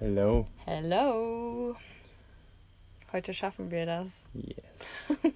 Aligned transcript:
Hello. 0.00 0.46
Hello. 0.64 1.74
Heute 3.12 3.34
schaffen 3.34 3.72
wir 3.72 3.84
das. 3.84 4.06
Yes. 4.32 4.54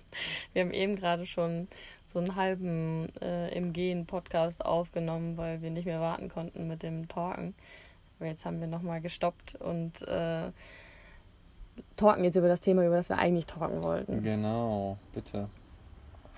Wir 0.53 0.63
haben 0.63 0.71
eben 0.71 0.95
gerade 0.95 1.27
schon 1.27 1.67
so 2.05 2.21
einen 2.21 2.37
halben 2.37 3.09
äh, 3.21 3.53
im 3.57 3.73
Gehen 3.73 4.07
Podcast 4.07 4.65
aufgenommen, 4.65 5.37
weil 5.37 5.63
wir 5.63 5.71
nicht 5.71 5.87
mehr 5.87 6.01
warten 6.01 6.29
konnten 6.29 6.69
mit 6.69 6.85
dem 6.85 7.09
Talken. 7.09 7.57
Aber 8.21 8.29
jetzt 8.29 8.45
haben 8.45 8.61
wir 8.61 8.69
nochmal 8.69 9.01
gestoppt 9.01 9.57
und 9.57 10.01
äh, 10.03 10.53
talken 11.97 12.23
jetzt 12.23 12.37
über 12.37 12.47
das 12.47 12.61
Thema, 12.61 12.87
über 12.87 12.95
das 12.95 13.09
wir 13.09 13.19
eigentlich 13.19 13.47
talken 13.47 13.83
wollten. 13.83 14.23
Genau, 14.23 14.97
bitte. 15.13 15.49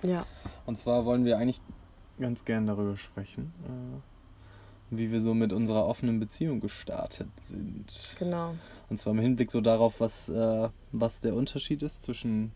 Ja. 0.01 0.25
Und 0.65 0.79
zwar 0.79 1.05
wollen 1.05 1.25
wir 1.25 1.37
eigentlich 1.37 1.61
ganz 2.19 2.43
gern 2.43 2.65
darüber 2.65 2.97
sprechen, 2.97 3.53
äh, 3.67 4.14
wie 4.89 5.11
wir 5.11 5.21
so 5.21 5.33
mit 5.33 5.51
unserer 5.51 5.85
offenen 5.85 6.19
Beziehung 6.19 6.59
gestartet 6.59 7.27
sind. 7.37 8.15
Genau. 8.19 8.55
Und 8.89 8.97
zwar 8.97 9.13
im 9.13 9.19
Hinblick 9.19 9.51
so 9.51 9.61
darauf, 9.61 9.99
was, 9.99 10.29
äh, 10.29 10.69
was 10.91 11.21
der 11.21 11.35
Unterschied 11.35 11.81
ist 11.81 12.03
zwischen 12.03 12.51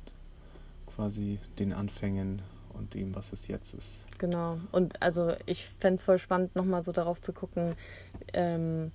quasi 0.96 1.40
den 1.58 1.73
Anfängen 1.73 2.42
und 2.73 2.94
dem, 2.94 3.16
was 3.16 3.34
es 3.34 3.48
jetzt 3.48 3.73
ist. 3.73 4.06
Genau. 4.20 4.60
Und 4.72 5.02
also 5.02 5.34
ich 5.46 5.70
fände 5.80 5.96
es 5.96 6.04
voll 6.04 6.18
spannend, 6.18 6.56
nochmal 6.56 6.84
so 6.84 6.92
darauf 6.92 7.22
zu 7.22 7.34
gucken, 7.34 7.76
ähm, 8.34 8.92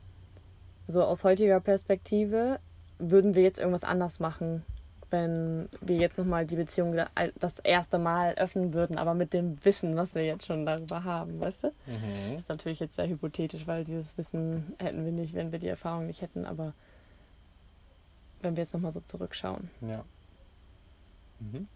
so 0.86 1.02
aus 1.02 1.24
heutiger 1.24 1.60
Perspektive, 1.60 2.60
würden 2.98 3.34
wir 3.34 3.42
jetzt 3.42 3.58
irgendwas 3.58 3.84
anders 3.84 4.20
machen, 4.20 4.64
wenn 5.10 5.68
wir 5.80 5.96
jetzt 5.96 6.18
nochmal 6.18 6.46
die 6.46 6.56
Beziehung 6.56 6.96
das 7.38 7.58
erste 7.60 7.98
Mal 7.98 8.34
öffnen 8.34 8.72
würden, 8.74 8.98
aber 8.98 9.14
mit 9.14 9.32
dem 9.32 9.62
Wissen, 9.64 9.96
was 9.96 10.14
wir 10.14 10.24
jetzt 10.24 10.46
schon 10.46 10.66
darüber 10.66 11.04
haben, 11.04 11.40
weißt 11.40 11.64
du? 11.64 11.68
Mhm. 11.86 12.32
Das 12.32 12.42
ist 12.42 12.48
natürlich 12.48 12.80
jetzt 12.80 12.96
sehr 12.96 13.08
hypothetisch, 13.08 13.66
weil 13.66 13.84
dieses 13.84 14.16
Wissen 14.18 14.74
hätten 14.78 15.04
wir 15.04 15.12
nicht, 15.12 15.34
wenn 15.34 15.52
wir 15.52 15.58
die 15.58 15.68
Erfahrung 15.68 16.06
nicht 16.06 16.22
hätten, 16.22 16.44
aber 16.44 16.72
wenn 18.40 18.56
wir 18.56 18.62
jetzt 18.62 18.74
nochmal 18.74 18.92
so 18.92 19.00
zurückschauen. 19.00 19.70
Ja. 19.80 20.04
Mhm. 21.40 21.68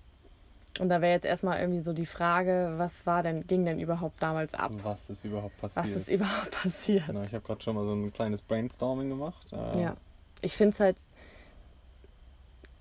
Und 0.80 0.88
da 0.90 1.00
wäre 1.00 1.12
jetzt 1.12 1.24
erstmal 1.24 1.60
irgendwie 1.60 1.80
so 1.80 1.92
die 1.92 2.06
Frage, 2.06 2.74
was 2.76 3.04
war 3.04 3.22
denn, 3.22 3.46
ging 3.46 3.64
denn 3.64 3.80
überhaupt 3.80 4.22
damals 4.22 4.54
ab? 4.54 4.70
Was 4.82 5.10
ist 5.10 5.24
überhaupt 5.24 5.58
passiert? 5.60 5.86
Was 5.86 5.92
ist 5.96 6.08
überhaupt 6.08 6.50
passiert? 6.52 7.06
Genau, 7.06 7.22
ich 7.22 7.32
habe 7.32 7.44
gerade 7.44 7.62
schon 7.62 7.74
mal 7.74 7.84
so 7.84 7.94
ein 7.94 8.12
kleines 8.12 8.42
Brainstorming 8.42 9.08
gemacht. 9.08 9.52
Äh, 9.52 9.82
Ja. 9.82 9.96
Ich 10.40 10.56
finde 10.56 10.74
es 10.74 10.78
halt, 10.78 10.96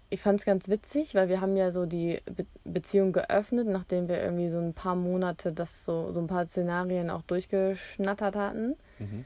ich 0.09 0.21
fand 0.21 0.39
es 0.39 0.45
ganz 0.45 0.69
witzig, 0.69 1.15
weil 1.15 1.27
wir 1.29 1.41
haben 1.41 1.55
ja 1.57 1.71
so 1.71 1.85
die 1.85 2.19
Be 2.25 2.45
Beziehung 2.63 3.11
geöffnet, 3.11 3.67
nachdem 3.67 4.07
wir 4.07 4.21
irgendwie 4.21 4.49
so 4.49 4.57
ein 4.59 4.73
paar 4.73 4.95
Monate 4.95 5.51
das 5.51 5.83
so, 5.85 6.11
so 6.11 6.19
ein 6.21 6.27
paar 6.27 6.45
Szenarien 6.47 7.09
auch 7.09 7.21
durchgeschnattert 7.23 8.35
hatten. 8.35 8.75
Mhm. 8.99 9.25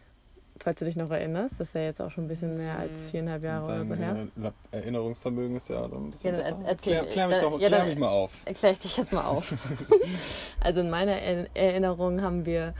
Falls 0.63 0.77
du 0.79 0.85
dich 0.85 0.95
noch 0.95 1.09
erinnerst, 1.09 1.59
das 1.59 1.69
ist 1.69 1.73
ja 1.75 1.81
jetzt 1.81 1.99
auch 2.01 2.11
schon 2.11 2.25
ein 2.25 2.27
bisschen 2.27 2.55
mehr 2.55 2.77
als 2.77 3.09
viereinhalb 3.09 3.43
Jahre 3.43 3.65
oder 3.65 3.85
so 3.85 3.95
her. 3.95 4.15
Erinner- 4.35 4.53
Erinnerungsvermögen 4.71 5.55
ist 5.57 5.69
ja 5.69 5.87
dann 5.87 6.05
ein 6.07 6.11
bisschen 6.11 6.35
Ja, 6.35 6.41
dann 6.41 6.49
besser. 6.59 6.63
er- 6.65 6.69
erzähl- 6.69 6.93
klär, 6.99 7.05
klär 7.11 7.27
mich, 7.29 7.37
doch, 7.39 7.59
ja, 7.59 7.67
klär 7.67 7.85
mich 7.85 7.97
mal 7.97 8.09
auf. 8.09 8.31
Erkläre 8.45 8.73
ich 8.73 8.79
dich 8.79 8.95
jetzt 8.97 9.11
mal 9.11 9.25
auf. 9.25 9.53
also 10.59 10.81
in 10.81 10.89
meiner 10.91 11.13
Er- 11.19 11.47
Erinnerung 11.55 12.21
haben 12.21 12.45
wir, 12.45 12.75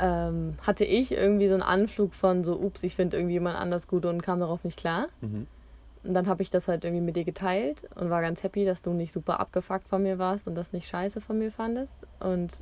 ähm, 0.00 0.54
hatte 0.66 0.84
ich 0.84 1.12
irgendwie 1.12 1.46
so 1.48 1.54
einen 1.54 1.62
Anflug 1.62 2.14
von 2.14 2.42
so, 2.42 2.58
ups, 2.58 2.82
ich 2.82 2.96
finde 2.96 3.16
irgendjemand 3.16 3.56
anders 3.56 3.86
gut 3.86 4.04
und 4.04 4.22
kam 4.22 4.40
darauf 4.40 4.64
nicht 4.64 4.76
klar. 4.78 5.06
Mhm. 5.20 5.46
Und 6.04 6.14
dann 6.14 6.26
habe 6.26 6.42
ich 6.42 6.50
das 6.50 6.68
halt 6.68 6.84
irgendwie 6.84 7.04
mit 7.04 7.16
dir 7.16 7.24
geteilt 7.24 7.88
und 7.96 8.10
war 8.10 8.20
ganz 8.22 8.42
happy, 8.42 8.64
dass 8.64 8.82
du 8.82 8.92
nicht 8.92 9.12
super 9.12 9.40
abgefuckt 9.40 9.88
von 9.88 10.02
mir 10.02 10.18
warst 10.18 10.46
und 10.46 10.54
das 10.54 10.72
nicht 10.72 10.88
scheiße 10.88 11.20
von 11.20 11.38
mir 11.38 11.50
fandest. 11.50 12.06
Und 12.20 12.60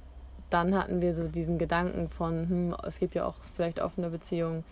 dann 0.50 0.74
hatten 0.74 1.00
wir 1.00 1.14
so 1.14 1.28
diesen 1.28 1.58
Gedanken 1.58 2.08
von, 2.08 2.48
hm, 2.48 2.76
es 2.86 2.98
gibt 2.98 3.14
ja 3.14 3.26
auch 3.26 3.36
vielleicht 3.54 3.80
offene 3.80 4.10
Beziehungen, 4.10 4.64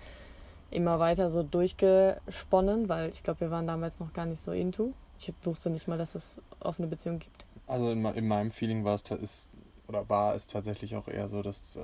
immer 0.70 0.98
weiter 0.98 1.30
so 1.30 1.42
durchgesponnen, 1.42 2.88
weil 2.88 3.10
ich 3.10 3.22
glaube, 3.22 3.40
wir 3.40 3.50
waren 3.50 3.66
damals 3.66 4.00
noch 4.00 4.12
gar 4.12 4.26
nicht 4.26 4.42
so 4.42 4.52
into. 4.52 4.92
Ich 5.18 5.32
wusste 5.44 5.70
nicht 5.70 5.86
mal, 5.86 5.98
dass 5.98 6.14
es 6.14 6.40
offene 6.60 6.88
Beziehungen 6.88 7.20
gibt. 7.20 7.44
Also 7.66 7.90
in, 7.90 8.04
in 8.04 8.26
meinem 8.26 8.50
Feeling 8.50 8.84
war 8.84 8.94
es 8.94 9.02
ist, 9.10 9.46
oder 9.86 10.08
war 10.08 10.34
es 10.34 10.46
tatsächlich 10.46 10.96
auch 10.96 11.08
eher 11.08 11.28
so, 11.28 11.42
dass 11.42 11.76
äh, 11.76 11.80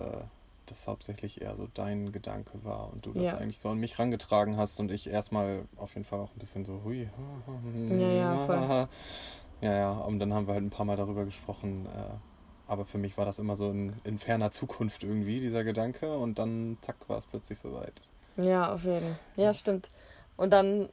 das 0.71 0.87
hauptsächlich 0.87 1.41
eher 1.41 1.57
so 1.57 1.69
dein 1.75 2.13
Gedanke 2.13 2.65
war 2.65 2.93
und 2.93 3.07
du 3.07 3.13
das 3.13 3.33
Ja. 3.33 3.39
eigentlich 3.39 3.59
so 3.59 3.69
an 3.69 3.79
mich 3.79 3.99
rangetragen 3.99 4.57
hast 4.57 4.79
und 4.81 4.91
ich 4.91 5.09
erstmal 5.09 5.65
auf 5.77 5.95
jeden 5.95 6.05
Fall 6.05 6.21
auch 6.21 6.33
ein 6.35 6.39
bisschen 6.39 6.65
so 6.65 6.83
hui. 6.85 7.09
Ja, 7.89 7.97
ja, 7.97 8.47
voll. 8.47 8.89
Ja, 9.63 9.75
ja, 9.77 9.93
und 9.93 10.19
dann 10.21 10.33
haben 10.33 10.47
wir 10.47 10.55
halt 10.55 10.65
ein 10.65 10.71
paar 10.71 10.87
Mal 10.87 10.97
darüber 10.97 11.25
gesprochen. 11.25 11.87
Äh, 11.87 12.71
aber 12.71 12.87
für 12.87 12.99
mich 12.99 13.19
war 13.19 13.27
das 13.27 13.39
immer 13.39 13.57
so 13.57 13.71
in, 13.71 13.95
in 14.05 14.19
ferner 14.19 14.51
Zukunft 14.51 15.03
irgendwie, 15.03 15.41
dieser 15.41 15.65
Gedanke. 15.65 16.17
Und 16.17 16.39
dann, 16.39 16.79
zack, 16.81 16.97
war 17.09 17.19
es 17.19 17.27
plötzlich 17.27 17.59
soweit. 17.59 18.07
Ja, 18.37 18.73
auf 18.73 18.85
jeden 18.85 19.01
Fall. 19.01 19.19
Ja, 19.37 19.53
stimmt. 19.53 19.91
Und 20.37 20.51
dann 20.51 20.89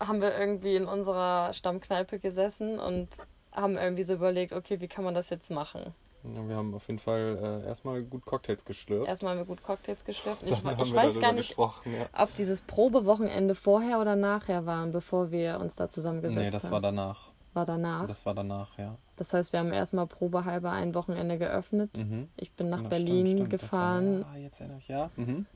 haben 0.00 0.20
wir 0.20 0.36
irgendwie 0.36 0.74
in 0.74 0.86
unserer 0.86 1.52
Stammkneipe 1.52 2.18
gesessen 2.18 2.78
und 2.80 3.08
haben 3.52 3.76
irgendwie 3.76 4.04
so 4.04 4.14
überlegt, 4.14 4.52
okay, 4.52 4.80
wie 4.80 4.88
kann 4.88 5.04
man 5.04 5.14
das 5.14 5.30
jetzt 5.30 5.50
machen? 5.50 5.94
Ja, 6.24 6.48
wir 6.48 6.56
haben 6.56 6.74
auf 6.74 6.86
jeden 6.88 6.98
Fall 6.98 7.62
äh, 7.64 7.66
erstmal 7.68 8.02
gut 8.02 8.24
Cocktails 8.26 8.64
geschlürft. 8.64 9.08
Erstmal 9.08 9.32
haben 9.32 9.38
wir 9.38 9.44
gut 9.46 9.62
Cocktails 9.62 10.04
geschlürft. 10.04 10.42
Ich, 10.44 10.62
haben 10.64 10.80
ich 10.80 10.90
wir 10.90 10.96
weiß 10.96 11.20
gar 11.20 11.32
nicht, 11.32 11.48
gesprochen, 11.48 11.92
ja. 11.94 12.06
ob 12.22 12.34
dieses 12.34 12.60
Probewochenende 12.62 13.54
vorher 13.54 14.00
oder 14.00 14.16
nachher 14.16 14.66
waren, 14.66 14.90
bevor 14.92 15.30
wir 15.30 15.58
uns 15.60 15.76
da 15.76 15.88
zusammengesetzt 15.88 16.38
Nee, 16.44 16.50
das 16.50 16.64
haben. 16.64 16.72
war 16.72 16.80
danach. 16.80 17.30
war 17.54 17.64
danach. 17.64 18.06
Das 18.08 18.26
war 18.26 18.34
danach, 18.34 18.76
ja. 18.78 18.96
Das 19.16 19.32
heißt, 19.32 19.52
wir 19.52 19.60
haben 19.60 19.72
erstmal 19.72 20.06
probehalber 20.06 20.72
ein 20.72 20.94
Wochenende 20.94 21.38
geöffnet. 21.38 21.96
Mhm. 21.96 22.28
Ich 22.36 22.52
bin 22.52 22.68
nach 22.68 22.78
Genau, 22.78 22.88
Berlin 22.90 23.26
stimmt, 23.26 23.30
stimmt. 23.38 23.50
gefahren 23.50 24.24
war, 24.24 24.36
ja, 24.36 24.42
jetzt 24.44 24.60
erinnere 24.60 24.78
ich, 24.78 24.88
ja. 24.88 25.10
Mhm. 25.16 25.46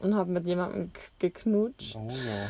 und 0.00 0.14
habe 0.14 0.30
mit 0.30 0.44
jemandem 0.46 0.90
geknutscht. 1.18 1.96
Oh 1.96 2.08
ja, 2.10 2.46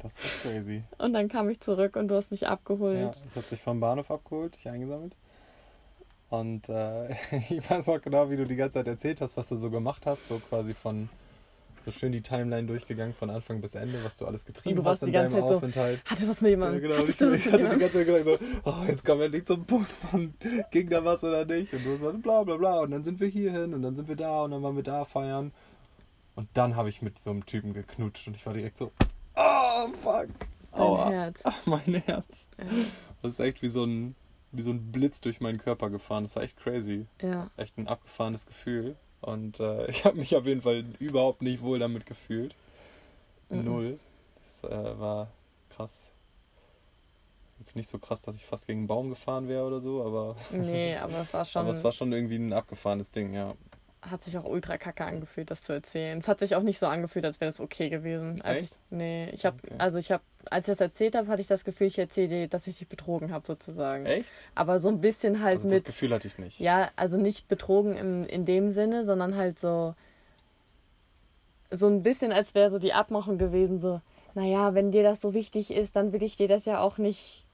das 0.00 0.16
war 0.18 0.30
crazy. 0.42 0.84
Und 0.98 1.14
dann 1.14 1.28
kam 1.28 1.48
ich 1.48 1.60
zurück 1.60 1.96
und 1.96 2.08
du 2.08 2.14
hast 2.14 2.30
mich 2.30 2.42
Ja, 2.42 2.50
abgeholt. 2.50 3.16
ich 3.30 3.36
habe 3.36 3.46
dich 3.48 3.62
vom 3.62 3.80
Bahnhof 3.80 4.10
abgeholt, 4.10 4.56
dich 4.56 4.68
eingesammelt. 4.68 5.16
Und 6.30 6.68
äh, 6.68 7.12
ich 7.48 7.68
weiß 7.70 7.88
auch 7.88 8.00
genau, 8.02 8.30
wie 8.30 8.36
du 8.36 8.46
die 8.46 8.56
ganze 8.56 8.74
Zeit 8.74 8.86
erzählt 8.86 9.20
hast, 9.20 9.36
was 9.36 9.48
du 9.48 9.56
so 9.56 9.70
gemacht 9.70 10.06
hast. 10.06 10.28
So 10.28 10.38
quasi 10.38 10.74
von 10.74 11.08
so 11.84 11.90
schön 11.90 12.12
die 12.12 12.20
Timeline 12.20 12.66
durchgegangen 12.66 13.14
von 13.14 13.30
Anfang 13.30 13.60
bis 13.60 13.74
Ende, 13.74 14.02
was 14.04 14.18
du 14.18 14.26
alles 14.26 14.44
getrieben 14.44 14.76
du 14.76 14.84
warst 14.84 15.00
hast 15.00 15.06
in 15.06 15.12
die 15.12 15.18
ganze 15.18 15.36
deinem 15.36 15.42
Zeit 15.42 15.48
so, 15.48 15.56
Aufenthalt. 15.56 16.00
Hatte 16.04 16.28
was 16.28 16.40
mit 16.40 16.48
Ja, 16.50 16.50
jemandem? 16.50 16.82
genau, 16.82 16.96
Hattest 16.96 17.22
ich, 17.22 17.28
was 17.28 17.36
ich 17.38 17.52
hatte 17.52 17.68
die 17.68 17.78
ganze 17.78 17.92
Zeit 17.92 18.06
gedacht 18.06 18.24
so, 18.24 18.38
oh, 18.64 18.84
jetzt 18.86 19.04
kommen 19.04 19.20
wir 19.20 19.26
endlich 19.26 19.46
zum 19.46 19.64
Punkt, 19.64 19.90
Mann. 20.12 20.34
Ging 20.70 20.90
da 20.90 21.04
was 21.04 21.24
oder 21.24 21.44
nicht? 21.44 21.72
Und 21.72 21.84
du 21.86 21.92
hast 21.92 22.00
gesagt, 22.00 22.22
bla 22.22 22.42
bla 22.42 22.56
bla. 22.56 22.80
Und 22.80 22.90
dann 22.90 23.04
sind 23.04 23.20
wir 23.20 23.28
hier 23.28 23.52
hin 23.52 23.72
und 23.74 23.82
dann 23.82 23.96
sind 23.96 24.08
wir 24.08 24.16
da 24.16 24.42
und 24.42 24.50
dann 24.50 24.62
waren 24.62 24.76
wir 24.76 24.82
da 24.82 25.04
feiern. 25.04 25.52
Und 26.34 26.48
dann 26.54 26.76
habe 26.76 26.88
ich 26.88 27.00
mit 27.00 27.18
so 27.18 27.30
einem 27.30 27.46
Typen 27.46 27.72
geknutscht 27.72 28.26
und 28.28 28.36
ich 28.36 28.44
war 28.44 28.52
direkt 28.52 28.78
so, 28.78 28.92
oh 29.36 29.88
fuck. 30.02 30.28
Aua. 30.72 31.08
Herz. 31.10 31.42
Mein 31.64 32.02
Herz. 32.04 32.48
Ja. 32.58 32.64
Das 33.22 33.32
ist 33.34 33.40
echt 33.40 33.62
wie 33.62 33.70
so 33.70 33.84
ein, 33.84 34.14
wie 34.52 34.62
so 34.62 34.70
ein 34.70 34.92
Blitz 34.92 35.20
durch 35.20 35.40
meinen 35.40 35.58
Körper 35.58 35.90
gefahren. 35.90 36.24
Das 36.24 36.36
war 36.36 36.42
echt 36.42 36.56
crazy. 36.58 37.06
Ja. 37.22 37.50
Echt 37.56 37.76
ein 37.78 37.88
abgefahrenes 37.88 38.46
Gefühl. 38.46 38.96
Und 39.20 39.60
äh, 39.60 39.86
ich 39.90 40.04
habe 40.04 40.16
mich 40.16 40.34
auf 40.36 40.46
jeden 40.46 40.62
Fall 40.62 40.84
überhaupt 40.98 41.42
nicht 41.42 41.62
wohl 41.62 41.78
damit 41.78 42.06
gefühlt. 42.06 42.54
Mhm. 43.50 43.64
Null. 43.64 43.98
Das 44.44 44.70
äh, 44.70 44.98
war 44.98 45.28
krass. 45.70 46.12
Jetzt 47.58 47.74
nicht 47.74 47.88
so 47.88 47.98
krass, 47.98 48.22
dass 48.22 48.36
ich 48.36 48.46
fast 48.46 48.66
gegen 48.66 48.80
einen 48.80 48.86
Baum 48.86 49.10
gefahren 49.10 49.48
wäre 49.48 49.64
oder 49.66 49.80
so, 49.80 50.04
aber, 50.04 50.36
Nee, 50.52 50.96
aber 50.96 51.22
es 51.22 51.34
war 51.34 51.44
schon, 51.44 51.60
aber 51.62 51.70
es 51.70 51.82
war 51.82 51.90
schon 51.90 52.12
irgendwie 52.12 52.36
ein 52.36 52.52
abgefahrenes 52.52 53.10
Ding, 53.10 53.34
ja. 53.34 53.54
Hat 54.10 54.22
sich 54.22 54.36
auch 54.38 54.44
ultra 54.44 54.76
kacke 54.78 55.04
angefühlt, 55.04 55.50
das 55.50 55.62
zu 55.62 55.72
erzählen. 55.72 56.18
Es 56.18 56.28
hat 56.28 56.38
sich 56.38 56.54
auch 56.54 56.62
nicht 56.62 56.78
so 56.78 56.86
angefühlt, 56.86 57.24
als 57.24 57.40
wäre 57.40 57.50
das 57.50 57.60
okay 57.60 57.88
gewesen. 57.88 58.40
Als? 58.42 58.62
Ich, 58.64 58.70
nee, 58.90 59.28
ich 59.30 59.44
habe, 59.46 59.56
Okay. 59.64 59.74
also 59.78 59.98
ich 59.98 60.10
habe, 60.12 60.22
als 60.50 60.66
ich 60.68 60.72
das 60.72 60.80
erzählt 60.80 61.14
habe, 61.14 61.28
hatte 61.28 61.40
ich 61.40 61.46
das 61.46 61.64
Gefühl, 61.64 61.86
ich 61.88 61.98
erzähle 61.98 62.28
dir, 62.28 62.48
dass 62.48 62.66
ich 62.66 62.78
dich 62.78 62.88
betrogen 62.88 63.32
habe, 63.32 63.46
sozusagen. 63.46 64.06
Echt? 64.06 64.32
Aber 64.54 64.80
so 64.80 64.88
ein 64.88 65.00
bisschen 65.00 65.42
halt 65.42 65.56
Also 65.58 65.68
das 65.68 65.78
mit, 65.78 65.84
Gefühl 65.86 66.12
hatte 66.14 66.28
ich 66.28 66.38
nicht. 66.38 66.60
ja, 66.60 66.90
also 66.96 67.16
nicht 67.16 67.48
betrogen 67.48 67.96
im, 67.96 68.26
in 68.26 68.44
dem 68.44 68.70
Sinne, 68.70 69.04
sondern 69.04 69.36
halt 69.36 69.58
so, 69.58 69.94
so 71.70 71.86
ein 71.86 72.02
bisschen, 72.02 72.32
als 72.32 72.54
wäre 72.54 72.70
so 72.70 72.78
die 72.78 72.92
Abmachung 72.92 73.38
gewesen, 73.38 73.80
so, 73.80 74.00
naja, 74.34 74.74
wenn 74.74 74.90
dir 74.90 75.02
das 75.02 75.20
so 75.20 75.34
wichtig 75.34 75.70
ist, 75.70 75.96
dann 75.96 76.12
will 76.12 76.22
ich 76.22 76.36
dir 76.36 76.48
das 76.48 76.64
ja 76.64 76.80
auch 76.80 76.98
nicht 76.98 77.44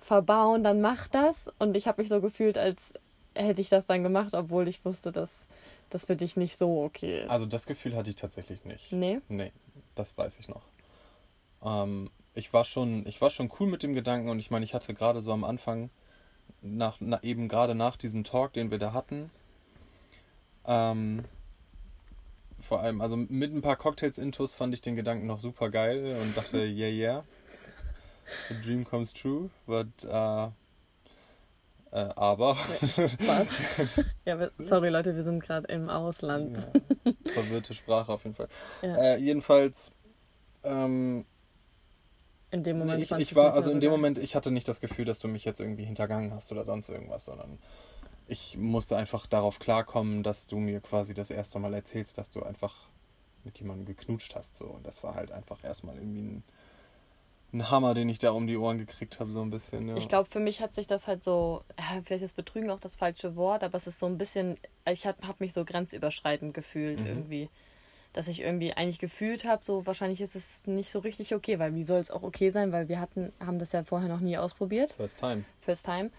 verbauen, 0.00 0.64
dann 0.64 0.80
mach 0.80 1.08
das. 1.08 1.36
Und 1.58 1.76
ich 1.76 1.86
habe 1.86 2.02
mich 2.02 2.08
so 2.08 2.20
gefühlt, 2.20 2.58
als 2.58 2.92
hätte 3.34 3.60
ich 3.60 3.68
das 3.70 3.86
dann 3.86 4.02
gemacht, 4.02 4.34
obwohl 4.34 4.68
ich 4.68 4.84
wusste, 4.84 5.12
dass 5.12 5.30
das 5.94 6.06
für 6.06 6.16
dich 6.16 6.36
nicht 6.36 6.58
so 6.58 6.82
okay 6.82 7.24
ist. 7.24 7.30
Also 7.30 7.46
das 7.46 7.66
Gefühl 7.66 7.96
hatte 7.96 8.10
ich 8.10 8.16
tatsächlich 8.16 8.64
nicht. 8.64 8.92
nee? 8.92 9.20
Nee, 9.28 9.52
das 9.94 10.16
weiß 10.16 10.38
ich 10.38 10.48
noch. 10.48 10.62
Ähm, 11.62 12.10
ich, 12.34 12.52
war 12.52 12.64
schon, 12.64 13.06
ich 13.06 13.20
war 13.20 13.30
schon 13.30 13.50
cool 13.60 13.68
mit 13.68 13.82
dem 13.82 13.94
Gedanken 13.94 14.28
und 14.28 14.38
ich 14.38 14.50
meine, 14.50 14.64
ich 14.64 14.74
hatte 14.74 14.94
gerade 14.94 15.20
so 15.20 15.32
am 15.32 15.44
Anfang, 15.44 15.90
nach, 16.60 16.96
na, 17.00 17.22
eben 17.22 17.48
gerade 17.48 17.74
nach 17.74 17.96
diesem 17.96 18.24
Talk, 18.24 18.52
den 18.52 18.70
wir 18.70 18.78
da 18.78 18.92
hatten, 18.92 19.30
ähm, 20.64 21.24
vor 22.60 22.80
allem, 22.80 23.00
also 23.00 23.16
mit 23.16 23.52
ein 23.52 23.62
paar 23.62 23.76
Cocktails 23.76 24.18
intus 24.18 24.54
fand 24.54 24.72
ich 24.72 24.80
den 24.80 24.94
Gedanken 24.94 25.26
noch 25.26 25.40
super 25.40 25.70
geil 25.70 26.16
und 26.20 26.36
dachte, 26.36 26.58
yeah, 26.58 26.88
yeah, 26.88 27.24
the 28.48 28.60
dream 28.60 28.84
comes 28.84 29.12
true, 29.12 29.50
but, 29.66 29.88
äh, 30.04 30.48
äh, 31.92 32.08
aber, 32.16 32.56
Was? 33.26 33.58
ja, 34.24 34.38
wir- 34.38 34.50
sorry 34.58 34.88
Leute, 34.88 35.14
wir 35.14 35.22
sind 35.22 35.40
gerade 35.40 35.66
im 35.68 35.88
Ausland. 35.88 36.66
ja, 37.04 37.12
verwirrte 37.32 37.74
Sprache 37.74 38.12
auf 38.12 38.24
jeden 38.24 38.34
Fall. 38.36 38.48
Ja. 38.82 38.96
Äh, 38.96 39.16
jedenfalls 39.18 39.92
ähm, 40.64 41.24
In 42.50 42.62
dem 42.62 42.78
Moment 42.78 43.02
ich, 43.02 43.10
ich 43.12 43.34
war, 43.36 43.54
also 43.54 43.70
in 43.70 43.80
dem. 43.80 43.90
Moment, 43.90 44.18
ich 44.18 44.34
hatte 44.34 44.50
nicht 44.50 44.66
das 44.68 44.80
Gefühl, 44.80 45.04
dass 45.04 45.18
du 45.18 45.28
mich 45.28 45.44
jetzt 45.44 45.60
irgendwie 45.60 45.84
hintergangen 45.84 46.32
hast 46.34 46.50
oder 46.52 46.64
sonst 46.64 46.88
irgendwas, 46.88 47.24
sondern 47.26 47.58
ich 48.28 48.56
musste 48.56 48.96
einfach 48.96 49.26
darauf 49.26 49.58
klarkommen, 49.58 50.22
dass 50.22 50.46
du 50.46 50.56
mir 50.58 50.80
quasi 50.80 51.12
das 51.14 51.30
erste 51.30 51.58
Mal 51.58 51.74
erzählst, 51.74 52.16
dass 52.18 52.30
du 52.30 52.42
einfach 52.42 52.74
mit 53.44 53.58
jemandem 53.58 53.84
geknutscht 53.86 54.34
hast. 54.36 54.56
So. 54.56 54.66
Und 54.66 54.86
das 54.86 55.02
war 55.02 55.14
halt 55.14 55.32
einfach 55.32 55.62
erstmal 55.64 55.96
irgendwie 55.96 56.22
ein, 56.22 56.44
ein 57.52 57.70
Hammer, 57.70 57.94
den 57.94 58.08
ich 58.08 58.18
da 58.18 58.30
um 58.30 58.46
die 58.46 58.56
Ohren 58.56 58.78
gekriegt 58.78 59.20
habe, 59.20 59.30
so 59.30 59.42
ein 59.42 59.50
bisschen. 59.50 59.88
Ja. 59.88 59.96
Ich 59.96 60.08
glaube, 60.08 60.28
für 60.30 60.40
mich 60.40 60.60
hat 60.60 60.74
sich 60.74 60.86
das 60.86 61.06
halt 61.06 61.22
so, 61.22 61.62
vielleicht 62.04 62.22
ist 62.24 62.34
Betrügen 62.36 62.70
auch 62.70 62.80
das 62.80 62.96
falsche 62.96 63.36
Wort, 63.36 63.62
aber 63.62 63.76
es 63.76 63.86
ist 63.86 63.98
so 63.98 64.06
ein 64.06 64.16
bisschen, 64.18 64.56
ich 64.90 65.06
habe 65.06 65.26
hab 65.26 65.40
mich 65.40 65.52
so 65.52 65.64
grenzüberschreitend 65.64 66.54
gefühlt 66.54 67.00
Mhm. 67.00 67.06
irgendwie. 67.06 67.48
Dass 68.14 68.28
ich 68.28 68.40
irgendwie 68.40 68.74
eigentlich 68.74 68.98
gefühlt 68.98 69.44
habe, 69.46 69.64
so 69.64 69.86
wahrscheinlich 69.86 70.20
ist 70.20 70.36
es 70.36 70.66
nicht 70.66 70.90
so 70.90 70.98
richtig 70.98 71.34
okay, 71.34 71.58
weil 71.58 71.74
wie 71.74 71.82
soll 71.82 71.98
es 72.00 72.10
auch 72.10 72.22
okay 72.22 72.50
sein, 72.50 72.70
weil 72.70 72.88
wir 72.88 73.00
hatten, 73.00 73.32
haben 73.40 73.58
das 73.58 73.72
ja 73.72 73.84
vorher 73.84 74.08
noch 74.08 74.20
nie 74.20 74.36
ausprobiert, 74.36 74.92
First 74.92 75.18
time. 75.20 75.44
first 75.62 75.84
time. 75.86 76.10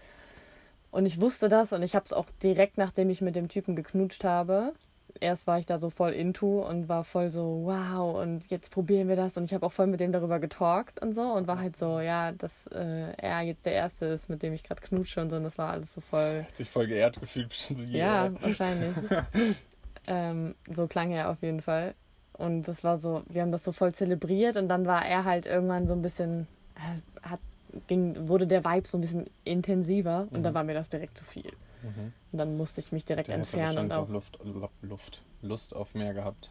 Und 0.90 1.06
ich 1.06 1.20
wusste 1.20 1.48
das 1.48 1.72
und 1.72 1.82
ich 1.82 1.94
habe 1.94 2.04
es 2.04 2.12
auch 2.12 2.26
direkt, 2.42 2.78
nachdem 2.78 3.10
ich 3.10 3.20
mit 3.20 3.34
dem 3.36 3.48
Typen 3.48 3.74
geknutscht 3.76 4.22
habe. 4.24 4.72
Erst 5.20 5.46
war 5.46 5.58
ich 5.58 5.66
da 5.66 5.78
so 5.78 5.90
voll 5.90 6.12
into 6.12 6.66
und 6.66 6.88
war 6.88 7.04
voll 7.04 7.30
so, 7.30 7.62
wow, 7.64 8.20
und 8.20 8.50
jetzt 8.50 8.70
probieren 8.70 9.08
wir 9.08 9.16
das. 9.16 9.36
Und 9.36 9.44
ich 9.44 9.54
habe 9.54 9.64
auch 9.64 9.72
voll 9.72 9.86
mit 9.86 10.00
dem 10.00 10.10
darüber 10.12 10.40
getalkt 10.40 11.00
und 11.00 11.14
so 11.14 11.22
und 11.22 11.46
war 11.46 11.58
halt 11.60 11.76
so, 11.76 12.00
ja, 12.00 12.32
dass 12.32 12.66
äh, 12.68 13.12
er 13.16 13.42
jetzt 13.42 13.64
der 13.64 13.74
Erste 13.74 14.06
ist, 14.06 14.28
mit 14.28 14.42
dem 14.42 14.52
ich 14.52 14.64
gerade 14.64 14.80
knutsche 14.82 15.20
und 15.20 15.30
so. 15.30 15.36
Und 15.36 15.44
das 15.44 15.56
war 15.56 15.70
alles 15.70 15.92
so 15.92 16.00
voll, 16.00 16.44
Hat 16.46 16.56
sich 16.56 16.68
voll 16.68 16.86
geehrt 16.88 17.20
gefühlt, 17.20 17.48
bestimmt 17.48 17.78
so 17.78 17.84
ja, 17.84 18.24
yeah. 18.26 18.32
wahrscheinlich. 18.40 18.96
ähm, 20.06 20.54
so 20.74 20.86
klang 20.86 21.12
er 21.12 21.30
auf 21.30 21.40
jeden 21.42 21.60
Fall. 21.60 21.94
Und 22.36 22.64
das 22.66 22.82
war 22.82 22.98
so, 22.98 23.22
wir 23.28 23.42
haben 23.42 23.52
das 23.52 23.62
so 23.62 23.70
voll 23.72 23.94
zelebriert 23.94 24.56
und 24.56 24.68
dann 24.68 24.86
war 24.86 25.06
er 25.06 25.24
halt 25.24 25.46
irgendwann 25.46 25.86
so 25.86 25.92
ein 25.92 26.02
bisschen, 26.02 26.48
äh, 26.74 27.28
hat, 27.28 27.38
ging, 27.86 28.28
wurde 28.28 28.46
der 28.48 28.64
Vibe 28.64 28.88
so 28.88 28.98
ein 28.98 29.00
bisschen 29.00 29.26
intensiver 29.44 30.26
und 30.30 30.40
Mhm. 30.40 30.42
dann 30.42 30.54
war 30.54 30.64
mir 30.64 30.74
das 30.74 30.88
direkt 30.88 31.16
zu 31.16 31.24
viel. 31.24 31.52
Mhm. 31.84 32.12
Und 32.32 32.38
dann 32.38 32.56
musste 32.56 32.80
ich 32.80 32.90
mich 32.92 33.04
direkt 33.04 33.28
Der 33.28 33.36
entfernen 33.36 33.68
und 33.78 33.90
wahrscheinlich 33.90 33.94
auch, 33.94 34.02
auch 34.04 34.08
Luft, 34.08 34.38
Lu- 34.42 34.68
Luft, 34.88 35.22
Lust 35.42 35.76
auf 35.76 35.94
mehr 35.94 36.14
gehabt. 36.14 36.50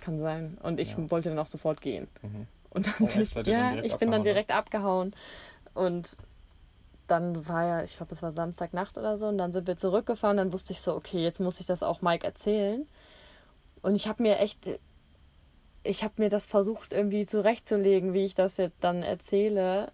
kann 0.00 0.18
sein. 0.18 0.56
Und 0.62 0.78
ich 0.80 0.92
Ja. 0.92 1.10
wollte 1.10 1.28
dann 1.30 1.38
auch 1.40 1.48
sofort 1.48 1.80
gehen. 1.80 2.06
Mhm. 2.22 2.46
Und 2.70 2.86
dann 2.86 2.94
Oh, 3.00 3.06
bin 3.06 3.22
ich, 3.22 3.34
ja, 3.34 3.82
ich 3.82 3.96
bin 3.96 4.10
dann 4.12 4.20
ne? 4.20 4.28
direkt 4.28 4.52
abgehauen. 4.52 5.12
Und 5.74 6.16
dann 7.08 7.48
war 7.48 7.64
ja, 7.64 7.82
ich 7.82 7.96
glaube, 7.96 8.14
es 8.14 8.22
war 8.22 8.30
Samstagnacht 8.30 8.96
oder 8.98 9.16
so, 9.16 9.26
und 9.26 9.38
dann 9.38 9.52
sind 9.52 9.66
wir 9.66 9.76
zurückgefahren. 9.76 10.36
Dann 10.36 10.52
wusste 10.52 10.72
ich 10.72 10.80
so, 10.80 10.94
okay, 10.94 11.22
jetzt 11.22 11.40
muss 11.40 11.58
ich 11.60 11.66
das 11.66 11.82
auch 11.82 12.00
Mike 12.02 12.24
erzählen. 12.26 12.86
Und 13.82 13.94
ich 13.96 14.06
habe 14.06 14.22
mir 14.22 14.38
echt, 14.38 14.68
ich 15.82 16.04
habe 16.04 16.14
mir 16.18 16.28
das 16.28 16.46
versucht 16.46 16.92
irgendwie 16.92 17.26
zurechtzulegen, 17.26 18.12
wie 18.12 18.24
ich 18.24 18.34
das 18.34 18.56
jetzt 18.58 18.76
dann 18.82 19.02
erzähle. 19.02 19.90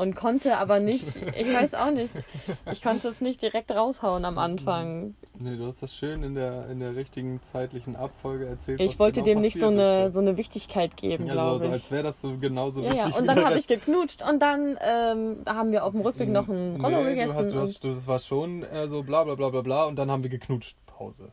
Und 0.00 0.16
konnte 0.16 0.56
aber 0.56 0.80
nicht, 0.80 1.16
ich 1.36 1.52
weiß 1.52 1.74
auch 1.74 1.90
nicht, 1.90 2.12
ich 2.72 2.80
konnte 2.80 3.08
es 3.08 3.20
nicht 3.20 3.42
direkt 3.42 3.70
raushauen 3.70 4.24
am 4.24 4.38
Anfang. 4.38 5.14
Nee, 5.38 5.56
du 5.56 5.66
hast 5.66 5.82
das 5.82 5.94
schön 5.94 6.22
in 6.22 6.34
der, 6.34 6.68
in 6.70 6.80
der 6.80 6.96
richtigen 6.96 7.42
zeitlichen 7.42 7.96
Abfolge 7.96 8.46
erzählt. 8.46 8.80
Ich 8.80 8.98
wollte 8.98 9.20
genau 9.22 9.34
dem 9.34 9.40
nicht 9.40 9.58
so 9.58 9.66
eine, 9.66 10.06
ist. 10.06 10.14
so 10.14 10.20
eine 10.20 10.36
Wichtigkeit 10.36 10.96
geben, 10.96 11.26
Ja, 11.26 11.34
glaube 11.34 11.60
so, 11.60 11.66
ich. 11.66 11.72
als 11.72 11.90
wäre 11.90 12.02
das 12.02 12.20
so 12.20 12.36
genauso 12.38 12.82
Ja, 12.82 12.92
wichtig 12.92 13.12
ja. 13.12 13.18
Und 13.18 13.26
dann 13.26 13.44
habe 13.44 13.58
ich 13.58 13.66
geknutscht 13.66 14.22
und 14.26 14.40
dann 14.40 14.78
ähm, 14.80 15.36
haben 15.46 15.70
wir 15.72 15.84
auf 15.84 15.92
dem 15.92 16.00
Rückweg 16.00 16.30
noch 16.30 16.48
einen 16.48 16.80
Rollo 16.82 17.02
nee, 17.02 17.10
gegessen. 17.10 17.50
Du 17.50 17.60
hast, 17.60 17.84
du 17.84 17.90
hast, 17.90 17.98
das 17.98 18.08
war 18.08 18.18
schon 18.18 18.62
äh, 18.62 18.88
so 18.88 19.02
bla 19.02 19.24
bla 19.24 19.34
bla 19.34 19.50
bla 19.50 19.60
bla 19.60 19.84
und 19.84 19.96
dann 19.96 20.10
haben 20.10 20.22
wir 20.22 20.30
geknutscht. 20.30 20.76
Pause. 20.86 21.30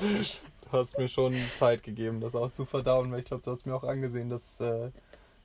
du 0.00 0.78
hast 0.78 0.96
mir 0.96 1.08
schon 1.08 1.34
Zeit 1.56 1.82
gegeben, 1.82 2.20
das 2.20 2.36
auch 2.36 2.52
zu 2.52 2.64
verdauen, 2.64 3.10
weil 3.10 3.20
ich 3.20 3.24
glaube, 3.24 3.42
du 3.42 3.50
hast 3.50 3.66
mir 3.66 3.74
auch 3.74 3.82
angesehen, 3.84 4.28
dass 4.30 4.60
äh, 4.60 4.90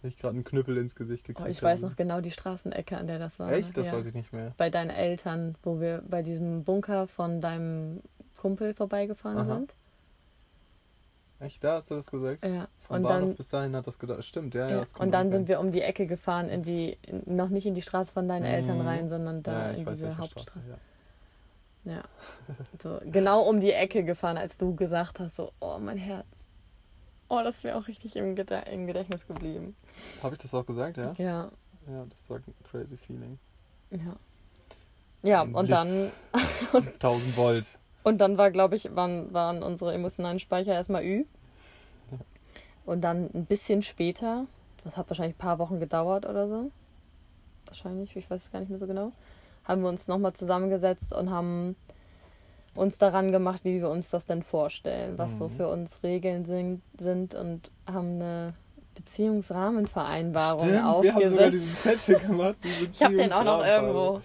ich 0.05 0.17
gerade 0.17 0.35
einen 0.35 0.43
Knüppel 0.43 0.77
ins 0.77 0.95
Gesicht 0.95 1.25
oh, 1.25 1.27
gekriegt 1.33 1.49
ich 1.49 1.61
weiß 1.61 1.81
habe. 1.81 1.89
noch 1.91 1.97
genau 1.97 2.21
die 2.21 2.31
Straßenecke, 2.31 2.97
an 2.97 3.07
der 3.07 3.19
das 3.19 3.39
war. 3.39 3.51
Echt? 3.51 3.75
Das 3.75 3.87
ja. 3.87 3.93
weiß 3.93 4.05
ich 4.05 4.13
nicht 4.13 4.31
mehr. 4.33 4.53
Bei 4.57 4.69
deinen 4.69 4.89
Eltern, 4.89 5.55
wo 5.63 5.79
wir 5.79 6.03
bei 6.07 6.21
diesem 6.21 6.63
Bunker 6.63 7.07
von 7.07 7.41
deinem 7.41 8.01
Kumpel 8.37 8.73
vorbeigefahren 8.73 9.37
Aha. 9.39 9.55
sind. 9.55 9.73
Echt? 11.39 11.63
Da 11.63 11.75
hast 11.75 11.91
du 11.91 11.95
das 11.95 12.09
gesagt? 12.09 12.45
Ja. 12.45 12.67
Vom 12.81 12.97
Und 12.97 13.03
Bahnhof 13.03 13.29
dann, 13.29 13.35
bis 13.35 13.49
dahin 13.49 13.75
hat 13.75 13.87
das 13.87 13.99
gedacht. 13.99 14.23
Stimmt, 14.23 14.55
ja, 14.55 14.69
ja. 14.69 14.77
ja. 14.79 14.85
und 14.99 15.11
dann 15.11 15.31
sind 15.31 15.47
wir 15.47 15.59
um 15.59 15.71
die 15.71 15.81
Ecke 15.81 16.07
gefahren, 16.07 16.49
in 16.49 16.63
die, 16.63 16.97
in, 17.01 17.35
noch 17.35 17.49
nicht 17.49 17.65
in 17.65 17.75
die 17.75 17.81
Straße 17.81 18.11
von 18.11 18.27
deinen 18.27 18.45
Eltern 18.45 18.79
Mhm. 18.79 18.87
rein, 18.87 19.09
sondern 19.09 19.43
da 19.43 19.71
ja, 19.71 19.77
in 19.77 19.85
weiß, 19.85 19.95
diese 19.95 20.17
Hauptstraße. 20.17 20.49
Straße, 20.51 20.69
ja. 20.69 20.77
Ja. 21.85 22.03
So, 22.81 22.99
genau 23.05 23.41
um 23.41 23.59
die 23.59 23.71
Ecke 23.71 24.03
gefahren, 24.03 24.37
als 24.37 24.57
du 24.57 24.75
gesagt 24.75 25.19
hast, 25.19 25.35
so, 25.35 25.51
oh, 25.59 25.77
mein 25.79 25.97
Herz. 25.97 26.25
Oh, 27.27 27.41
das 27.43 27.57
ist 27.57 27.63
mir 27.63 27.75
auch 27.75 27.87
richtig 27.87 28.15
im, 28.15 28.35
Geda 28.35 28.59
im 28.59 28.85
Gedächtnis 28.87 29.25
geblieben. 29.27 29.75
Habe 30.21 30.35
ich 30.35 30.39
das 30.41 30.53
auch 30.53 30.65
gesagt, 30.65 30.97
ja? 30.97 31.13
Ja, 31.17 31.51
Ja, 31.87 32.05
das 32.09 32.29
war 32.29 32.37
ein 32.37 32.43
crazy 32.69 32.97
feeling. 32.97 33.39
ja. 33.91 34.15
Ja, 35.23 35.41
Ein 35.41 35.55
und 35.55 35.71
dann, 35.71 35.87
Blitz. 35.87 36.11
1000 37.01 37.35
Volt. 37.35 37.67
und 38.03 38.19
dann 38.19 38.37
war, 38.37 38.51
glaube 38.51 38.75
ich, 38.75 38.95
waren, 38.95 39.33
waren 39.33 39.63
unsere 39.63 39.91
emotionalen 39.91 40.37
Speicher 40.37 40.73
erstmal 40.73 41.03
Ü. 41.03 41.25
Und 42.85 43.01
dann 43.01 43.31
ein 43.33 43.45
bisschen 43.47 43.81
später, 43.81 44.45
das 44.83 44.95
hat 44.95 45.09
wahrscheinlich 45.09 45.35
ein 45.35 45.39
paar 45.39 45.57
Wochen 45.57 45.79
gedauert 45.79 46.27
oder 46.27 46.47
so. 46.47 46.69
Wahrscheinlich, 47.65 48.15
ich 48.15 48.29
weiß 48.29 48.43
es 48.43 48.51
gar 48.51 48.59
nicht 48.59 48.69
mehr 48.69 48.77
so 48.77 48.85
genau. 48.85 49.11
Haben 49.63 49.81
wir 49.81 49.89
uns 49.89 50.07
nochmal 50.07 50.33
zusammengesetzt 50.33 51.11
und 51.11 51.31
haben 51.31 51.75
uns 52.75 52.97
daran 52.97 53.31
gemacht, 53.31 53.63
wie 53.63 53.79
wir 53.81 53.89
uns 53.89 54.09
das 54.09 54.25
denn 54.25 54.43
vorstellen, 54.43 55.17
was 55.17 55.37
so 55.37 55.47
Mhm. 55.47 55.55
für 55.55 55.67
uns 55.69 56.03
Regeln 56.03 56.45
sind, 56.45 56.81
sind 56.97 57.33
und 57.35 57.71
haben 57.87 58.15
eine 58.21 58.53
Beziehungsrahmenvereinbarung 58.95 60.59
Stimmt, 60.59 60.73
wir 60.73 60.83
haben 60.83 61.01
sogar 61.03 61.15
aufgesetzt. 61.15 61.53
diesen 61.53 61.75
Zettel 61.75 62.19
gemacht. 62.19 62.55
diesen 62.63 62.91
Ich 62.93 63.03
habe 63.03 63.15
den 63.15 63.31
auch 63.33 63.43
noch 63.43 63.63
irgendwo. 63.65 64.21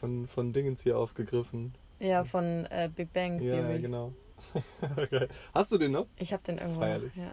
Von, 0.00 0.26
von 0.26 0.52
Dingens 0.52 0.82
hier 0.82 0.98
aufgegriffen. 0.98 1.74
Ja, 1.98 2.24
von 2.24 2.66
äh, 2.66 2.90
Big 2.94 3.12
Bang 3.12 3.40
Ja, 3.40 3.54
Theory. 3.56 3.72
ja, 3.74 3.78
genau. 3.78 4.12
okay. 4.96 5.28
Hast 5.54 5.72
du 5.72 5.78
den 5.78 5.92
noch? 5.92 6.06
Ich 6.16 6.32
habe 6.32 6.42
den 6.42 6.58
irgendwo. 6.58 6.80
Feierlich. 6.80 7.14
Noch, 7.16 7.24
ja. 7.24 7.32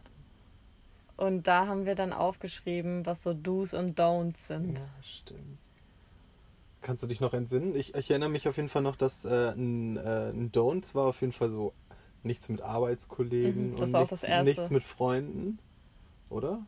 Und 1.15 1.47
da 1.47 1.67
haben 1.67 1.85
wir 1.85 1.95
dann 1.95 2.11
aufgeschrieben, 2.13 3.05
was 3.05 3.23
so 3.23 3.33
Do's 3.33 3.73
und 3.73 3.99
Don'ts 3.99 4.47
sind. 4.47 4.79
Ja, 4.79 4.85
stimmt. 5.01 5.59
Kannst 6.83 7.01
du 7.03 7.07
dich 7.07 7.19
noch 7.21 7.33
entsinnen? 7.33 7.75
Ich, 7.75 7.95
ich 7.95 8.11
erinnere 8.11 8.29
mich 8.29 8.47
auf 8.47 8.57
jeden 8.57 8.69
Fall 8.69 8.83
noch, 8.83 8.95
dass 8.95 9.25
äh, 9.25 9.53
ein, 9.55 9.97
äh, 9.97 10.29
ein 10.29 10.51
Don'ts 10.51 10.93
war 10.95 11.07
auf 11.07 11.21
jeden 11.21 11.33
Fall 11.33 11.49
so 11.49 11.73
nichts 12.23 12.49
mit 12.49 12.61
Arbeitskollegen 12.61 13.71
Mhm, 13.71 13.75
das 13.77 13.93
und 13.93 13.99
nichts, 13.99 14.09
das 14.11 14.23
Erste. 14.25 14.43
nichts 14.45 14.69
mit 14.69 14.83
Freunden, 14.83 15.59
oder? 16.29 16.65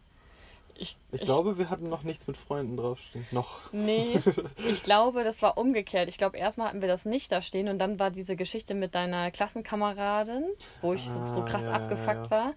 Ich, 0.77 0.97
Ich, 1.11 1.21
glaube, 1.21 1.57
wir 1.57 1.69
hatten 1.69 1.89
noch 1.89 2.03
nichts 2.03 2.27
mit 2.27 2.37
Freunden 2.37 2.77
draufstehen. 2.77 3.25
Noch. 3.31 3.71
Nee, 3.71 4.17
ich 4.63 4.83
glaube, 4.83 5.23
das 5.23 5.41
war 5.41 5.57
umgekehrt. 5.57 6.09
Ich 6.09 6.17
glaube, 6.17 6.37
erstmal 6.37 6.69
hatten 6.69 6.81
wir 6.81 6.87
das 6.87 7.05
nicht 7.05 7.31
da 7.31 7.41
stehen 7.41 7.67
und 7.67 7.79
dann 7.79 7.99
war 7.99 8.11
diese 8.11 8.35
Geschichte 8.35 8.73
mit 8.73 8.95
deiner 8.95 9.31
Klassenkameradin, 9.31 10.43
wo 10.81 10.93
ich 10.93 11.11
so, 11.11 11.25
so 11.27 11.41
Ah, 11.41 11.45
krass 11.45 11.61
ja, 11.61 11.67
ja, 11.67 11.73
abgefuckt 11.73 12.25
ja. 12.25 12.31
war. 12.31 12.53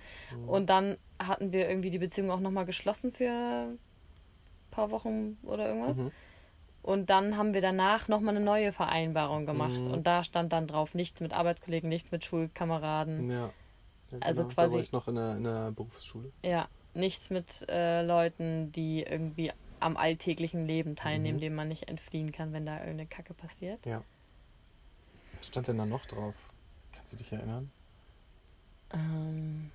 Und 0.46 0.66
dann 0.70 0.96
hatten 1.18 1.52
wir 1.52 1.68
irgendwie 1.68 1.90
die 1.90 1.98
Beziehung 1.98 2.30
auch 2.30 2.40
nochmal 2.40 2.66
geschlossen 2.66 3.12
für 3.12 3.28
ein 3.30 3.78
paar 4.70 4.90
Wochen 4.90 5.38
oder 5.44 5.68
irgendwas. 5.68 5.96
Mhm. 5.96 6.12
Und 6.82 7.10
dann 7.10 7.36
haben 7.36 7.52
wir 7.54 7.60
danach 7.60 8.08
nochmal 8.08 8.36
eine 8.36 8.44
neue 8.44 8.72
Vereinbarung 8.72 9.44
gemacht. 9.46 9.78
Mhm. 9.78 9.90
Und 9.90 10.06
da 10.06 10.24
stand 10.24 10.52
dann 10.52 10.66
drauf, 10.68 10.94
nichts 10.94 11.20
mit 11.20 11.32
Arbeitskollegen, 11.32 11.88
nichts 11.88 12.10
mit 12.12 12.24
Schulkameraden. 12.24 13.30
Ja. 13.30 13.36
ja 13.36 14.18
Also 14.20 14.42
genau. 14.42 14.48
Da 14.48 14.54
quasi- 14.54 14.74
war 14.76 14.82
ich 14.82 14.92
noch 14.92 15.08
in 15.08 15.14
der, 15.16 15.36
in 15.36 15.44
der 15.44 15.70
Berufsschule. 15.72 16.32
Ja, 16.42 16.68
nichts 16.94 17.30
mit 17.30 17.68
äh, 17.68 18.02
Leuten, 18.02 18.72
die 18.72 19.02
irgendwie 19.02 19.52
am 19.80 19.96
alltäglichen 19.96 20.66
Leben 20.66 20.96
teilnehmen, 20.96 21.36
Mhm. 21.36 21.42
dem 21.42 21.54
man 21.54 21.68
nicht 21.68 21.88
entfliehen 21.88 22.32
kann, 22.32 22.52
wenn 22.52 22.64
da 22.66 22.78
irgendeine 22.78 23.06
Kacke 23.06 23.34
passiert. 23.34 23.84
Ja. 23.86 24.02
Was 25.36 25.46
stand 25.48 25.68
denn 25.68 25.78
da 25.78 25.86
noch 25.86 26.04
drauf? 26.06 26.34
Kannst 26.92 27.12
du 27.12 27.16
dich 27.16 27.30
erinnern? 27.32 27.70
Ähm, 28.92 29.70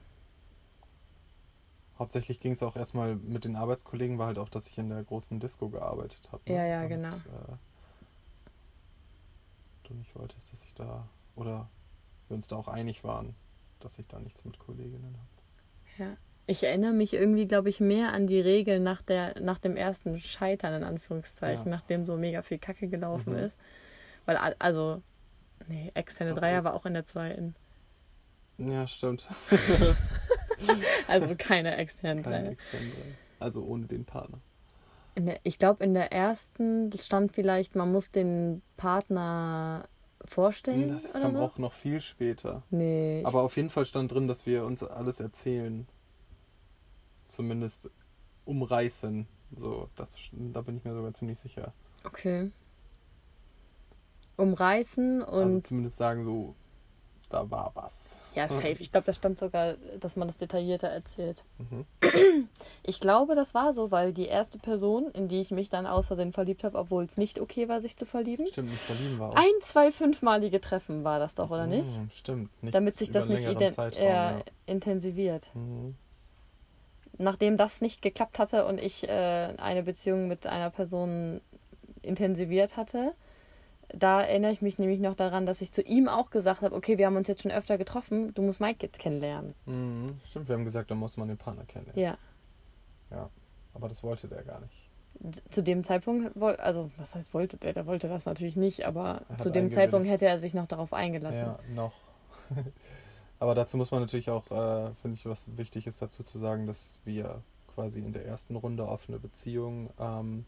Hauptsächlich 1.99 2.39
ging 2.39 2.53
es 2.53 2.63
auch 2.63 2.75
erstmal 2.75 3.15
mit 3.15 3.45
den 3.45 3.55
Arbeitskollegen, 3.55 4.17
war 4.17 4.27
halt 4.27 4.39
auch, 4.39 4.49
dass 4.49 4.67
ich 4.67 4.77
in 4.77 4.89
der 4.89 5.03
großen 5.03 5.39
Disco 5.39 5.69
gearbeitet 5.69 6.31
habe. 6.31 6.41
Ja, 6.51 6.65
ja, 6.65 6.85
genau. 6.87 7.09
Äh, 7.09 7.55
du 9.83 9.93
nicht 9.93 10.15
wolltest, 10.15 10.51
dass 10.51 10.63
ich 10.63 10.73
da, 10.73 11.07
oder 11.35 11.69
wir 12.27 12.35
uns 12.35 12.47
da 12.47 12.55
auch 12.55 12.67
einig 12.67 13.03
waren, 13.03 13.35
dass 13.79 13.99
ich 13.99 14.07
da 14.07 14.19
nichts 14.19 14.43
mit 14.45 14.57
Kolleginnen 14.59 15.17
habe. 15.17 16.03
ja. 16.11 16.17
Ich 16.45 16.61
erinnere 16.61 16.91
mich 16.91 17.13
irgendwie, 17.13 17.47
glaube 17.47 17.69
ich, 17.69 17.79
mehr 17.79 18.11
an 18.11 18.27
die 18.27 18.41
Regeln 18.41 18.83
nach, 18.83 19.01
der, 19.01 19.39
nach 19.39 19.59
dem 19.59 19.77
ersten 19.77 20.19
Scheitern, 20.19 20.73
in 20.73 20.83
Anführungszeichen, 20.83 21.67
Ja. 21.67 21.71
nachdem 21.71 22.05
so 22.05 22.17
mega 22.17 22.41
viel 22.41 22.57
Kacke 22.59 22.89
gelaufen 22.89 23.31
Mhm. 23.31 23.39
ist. 23.39 23.55
Weil, 24.25 24.35
al- 24.35 24.55
also, 24.59 25.01
nee, 25.69 25.89
externe 25.93 26.31
Doch, 26.31 26.39
Dreier 26.39 26.65
war 26.65 26.73
auch 26.73 26.85
in 26.85 26.95
der 26.95 27.05
zweiten. 27.05 27.55
Ja, 28.57 28.85
stimmt. 28.87 29.25
Also 31.07 31.35
keine 31.37 31.75
externen 31.77 32.23
Keine 32.23 32.37
Dreier. 32.43 32.51
externe. 32.51 32.91
Also 33.39 33.63
ohne 33.63 33.85
den 33.87 34.05
Partner. 34.05 34.39
Der, 35.15 35.39
ich 35.43 35.59
glaube, 35.59 35.83
in 35.83 35.93
der 35.93 36.11
ersten 36.11 36.91
stand 36.97 37.33
vielleicht, 37.33 37.75
man 37.75 37.91
muss 37.91 38.09
den 38.11 38.61
Partner 38.77 39.87
vorstellen. 40.25 40.87
Das 40.89 41.05
oder 41.11 41.21
kam 41.21 41.33
so? 41.33 41.39
auch 41.39 41.57
noch 41.57 41.73
viel 41.73 42.01
später. 42.01 42.63
Nee, 42.71 43.21
Aber 43.25 43.41
auf 43.43 43.55
jeden 43.57 43.69
Fall 43.69 43.85
stand 43.85 44.11
drin, 44.11 44.27
dass 44.27 44.45
wir 44.45 44.65
uns 44.65 44.81
alles 44.83 45.19
erzählen. 45.19 45.87
Zumindest 47.27 47.91
umreißen, 48.45 49.27
So, 49.55 49.89
das, 49.95 50.15
da 50.31 50.61
bin 50.61 50.77
ich 50.77 50.83
mir 50.83 50.93
sogar 50.95 51.13
ziemlich 51.13 51.37
sicher. 51.39 51.73
Okay. 52.05 52.51
Umreißen 54.37 55.21
und. 55.21 55.43
Also 55.43 55.59
zumindest 55.59 55.97
sagen 55.97 56.25
so, 56.25 56.55
da 57.33 57.49
war 57.49 57.71
was. 57.73 58.19
Ja, 58.35 58.47
safe. 58.47 58.75
Ich 58.79 58.91
glaube, 58.91 59.05
da 59.05 59.13
stand 59.13 59.39
sogar, 59.39 59.75
dass 59.99 60.15
man 60.15 60.27
das 60.27 60.37
detaillierter 60.37 60.87
erzählt. 60.87 61.43
Mhm. 61.57 61.85
Ich 62.85 62.99
glaube, 62.99 63.33
das 63.33 63.53
war 63.53 63.71
so, 63.71 63.91
weil 63.91 64.11
die 64.11 64.25
erste 64.25 64.59
Person, 64.59 65.09
in 65.11 65.29
die 65.29 65.39
ich 65.39 65.51
mich 65.51 65.69
dann 65.69 65.87
außerdem 65.87 66.33
verliebt 66.33 66.65
habe, 66.65 66.77
obwohl 66.77 67.05
es 67.05 67.15
nicht 67.15 67.39
okay 67.39 67.69
war, 67.69 67.79
sich 67.79 67.95
zu 67.95 68.05
verlieben. 68.05 68.45
Stimmt, 68.47 68.71
nicht 68.71 68.81
verlieben 68.81 69.19
war 69.19 69.29
auch. 69.29 69.35
Ein, 69.35 69.53
zwei, 69.61 69.89
fünfmalige 69.89 70.59
Treffen 70.59 71.05
war 71.05 71.17
das 71.17 71.33
doch, 71.35 71.49
oder 71.49 71.65
nicht? 71.65 71.97
Mhm, 71.97 72.09
stimmt. 72.13 72.49
Nichts 72.61 72.73
Damit 72.73 72.93
sich 72.95 73.09
das 73.09 73.27
nicht 73.27 73.43
Zeitraum, 73.43 74.03
äh, 74.03 74.09
ja. 74.09 74.41
intensiviert. 74.65 75.49
Mhm. 75.53 75.95
Nachdem 77.17 77.55
das 77.55 77.79
nicht 77.79 78.01
geklappt 78.01 78.37
hatte 78.37 78.65
und 78.65 78.79
ich 78.79 79.07
äh, 79.07 79.53
eine 79.57 79.83
Beziehung 79.83 80.27
mit 80.27 80.45
einer 80.45 80.69
Person 80.69 81.39
intensiviert 82.01 82.75
hatte, 82.75 83.13
da 83.93 84.21
erinnere 84.21 84.51
ich 84.51 84.61
mich 84.61 84.79
nämlich 84.79 84.99
noch 84.99 85.15
daran, 85.15 85.45
dass 85.45 85.61
ich 85.61 85.71
zu 85.71 85.81
ihm 85.81 86.07
auch 86.07 86.29
gesagt 86.29 86.61
habe, 86.61 86.75
okay, 86.75 86.97
wir 86.97 87.05
haben 87.05 87.15
uns 87.15 87.27
jetzt 87.27 87.43
schon 87.43 87.51
öfter 87.51 87.77
getroffen, 87.77 88.33
du 88.33 88.41
musst 88.41 88.59
Mike 88.59 88.85
jetzt 88.85 88.99
kennenlernen. 88.99 89.53
Mhm. 89.65 90.19
Stimmt, 90.27 90.47
wir 90.49 90.55
haben 90.55 90.65
gesagt, 90.65 90.91
da 90.91 90.95
muss 90.95 91.17
man 91.17 91.27
den 91.27 91.37
Partner 91.37 91.63
kennenlernen. 91.65 92.01
Ja. 92.01 92.17
Ja. 93.15 93.29
Aber 93.73 93.89
das 93.89 94.03
wollte 94.03 94.27
der 94.27 94.43
gar 94.43 94.59
nicht. 94.59 94.73
Zu 95.51 95.61
dem 95.61 95.83
Zeitpunkt, 95.83 96.35
also 96.59 96.89
was 96.97 97.13
heißt 97.13 97.33
wollte 97.33 97.57
der, 97.57 97.73
der 97.73 97.85
wollte 97.85 98.07
das 98.09 98.25
natürlich 98.25 98.55
nicht, 98.55 98.85
aber 98.85 99.21
Er 99.29 99.37
zu 99.37 99.51
dem. 99.51 99.69
Zeitpunkt 99.71 100.07
hätte 100.07 100.25
er 100.25 100.37
sich 100.37 100.53
noch 100.53 100.65
darauf 100.67 100.91
eingelassen. 100.91 101.45
Ja, 101.45 101.59
noch. 101.73 101.93
Aber 103.39 103.55
dazu 103.55 103.75
muss 103.75 103.91
man 103.91 103.99
natürlich 103.99 104.29
auch, 104.29 104.45
äh, 104.51 104.91
finde 105.01 105.15
ich, 105.15 105.25
was 105.25 105.57
wichtig 105.57 105.85
ist 105.85 106.01
dazu 106.01 106.23
zu 106.23 106.37
sagen, 106.37 106.65
dass 106.65 106.99
wir 107.03 107.41
quasi 107.75 107.99
in 107.99 108.13
der 108.13 108.25
ersten 108.25 108.55
Runde 108.55 108.87
offene 108.87 109.19
Beziehung 109.19 109.89
ähm, 109.99 110.45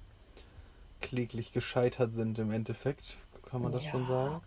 kläglich 1.01 1.51
gescheitert 1.51 2.13
sind 2.13 2.39
im 2.39 2.51
Endeffekt. 2.51 3.17
Kann 3.49 3.61
man 3.61 3.71
das 3.71 3.85
Ja. 3.85 3.91
schon 3.91 4.05
sagen? 4.07 4.41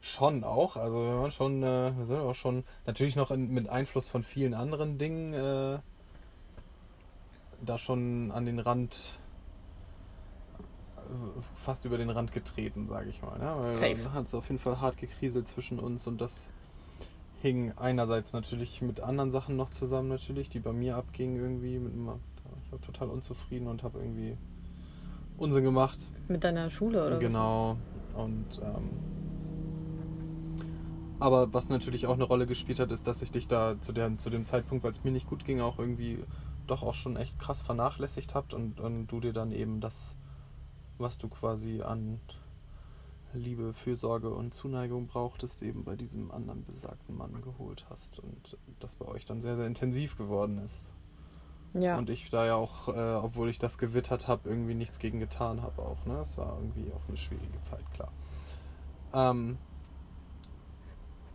Schon 0.00 0.44
auch. 0.44 0.76
Also 0.76 0.96
wir 0.96 1.18
waren 1.20 1.30
schon, 1.30 1.62
äh, 1.62 1.92
wir 1.96 2.06
sind 2.06 2.18
auch 2.20 2.34
schon 2.34 2.64
natürlich 2.86 3.16
noch 3.16 3.30
in, 3.30 3.50
mit 3.52 3.68
Einfluss 3.68 4.08
von 4.08 4.22
vielen 4.22 4.54
anderen 4.54 4.96
Dingen 4.98 5.34
äh, 5.34 5.78
da 7.64 7.78
schon 7.78 8.30
an 8.30 8.46
den 8.46 8.58
Rand 8.58 9.18
fast 11.54 11.84
über 11.84 11.98
den 11.98 12.10
Rand 12.10 12.32
getreten, 12.32 12.86
sage 12.86 13.10
ich 13.10 13.22
mal. 13.22 13.38
Ne? 13.38 13.54
Weil 13.58 13.76
Safe. 13.76 14.12
Hat 14.12 14.26
es 14.26 14.34
auf 14.34 14.48
jeden 14.48 14.60
Fall 14.60 14.80
hart 14.80 14.96
gekriselt 14.96 15.48
zwischen 15.48 15.78
uns 15.78 16.06
und 16.06 16.20
das 16.20 16.50
hing 17.42 17.72
einerseits 17.76 18.32
natürlich 18.32 18.82
mit 18.82 19.00
anderen 19.00 19.30
Sachen 19.30 19.56
noch 19.56 19.70
zusammen 19.70 20.08
natürlich, 20.08 20.48
die 20.48 20.60
bei 20.60 20.72
mir 20.72 20.96
abgingen 20.96 21.36
irgendwie. 21.36 21.78
Mit, 21.78 21.92
ich 22.64 22.72
war 22.72 22.80
total 22.80 23.08
unzufrieden 23.08 23.66
und 23.66 23.82
habe 23.82 23.98
irgendwie 23.98 24.36
Unsinn 25.36 25.64
gemacht. 25.64 25.98
Mit 26.28 26.44
deiner 26.44 26.70
Schule 26.70 27.06
oder 27.06 27.18
Genau. 27.18 27.76
Und 28.14 28.60
ähm, 28.62 28.90
aber 31.20 31.52
was 31.52 31.68
natürlich 31.68 32.06
auch 32.06 32.14
eine 32.14 32.24
Rolle 32.24 32.46
gespielt 32.46 32.80
hat, 32.80 32.90
ist, 32.90 33.06
dass 33.06 33.20
ich 33.20 33.30
dich 33.30 33.46
da 33.46 33.78
zu, 33.78 33.92
der, 33.92 34.16
zu 34.16 34.30
dem 34.30 34.46
Zeitpunkt, 34.46 34.84
weil 34.84 34.90
es 34.90 35.04
mir 35.04 35.10
nicht 35.10 35.26
gut 35.26 35.44
ging, 35.44 35.60
auch 35.60 35.78
irgendwie 35.78 36.24
doch 36.66 36.82
auch 36.82 36.94
schon 36.94 37.16
echt 37.16 37.38
krass 37.38 37.60
vernachlässigt 37.60 38.34
habt 38.34 38.54
und, 38.54 38.80
und 38.80 39.06
du 39.08 39.20
dir 39.20 39.34
dann 39.34 39.52
eben 39.52 39.80
das, 39.80 40.14
was 40.96 41.18
du 41.18 41.28
quasi 41.28 41.82
an 41.82 42.20
Liebe, 43.34 43.74
Fürsorge 43.74 44.30
und 44.30 44.54
Zuneigung 44.54 45.08
brauchtest, 45.08 45.62
eben 45.62 45.84
bei 45.84 45.94
diesem 45.94 46.30
anderen 46.30 46.64
besagten 46.64 47.16
Mann 47.16 47.42
geholt 47.42 47.84
hast 47.90 48.18
und 48.18 48.56
das 48.80 48.94
bei 48.94 49.06
euch 49.06 49.26
dann 49.26 49.42
sehr, 49.42 49.56
sehr 49.56 49.66
intensiv 49.66 50.16
geworden 50.16 50.58
ist. 50.58 50.90
Ja. 51.74 51.98
Und 51.98 52.10
ich 52.10 52.30
da 52.30 52.46
ja 52.46 52.56
auch, 52.56 52.88
äh, 52.88 52.92
obwohl 52.92 53.48
ich 53.48 53.58
das 53.58 53.78
gewittert 53.78 54.28
habe, 54.28 54.48
irgendwie 54.48 54.74
nichts 54.74 54.98
gegen 54.98 55.20
getan 55.20 55.62
habe 55.62 55.82
auch. 55.82 56.04
Ne? 56.04 56.20
Es 56.20 56.36
war 56.36 56.58
irgendwie 56.58 56.90
auch 56.92 57.08
eine 57.08 57.16
schwierige 57.16 57.60
Zeit, 57.62 57.84
klar. 57.92 58.12
Ähm, 59.12 59.58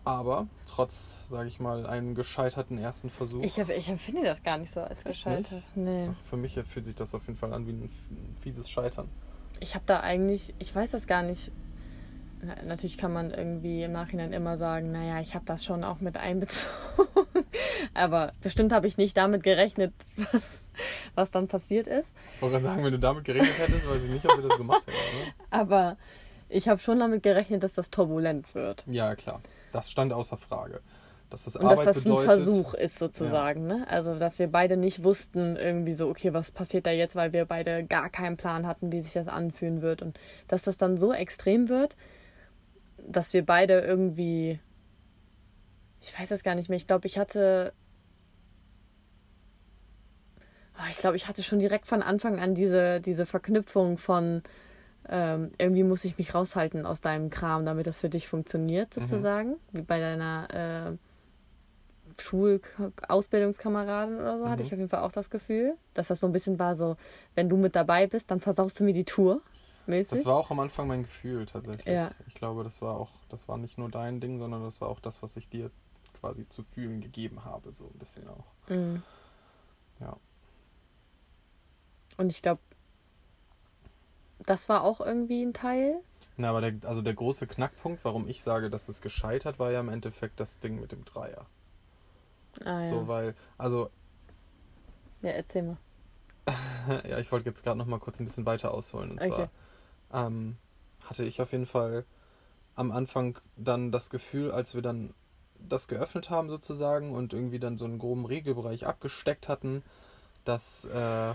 aber 0.03 0.47
trotz, 0.67 1.27
sage 1.29 1.47
ich 1.47 1.59
mal, 1.59 1.87
einem 1.87 2.13
gescheiterten 2.13 2.77
ersten 2.77 3.09
Versuch, 3.09 3.43
Ich, 3.43 3.57
ich 3.57 3.89
empfinde 3.89 4.23
das 4.23 4.43
gar 4.43 4.57
nicht 4.57 4.71
so 4.71 4.81
als 4.81 5.03
gescheitert. 5.03 5.63
Nee. 5.73 6.05
doch, 6.05 6.15
für 6.29 6.37
mich 6.37 6.53
fühlt 6.53 6.85
sich 6.85 6.95
das 6.95 7.15
auf 7.15 7.25
jeden 7.25 7.39
Fall 7.39 7.53
an 7.53 7.65
wie 7.65 7.71
ein 7.71 7.89
fieses 8.41 8.69
Scheitern. 8.69 9.09
Ich 9.59 9.73
habe 9.73 9.85
da 9.87 10.01
eigentlich, 10.01 10.53
ich 10.59 10.75
weiß 10.75 10.91
das 10.91 11.07
gar 11.07 11.23
nicht. 11.23 11.51
Na, 12.45 12.55
Natürlich 12.65 12.97
kann 12.97 13.13
man 13.13 13.31
irgendwie 13.31 13.83
im 13.83 13.91
Nachhinein 13.91 14.33
immer 14.33 14.57
sagen, 14.57 14.91
naja, 14.91 15.19
ich 15.19 15.35
habe 15.35 15.45
das 15.45 15.63
schon 15.63 15.83
auch 15.83 15.99
mit 15.99 16.17
einbezogen. 16.17 16.69
Aber 17.93 18.33
bestimmt 18.41 18.71
habe 18.71 18.87
ich 18.87 18.97
nicht 18.97 19.17
damit 19.17 19.43
gerechnet, 19.43 19.93
was, 20.31 20.61
was 21.15 21.31
dann 21.31 21.47
passiert 21.47 21.87
ist. 21.87 22.09
Ich 22.35 22.41
wollte 22.41 22.53
gerade 22.53 22.65
sagen, 22.65 22.83
wenn 22.83 22.91
du 22.93 22.99
damit 22.99 23.23
gerechnet 23.23 23.57
hättest, 23.57 23.89
weiß 23.89 24.03
ich 24.03 24.09
nicht, 24.09 24.29
ob 24.29 24.37
wir 24.37 24.47
das 24.49 24.57
gemacht 24.57 24.85
hätten. 24.87 24.97
Ne? 25.25 25.33
Aber 25.49 25.97
ich 26.49 26.67
habe 26.67 26.79
schon 26.79 26.99
damit 26.99 27.23
gerechnet, 27.23 27.63
dass 27.63 27.73
das 27.73 27.89
turbulent 27.89 28.53
wird. 28.55 28.83
Ja, 28.87 29.15
klar. 29.15 29.41
Das 29.71 29.89
stand 29.89 30.13
außer 30.13 30.37
Frage. 30.37 30.81
Dass 31.29 31.45
das 31.45 31.55
Und 31.55 31.65
Arbeit 31.65 31.87
dass 31.87 31.95
das 31.95 32.03
bedeutet. 32.03 32.29
ein 32.29 32.43
Versuch 32.43 32.73
ist 32.75 32.99
sozusagen. 32.99 33.65
Ne? 33.65 33.85
Also, 33.89 34.15
dass 34.15 34.37
wir 34.37 34.47
beide 34.47 34.77
nicht 34.77 35.03
wussten, 35.03 35.55
irgendwie 35.55 35.93
so, 35.93 36.07
okay, 36.07 36.33
was 36.33 36.51
passiert 36.51 36.85
da 36.85 36.91
jetzt, 36.91 37.15
weil 37.15 37.33
wir 37.33 37.45
beide 37.45 37.83
gar 37.83 38.09
keinen 38.09 38.37
Plan 38.37 38.67
hatten, 38.67 38.91
wie 38.91 39.01
sich 39.01 39.13
das 39.13 39.27
anfühlen 39.27 39.81
wird. 39.81 40.01
Und 40.01 40.19
dass 40.47 40.61
das 40.61 40.77
dann 40.77 40.97
so 40.97 41.13
extrem 41.13 41.67
wird, 41.67 41.95
dass 43.07 43.33
wir 43.33 43.45
beide 43.45 43.79
irgendwie. 43.79 44.59
Ich 46.01 46.17
weiß 46.19 46.29
das 46.29 46.43
gar 46.43 46.55
nicht 46.55 46.69
mehr. 46.69 46.77
Ich 46.77 46.87
glaube, 46.87 47.07
ich 47.07 47.17
hatte. 47.17 47.73
Ah, 50.77 50.87
Ich 50.89 50.97
glaube, 50.97 51.15
ich 51.15 51.27
hatte 51.27 51.41
schon 51.43 51.59
direkt 51.59 51.87
von 51.87 52.01
Anfang 52.03 52.39
an 52.39 52.53
diese, 52.53 52.99
diese 52.99 53.25
Verknüpfung 53.25 53.97
von 53.97 54.43
ähm, 55.07 55.51
irgendwie 55.57 55.83
muss 55.83 56.03
ich 56.03 56.17
mich 56.17 56.33
raushalten 56.33 56.85
aus 56.85 56.99
deinem 56.99 57.29
Kram, 57.29 57.63
damit 57.65 57.85
das 57.87 57.99
für 57.99 58.09
dich 58.09 58.27
funktioniert, 58.27 58.93
sozusagen. 58.93 59.55
Wie 59.71 59.83
bei 59.83 59.99
deiner 59.99 60.97
äh, 60.97 62.21
Schul-Ausbildungskameradin 62.21 64.15
oder 64.19 64.37
so, 64.39 64.49
hatte 64.49 64.63
Mhm. 64.63 64.67
ich 64.67 64.73
auf 64.73 64.79
jeden 64.79 64.89
Fall 64.89 65.01
auch 65.01 65.11
das 65.11 65.29
Gefühl, 65.29 65.75
dass 65.93 66.07
das 66.07 66.19
so 66.19 66.27
ein 66.27 66.33
bisschen 66.33 66.57
war 66.59 66.75
so, 66.75 66.97
wenn 67.35 67.49
du 67.49 67.57
mit 67.57 67.75
dabei 67.75 68.07
bist, 68.07 68.31
dann 68.31 68.39
versaust 68.39 68.79
du 68.79 68.83
mir 68.83 68.93
die 68.93 69.03
Tour. 69.05 69.41
Mäßig. 69.87 70.19
Das 70.19 70.25
war 70.25 70.35
auch 70.35 70.51
am 70.51 70.59
Anfang 70.59 70.87
mein 70.87 71.03
Gefühl 71.03 71.45
tatsächlich. 71.45 71.93
Ja. 71.93 72.11
Ich 72.27 72.33
glaube, 72.33 72.63
das 72.63 72.81
war 72.81 72.97
auch, 72.97 73.11
das 73.29 73.47
war 73.47 73.57
nicht 73.57 73.77
nur 73.77 73.89
dein 73.89 74.19
Ding, 74.19 74.39
sondern 74.39 74.63
das 74.63 74.81
war 74.81 74.89
auch 74.89 74.99
das, 74.99 75.21
was 75.21 75.37
ich 75.37 75.49
dir 75.49 75.71
quasi 76.19 76.47
zu 76.49 76.63
fühlen 76.63 77.01
gegeben 77.01 77.45
habe, 77.45 77.71
so 77.71 77.85
ein 77.85 77.99
bisschen 77.99 78.27
auch. 78.27 78.45
Mhm. 78.69 79.03
Ja. 79.99 80.17
Und 82.17 82.31
ich 82.31 82.41
glaube, 82.41 82.61
das 84.45 84.69
war 84.69 84.83
auch 84.83 85.01
irgendwie 85.01 85.43
ein 85.43 85.53
Teil. 85.53 86.01
Na, 86.37 86.49
aber 86.49 86.61
der, 86.61 86.89
also 86.89 87.01
der 87.01 87.13
große 87.13 87.47
Knackpunkt, 87.47 88.03
warum 88.03 88.27
ich 88.27 88.41
sage, 88.41 88.69
dass 88.69 88.89
es 88.89 89.01
gescheitert 89.01 89.59
war, 89.59 89.71
ja 89.71 89.79
im 89.79 89.89
Endeffekt 89.89 90.39
das 90.39 90.59
Ding 90.59 90.79
mit 90.79 90.91
dem 90.91 91.05
Dreier. 91.05 91.45
Ah, 92.63 92.81
ja. 92.81 92.85
So, 92.85 93.07
weil, 93.07 93.35
also, 93.57 93.89
ja, 95.21 95.31
erzähl 95.31 95.63
mal. 95.63 95.77
ja, 97.09 97.19
ich 97.19 97.31
wollte 97.31 97.49
jetzt 97.49 97.63
gerade 97.63 97.77
noch 97.77 97.87
mal 97.87 97.99
kurz 97.99 98.19
ein 98.19 98.25
bisschen 98.25 98.45
weiter 98.45 98.73
ausholen. 98.73 99.11
Und 99.11 99.17
Okay. 99.17 99.29
zwar 99.29 99.49
ähm, 100.15 100.57
hatte 101.07 101.23
ich 101.23 101.41
auf 101.41 101.51
jeden 101.51 101.65
Fall 101.65 102.05
am 102.75 102.91
Anfang 102.91 103.37
dann 103.55 103.91
das 103.91 104.09
Gefühl, 104.09 104.51
als 104.51 104.73
wir 104.73 104.81
dann 104.81 105.13
das 105.59 105.87
geöffnet 105.87 106.29
haben 106.29 106.49
sozusagen 106.49 107.13
und 107.13 107.33
irgendwie 107.33 107.59
dann 107.59 107.77
so 107.77 107.85
einen 107.85 107.99
groben 107.99 108.25
Regelbereich 108.25 108.85
abgesteckt 108.85 109.47
hatten, 109.47 109.83
dass 110.43 110.85
äh, 110.85 111.33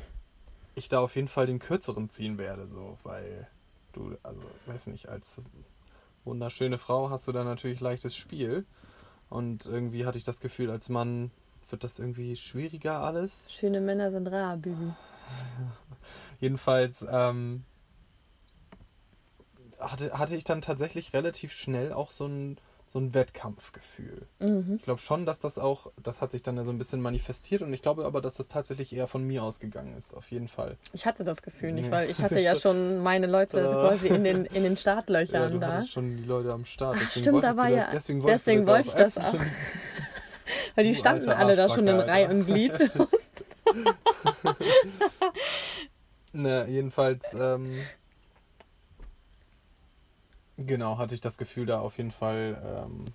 ich 0.75 0.89
da 0.89 1.01
auf 1.01 1.17
jeden 1.17 1.29
Fall 1.29 1.47
den 1.47 1.59
kürzeren 1.59 2.11
ziehen 2.11 2.39
werde, 2.39 2.67
so, 2.67 2.99
weil 3.03 3.49
du, 3.93 4.17
also, 4.23 4.41
weiß 4.67 4.87
nicht, 4.89 5.09
als 5.09 5.41
wunderschöne 6.25 6.79
Frau 6.79 7.11
hast 7.11 7.27
du 7.27 7.33
da 7.33 7.45
natürlich 7.45 7.81
leichtes 7.81 8.15
Spiel 8.17 8.67
und 9.29 9.67
irgendwie 9.67 10.07
hatte 10.07 10.19
ich 10.19 10.25
das 10.25 10.41
Gefühl, 10.41 10.71
als 10.71 10.89
Mann 10.89 11.31
wird 11.71 11.85
das 11.85 11.99
irgendwie 11.99 12.37
schwieriger 12.37 13.01
alles. 13.01 13.53
Schöne 13.53 13.81
Männer 13.81 14.11
sind 14.11 14.27
rar, 14.27 14.57
Bibi. 14.57 14.93
Jedenfalls 16.41 17.07
ähm, 17.09 17.65
hatte, 19.81 20.19
hatte 20.19 20.37
ich 20.37 20.45
dann 20.45 20.61
tatsächlich 20.61 21.13
relativ 21.13 21.53
schnell 21.53 21.93
auch 21.93 22.11
so 22.11 22.27
ein, 22.27 22.59
so 22.93 22.99
ein 22.99 23.15
Wettkampfgefühl. 23.15 24.27
Mhm. 24.41 24.75
Ich 24.77 24.83
glaube 24.83 25.01
schon, 25.01 25.25
dass 25.25 25.39
das 25.39 25.59
auch, 25.59 25.93
das 26.03 26.21
hat 26.21 26.33
sich 26.33 26.43
dann 26.43 26.57
ja 26.57 26.65
so 26.65 26.71
ein 26.71 26.79
bisschen 26.79 27.01
manifestiert 27.01 27.63
und 27.63 27.73
ich 27.73 27.83
glaube 27.83 28.05
aber, 28.05 28.21
dass 28.21 28.35
das 28.35 28.49
tatsächlich 28.49 28.93
eher 28.95 29.07
von 29.07 29.23
mir 29.25 29.45
ausgegangen 29.45 29.97
ist, 29.97 30.13
auf 30.13 30.31
jeden 30.33 30.49
Fall. 30.49 30.77
Ich 30.93 31.07
hatte 31.07 31.23
das 31.23 31.43
Gefühl 31.43 31.73
nicht, 31.73 31.87
Nee. 31.87 31.93
weil 31.93 32.11
ich 32.11 32.19
hatte 32.19 32.41
ja 32.41 32.57
schon 32.57 32.99
meine 33.03 33.27
Leute 33.29 33.63
Da. 33.63 33.71
quasi 33.71 34.09
in 34.09 34.25
den, 34.25 34.45
in 34.47 34.65
den 34.65 34.73
Ja, 34.75 34.81
Startlöchern 34.81 35.53
du 35.53 35.59
da. 35.61 35.83
schon 35.83 36.17
die 36.17 36.25
Leute 36.25 36.53
am 36.53 36.65
Start. 36.65 36.97
Ach, 37.01 37.11
stimmt, 37.11 37.45
da 37.45 37.57
war 37.57 37.69
ja- 37.69 37.89
deswegen 37.93 38.25
deswegen 38.27 38.67
wollte 38.67 38.89
ich 38.89 38.95
das 38.95 39.17
auch. 39.17 39.35
Weil 40.75 40.85
die 40.85 40.97
standen 40.97 41.31
alle 41.31 41.55
da 41.55 41.69
schon 41.69 41.87
in 41.87 42.01
Reihe 42.01 42.29
und 42.29 42.45
Glied. 42.45 42.73
Ne, 46.33 46.67
jedenfalls, 46.69 47.35
ähm, 47.35 47.81
genau, 50.67 50.99
hatte 50.99 51.15
ich 51.15 51.21
das 51.21 51.39
Gefühl, 51.39 51.67
da 51.67 51.81
auf 51.81 51.97
jeden 51.99 52.11
Fall 52.11 52.61
ähm, 52.65 53.07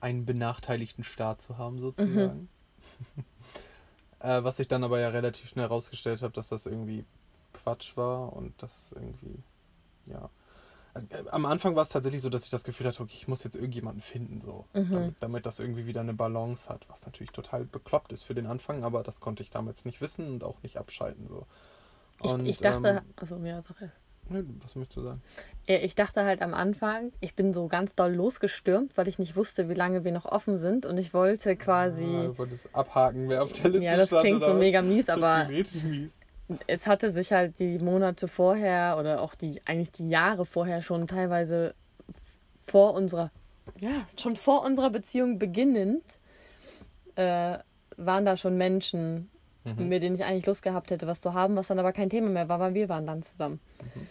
einen 0.00 0.24
benachteiligten 0.24 1.04
Start 1.04 1.40
zu 1.40 1.58
haben, 1.58 1.78
sozusagen. 1.80 2.48
Mhm. 3.16 3.24
Äh, 4.20 4.42
was 4.42 4.58
ich 4.58 4.66
dann 4.66 4.82
aber 4.82 4.98
ja 4.98 5.10
relativ 5.10 5.48
schnell 5.48 5.66
rausgestellt 5.66 6.22
habe, 6.22 6.32
dass 6.32 6.48
das 6.48 6.66
irgendwie 6.66 7.04
Quatsch 7.52 7.96
war 7.96 8.32
und 8.32 8.52
das 8.60 8.90
irgendwie, 8.90 9.42
ja. 10.06 10.28
Äh, 10.94 11.28
am 11.30 11.46
Anfang 11.46 11.76
war 11.76 11.82
es 11.84 11.90
tatsächlich 11.90 12.22
so, 12.22 12.28
dass 12.28 12.44
ich 12.44 12.50
das 12.50 12.64
Gefühl 12.64 12.88
hatte, 12.88 13.00
okay, 13.00 13.14
ich 13.14 13.28
muss 13.28 13.44
jetzt 13.44 13.54
irgendjemanden 13.54 14.02
finden, 14.02 14.40
so, 14.40 14.64
Mhm. 14.74 14.92
damit, 14.92 15.14
damit 15.20 15.46
das 15.46 15.60
irgendwie 15.60 15.86
wieder 15.86 16.00
eine 16.00 16.14
Balance 16.14 16.68
hat, 16.68 16.84
was 16.88 17.06
natürlich 17.06 17.30
total 17.30 17.64
bekloppt 17.64 18.10
ist 18.10 18.24
für 18.24 18.34
den 18.34 18.46
Anfang, 18.46 18.82
aber 18.82 19.04
das 19.04 19.20
konnte 19.20 19.44
ich 19.44 19.50
damals 19.50 19.84
nicht 19.84 20.00
wissen 20.00 20.28
und 20.28 20.42
auch 20.42 20.62
nicht 20.64 20.78
abschalten, 20.78 21.28
so. 21.28 21.46
Ich, 22.22 22.32
Und, 22.32 22.46
ich 22.48 22.58
dachte, 22.58 22.88
ähm, 22.88 23.00
also 23.16 23.36
ja, 23.36 23.62
sag 23.62 23.80
es. 23.82 23.90
Ne, 24.30 24.44
was 24.62 24.74
möchtest 24.76 24.96
du 24.96 25.02
sagen? 25.02 25.22
Ja, 25.66 25.76
Ich 25.76 25.94
dachte 25.94 26.24
halt 26.24 26.40
am 26.42 26.54
Anfang, 26.54 27.12
ich 27.20 27.34
bin 27.34 27.52
so 27.52 27.68
ganz 27.68 27.94
doll 27.94 28.12
losgestürmt, 28.14 28.96
weil 28.96 29.08
ich 29.08 29.18
nicht 29.18 29.36
wusste, 29.36 29.68
wie 29.68 29.74
lange 29.74 30.04
wir 30.04 30.12
noch 30.12 30.24
offen 30.24 30.56
sind 30.58 30.86
und 30.86 30.96
ich 30.98 31.12
wollte 31.14 31.56
quasi. 31.56 32.04
Ah, 32.04 32.26
du 32.28 32.38
wolltest 32.38 32.74
abhaken, 32.74 33.28
wer 33.28 33.42
auf 33.42 33.52
der 33.52 33.70
Liste 33.70 33.84
Ja, 33.86 33.96
das 33.96 34.08
stand, 34.08 34.22
klingt 34.22 34.42
so 34.44 34.54
mega 34.54 34.82
mies, 34.82 35.06
Das 35.06 35.16
aber 35.16 35.44
klingt 35.46 35.58
richtig 35.60 35.84
mies. 35.84 36.20
es 36.66 36.86
hatte 36.86 37.12
sich 37.12 37.32
halt 37.32 37.58
die 37.58 37.78
Monate 37.78 38.28
vorher 38.28 38.96
oder 38.98 39.20
auch 39.20 39.34
die 39.34 39.60
eigentlich 39.66 39.90
die 39.92 40.08
Jahre 40.08 40.46
vorher 40.46 40.80
schon 40.82 41.06
teilweise 41.06 41.74
vor 42.66 42.94
unserer 42.94 43.30
ja 43.80 44.06
schon 44.18 44.34
vor 44.36 44.64
unserer 44.64 44.90
Beziehung 44.90 45.38
beginnend 45.38 46.02
äh, 47.16 47.58
waren 47.96 48.24
da 48.24 48.36
schon 48.36 48.56
Menschen, 48.56 49.30
Mhm. 49.64 49.88
mit 49.88 50.02
denen 50.02 50.14
ich 50.14 50.24
eigentlich 50.24 50.46
Lust 50.46 50.62
gehabt 50.62 50.90
hätte, 50.90 51.06
was 51.06 51.20
zu 51.20 51.34
haben, 51.34 51.56
was 51.56 51.66
dann 51.66 51.78
aber 51.78 51.92
kein 51.92 52.08
Thema 52.08 52.30
mehr 52.30 52.48
war, 52.48 52.58
weil 52.60 52.72
wir 52.74 52.88
waren 52.88 53.04
dann 53.04 53.22
zusammen. 53.22 53.60
Mhm. 53.82 54.06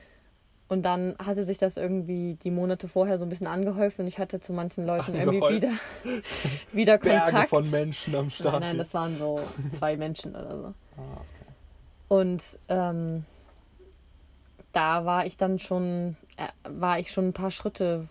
Und 0.69 0.83
dann 0.83 1.15
hatte 1.17 1.43
sich 1.43 1.57
das 1.57 1.77
irgendwie 1.77 2.35
die 2.43 2.51
Monate 2.51 2.87
vorher 2.89 3.17
so 3.17 3.25
ein 3.25 3.29
bisschen 3.29 3.47
angehäuft 3.47 3.99
und 3.99 4.07
ich 4.07 4.19
hatte 4.19 4.41
zu 4.41 4.51
manchen 4.51 4.85
Leuten 4.85 5.13
irgendwie 5.15 5.41
Angehäuft. 5.41 5.55
wieder, 5.63 5.71
wieder 6.73 6.97
Berge 6.97 7.25
Kontakt. 7.25 7.49
von 7.49 7.71
Menschen 7.71 8.13
am 8.15 8.29
Start. 8.29 8.59
nein, 8.59 8.69
nein, 8.71 8.77
das 8.77 8.93
waren 8.93 9.17
so 9.17 9.39
zwei 9.73 9.95
Menschen 9.95 10.35
oder 10.35 10.51
so. 10.57 10.65
Ah, 10.97 11.01
okay. 11.21 11.51
Und 12.09 12.59
ähm, 12.67 13.25
da 14.73 15.05
war 15.05 15.25
ich 15.25 15.37
dann 15.37 15.57
schon, 15.57 16.17
äh, 16.35 16.47
war 16.69 16.99
ich 16.99 17.11
schon 17.11 17.29
ein 17.29 17.33
paar 17.33 17.51
Schritte 17.51 18.07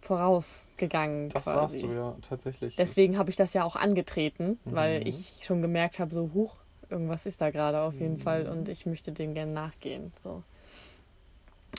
vorausgegangen. 0.00 1.28
Das 1.30 1.44
quasi. 1.44 1.58
warst 1.58 1.82
du 1.82 1.86
ja 1.92 2.14
tatsächlich. 2.28 2.76
Deswegen 2.76 3.18
habe 3.18 3.30
ich 3.30 3.36
das 3.36 3.52
ja 3.52 3.64
auch 3.64 3.74
angetreten, 3.76 4.58
weil 4.64 5.00
Mhm. 5.00 5.06
ich 5.06 5.40
schon 5.42 5.60
gemerkt 5.62 5.98
habe, 5.98 6.12
so 6.14 6.30
huch, 6.34 6.56
irgendwas 6.90 7.26
ist 7.26 7.40
da 7.40 7.50
gerade 7.50 7.80
auf 7.80 7.94
jeden 7.94 8.14
Mhm. 8.14 8.20
Fall 8.20 8.46
und 8.48 8.68
ich 8.68 8.86
möchte 8.86 9.12
dem 9.12 9.34
gerne 9.34 9.52
nachgehen. 9.52 10.12
So. 10.22 10.42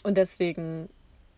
Und 0.03 0.17
deswegen 0.17 0.89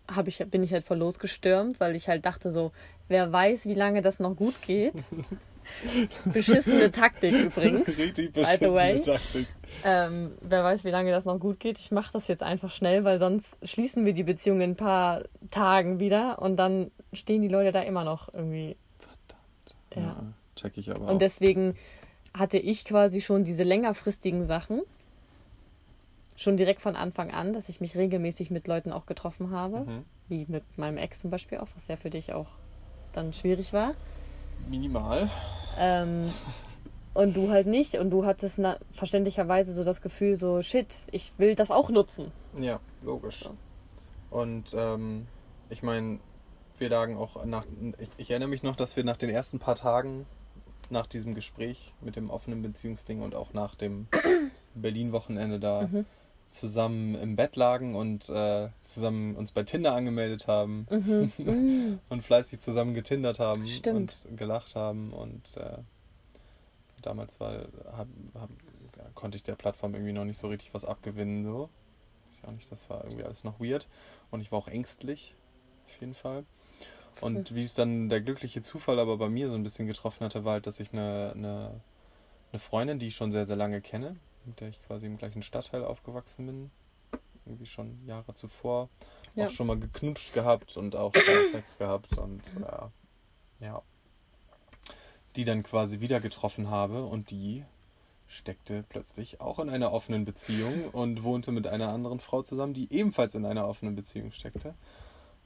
hab 0.09 0.27
ich, 0.27 0.37
bin 0.49 0.63
ich 0.63 0.71
halt 0.71 0.85
voll 0.85 0.97
losgestürmt, 0.97 1.79
weil 1.79 1.95
ich 1.95 2.07
halt 2.07 2.25
dachte 2.25 2.51
so, 2.51 2.71
wer 3.07 3.31
weiß, 3.31 3.65
wie 3.65 3.73
lange 3.73 4.01
das 4.01 4.19
noch 4.19 4.35
gut 4.35 4.61
geht. 4.61 4.93
Beschissene 6.25 6.91
Taktik 6.91 7.33
übrigens. 7.33 7.97
Richtig 7.97 8.31
by 8.31 8.43
the 8.59 8.71
way. 8.71 8.97
beschissene 8.97 9.01
Taktik. 9.01 9.47
Ähm, 9.83 10.31
wer 10.41 10.63
weiß, 10.63 10.85
wie 10.85 10.91
lange 10.91 11.11
das 11.11 11.25
noch 11.25 11.39
gut 11.39 11.59
geht. 11.59 11.77
Ich 11.77 11.91
mache 11.91 12.13
das 12.13 12.27
jetzt 12.29 12.41
einfach 12.41 12.71
schnell, 12.71 13.03
weil 13.03 13.19
sonst 13.19 13.57
schließen 13.67 14.05
wir 14.05 14.13
die 14.13 14.23
Beziehung 14.23 14.61
in 14.61 14.71
ein 14.71 14.75
paar 14.75 15.23
Tagen 15.51 15.99
wieder 15.99 16.41
und 16.41 16.55
dann 16.55 16.89
stehen 17.11 17.41
die 17.41 17.47
Leute 17.49 17.73
da 17.73 17.81
immer 17.81 18.03
noch 18.05 18.33
irgendwie. 18.33 18.77
Ja. 19.93 20.01
Ja, 20.01 20.23
check 20.55 20.77
ich 20.77 20.89
aber 20.89 21.01
Und 21.01 21.15
auch. 21.15 21.17
deswegen 21.17 21.75
hatte 22.33 22.57
ich 22.57 22.85
quasi 22.85 23.19
schon 23.21 23.43
diese 23.43 23.63
längerfristigen 23.63 24.45
Sachen. 24.45 24.81
Schon 26.37 26.55
direkt 26.55 26.81
von 26.81 26.95
Anfang 26.95 27.31
an, 27.31 27.51
dass 27.51 27.67
ich 27.67 27.81
mich 27.81 27.97
regelmäßig 27.97 28.51
mit 28.51 28.67
Leuten 28.67 28.91
auch 28.91 29.07
getroffen 29.07 29.49
habe. 29.51 29.79
Mhm. 29.79 30.05
Wie 30.29 30.45
mit 30.47 30.63
meinem 30.77 30.97
Ex 30.97 31.21
zum 31.21 31.31
Beispiel 31.31 31.57
auch, 31.57 31.67
was 31.75 31.87
ja 31.87 31.97
für 31.97 32.11
dich 32.11 32.31
auch 32.31 32.47
dann 33.11 33.33
schwierig 33.33 33.73
war. 33.73 33.95
Minimal. 34.69 35.29
Ähm, 35.79 36.31
und 37.15 37.35
du 37.35 37.49
halt 37.49 37.65
nicht. 37.65 37.95
Und 37.95 38.11
du 38.11 38.23
hattest 38.25 38.59
na, 38.59 38.77
verständlicherweise 38.91 39.73
so 39.73 39.83
das 39.83 40.01
Gefühl, 40.01 40.35
so, 40.35 40.61
shit, 40.61 40.93
ich 41.11 41.33
will 41.37 41.55
das 41.55 41.71
auch 41.71 41.89
nutzen. 41.89 42.31
Ja, 42.59 42.79
logisch. 43.01 43.43
So. 43.43 43.55
Und 44.29 44.75
ähm, 44.77 45.25
ich 45.69 45.81
meine, 45.81 46.19
wir 46.77 46.89
lagen 46.89 47.17
auch 47.17 47.43
nach. 47.45 47.65
Ich, 47.97 48.09
ich 48.17 48.29
erinnere 48.29 48.49
mich 48.49 48.61
noch, 48.61 48.75
dass 48.75 48.95
wir 48.95 49.03
nach 49.03 49.17
den 49.17 49.31
ersten 49.31 49.57
paar 49.57 49.75
Tagen 49.75 50.27
nach 50.91 51.07
diesem 51.07 51.33
Gespräch 51.33 51.93
mit 52.01 52.15
dem 52.15 52.29
offenen 52.29 52.61
Beziehungsding 52.61 53.23
und 53.23 53.33
auch 53.33 53.53
nach 53.53 53.73
dem 53.75 54.07
Berlin-Wochenende 54.75 55.59
da 55.59 55.87
Mhm. 55.87 56.05
Zusammen 56.49 57.15
im 57.15 57.35
Bett 57.35 57.55
lagen 57.55 57.95
und 57.95 58.29
äh, 58.29 58.69
zusammen 58.83 59.35
uns 59.35 59.51
bei 59.51 59.63
Tinder 59.63 59.93
angemeldet 59.93 60.47
haben 60.47 60.87
Mhm. 60.89 61.99
Und 62.09 62.23
fleißig 62.23 62.59
zusammen 62.59 62.93
getindert 62.93 63.39
haben 63.39 63.67
Stimmt. 63.67 64.25
und 64.27 64.37
gelacht 64.37 64.75
haben 64.75 65.11
und 65.13 65.57
äh, 65.57 65.77
damals 67.01 67.39
war 67.39 67.53
hab, 67.91 68.07
hab, 68.35 68.49
konnte 69.13 69.35
ich 69.35 69.43
der 69.43 69.55
Plattform 69.55 69.93
irgendwie 69.93 70.13
noch 70.13 70.25
nicht 70.25 70.37
so 70.39 70.47
richtig 70.47 70.73
was 70.73 70.85
abgewinnen 70.85 71.43
so 71.45 71.69
Weiß 72.29 72.37
ich 72.39 72.47
auch 72.47 72.51
nicht 72.51 72.71
das 72.71 72.89
war 72.89 73.03
irgendwie 73.03 73.23
alles 73.23 73.43
noch 73.43 73.59
weird 73.59 73.87
und 74.31 74.41
ich 74.41 74.51
war 74.51 74.59
auch 74.59 74.67
ängstlich 74.67 75.35
auf 75.85 75.99
jeden 75.99 76.13
Fall 76.13 76.43
und 77.21 77.53
wie 77.55 77.63
es 77.63 77.73
dann 77.73 78.09
der 78.09 78.21
glückliche 78.21 78.61
Zufall 78.61 78.99
aber 78.99 79.17
bei 79.17 79.29
mir 79.29 79.47
so 79.47 79.55
ein 79.55 79.63
bisschen 79.63 79.87
getroffen 79.87 80.23
hatte 80.25 80.43
war 80.45 80.53
halt 80.53 80.67
dass 80.67 80.79
ich 80.79 80.93
eine, 80.93 81.33
eine, 81.35 81.81
eine 82.51 82.59
Freundin 82.59 82.99
die 82.99 83.07
ich 83.07 83.15
schon 83.15 83.31
sehr 83.31 83.45
sehr 83.45 83.55
lange 83.55 83.81
kenne 83.81 84.15
mit 84.47 84.59
der 84.59 84.69
ich 84.69 84.81
quasi 84.81 85.05
im 85.05 85.17
gleichen 85.17 85.41
Stadtteil 85.43 85.83
aufgewachsen 85.83 86.45
bin 86.47 86.71
irgendwie 87.45 87.65
schon 87.65 88.05
Jahre 88.05 88.33
zuvor 88.33 88.89
Ja. 89.35 89.45
auch 89.45 89.49
schon 89.51 89.67
mal 89.67 89.79
geknutscht 89.79 90.33
gehabt 90.33 90.75
und 90.77 90.95
auch 90.95 91.13
Sex 91.51 91.77
gehabt 91.77 92.17
und 92.17 92.41
äh, 92.57 93.65
ja, 93.65 93.81
die 95.35 95.45
dann 95.45 95.63
quasi 95.63 95.99
wieder 95.99 96.19
getroffen 96.19 96.69
habe 96.69 97.05
und 97.05 97.31
die 97.31 97.63
steckte 98.27 98.83
plötzlich 98.89 99.39
auch 99.39 99.59
in 99.59 99.69
einer 99.69 99.93
offenen 99.93 100.25
Beziehung 100.25 100.89
und 100.91 101.23
wohnte 101.23 101.51
mit 101.51 101.67
einer 101.67 101.89
anderen 101.89 102.19
Frau 102.19 102.41
zusammen, 102.43 102.73
die 102.73 102.91
ebenfalls 102.91 103.35
in 103.35 103.45
einer 103.45 103.67
offenen 103.67 103.95
Beziehung 103.95 104.31
steckte. 104.31 104.75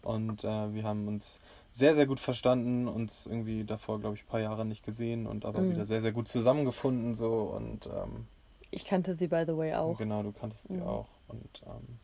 Und 0.01 0.43
äh, 0.43 0.73
wir 0.73 0.83
haben 0.83 1.07
uns 1.07 1.39
sehr, 1.69 1.93
sehr 1.93 2.07
gut 2.07 2.19
verstanden, 2.19 2.87
uns 2.87 3.27
irgendwie 3.27 3.63
davor, 3.65 3.99
glaube 3.99 4.15
ich, 4.15 4.23
ein 4.23 4.27
paar 4.27 4.39
Jahre 4.39 4.65
nicht 4.65 4.83
gesehen 4.83 5.27
und 5.27 5.45
aber 5.45 5.61
Mhm. 5.61 5.69
wieder 5.69 5.85
sehr, 5.85 6.01
sehr 6.01 6.11
gut 6.11 6.27
zusammengefunden 6.27 7.13
so 7.13 7.43
und 7.55 7.85
ähm, 7.85 8.25
Ich 8.71 8.85
kannte 8.85 9.13
sie, 9.13 9.27
by 9.27 9.43
the 9.45 9.55
way, 9.55 9.73
auch. 9.73 9.97
Genau, 9.97 10.23
du 10.23 10.31
kanntest 10.31 10.69
sie 10.69 10.77
Mhm. 10.77 10.83
auch. 10.87 11.07
Und 11.27 11.61
ähm, 11.65 11.99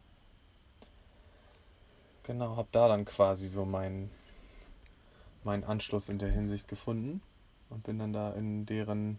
genau, 2.24 2.56
hab 2.58 2.72
da 2.72 2.88
dann 2.88 3.06
quasi 3.06 3.48
so 3.48 3.66
meinen 3.66 4.12
meinen 5.44 5.64
Anschluss 5.64 6.10
in 6.10 6.18
der 6.20 6.30
Hinsicht 6.30 6.68
gefunden 6.68 7.22
und 7.70 7.84
bin 7.84 8.00
dann 8.00 8.12
da 8.12 8.34
in 8.34 8.66
deren 8.66 9.18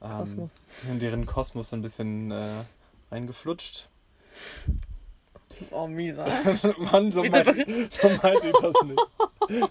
ähm, 0.00 0.10
Kosmos. 0.10 0.54
in 0.88 1.00
deren 1.00 1.26
Kosmos 1.26 1.72
ein 1.72 1.82
bisschen 1.82 2.30
äh, 2.30 2.62
reingeflutscht. 3.10 3.88
Oh, 5.70 5.86
Misa. 5.88 6.26
Mann, 6.78 7.10
so 7.10 7.24
meinte, 7.24 7.88
so 7.90 8.08
meinte 8.22 8.48
ich 8.50 8.60
das 8.60 8.80
nicht. 8.82 9.08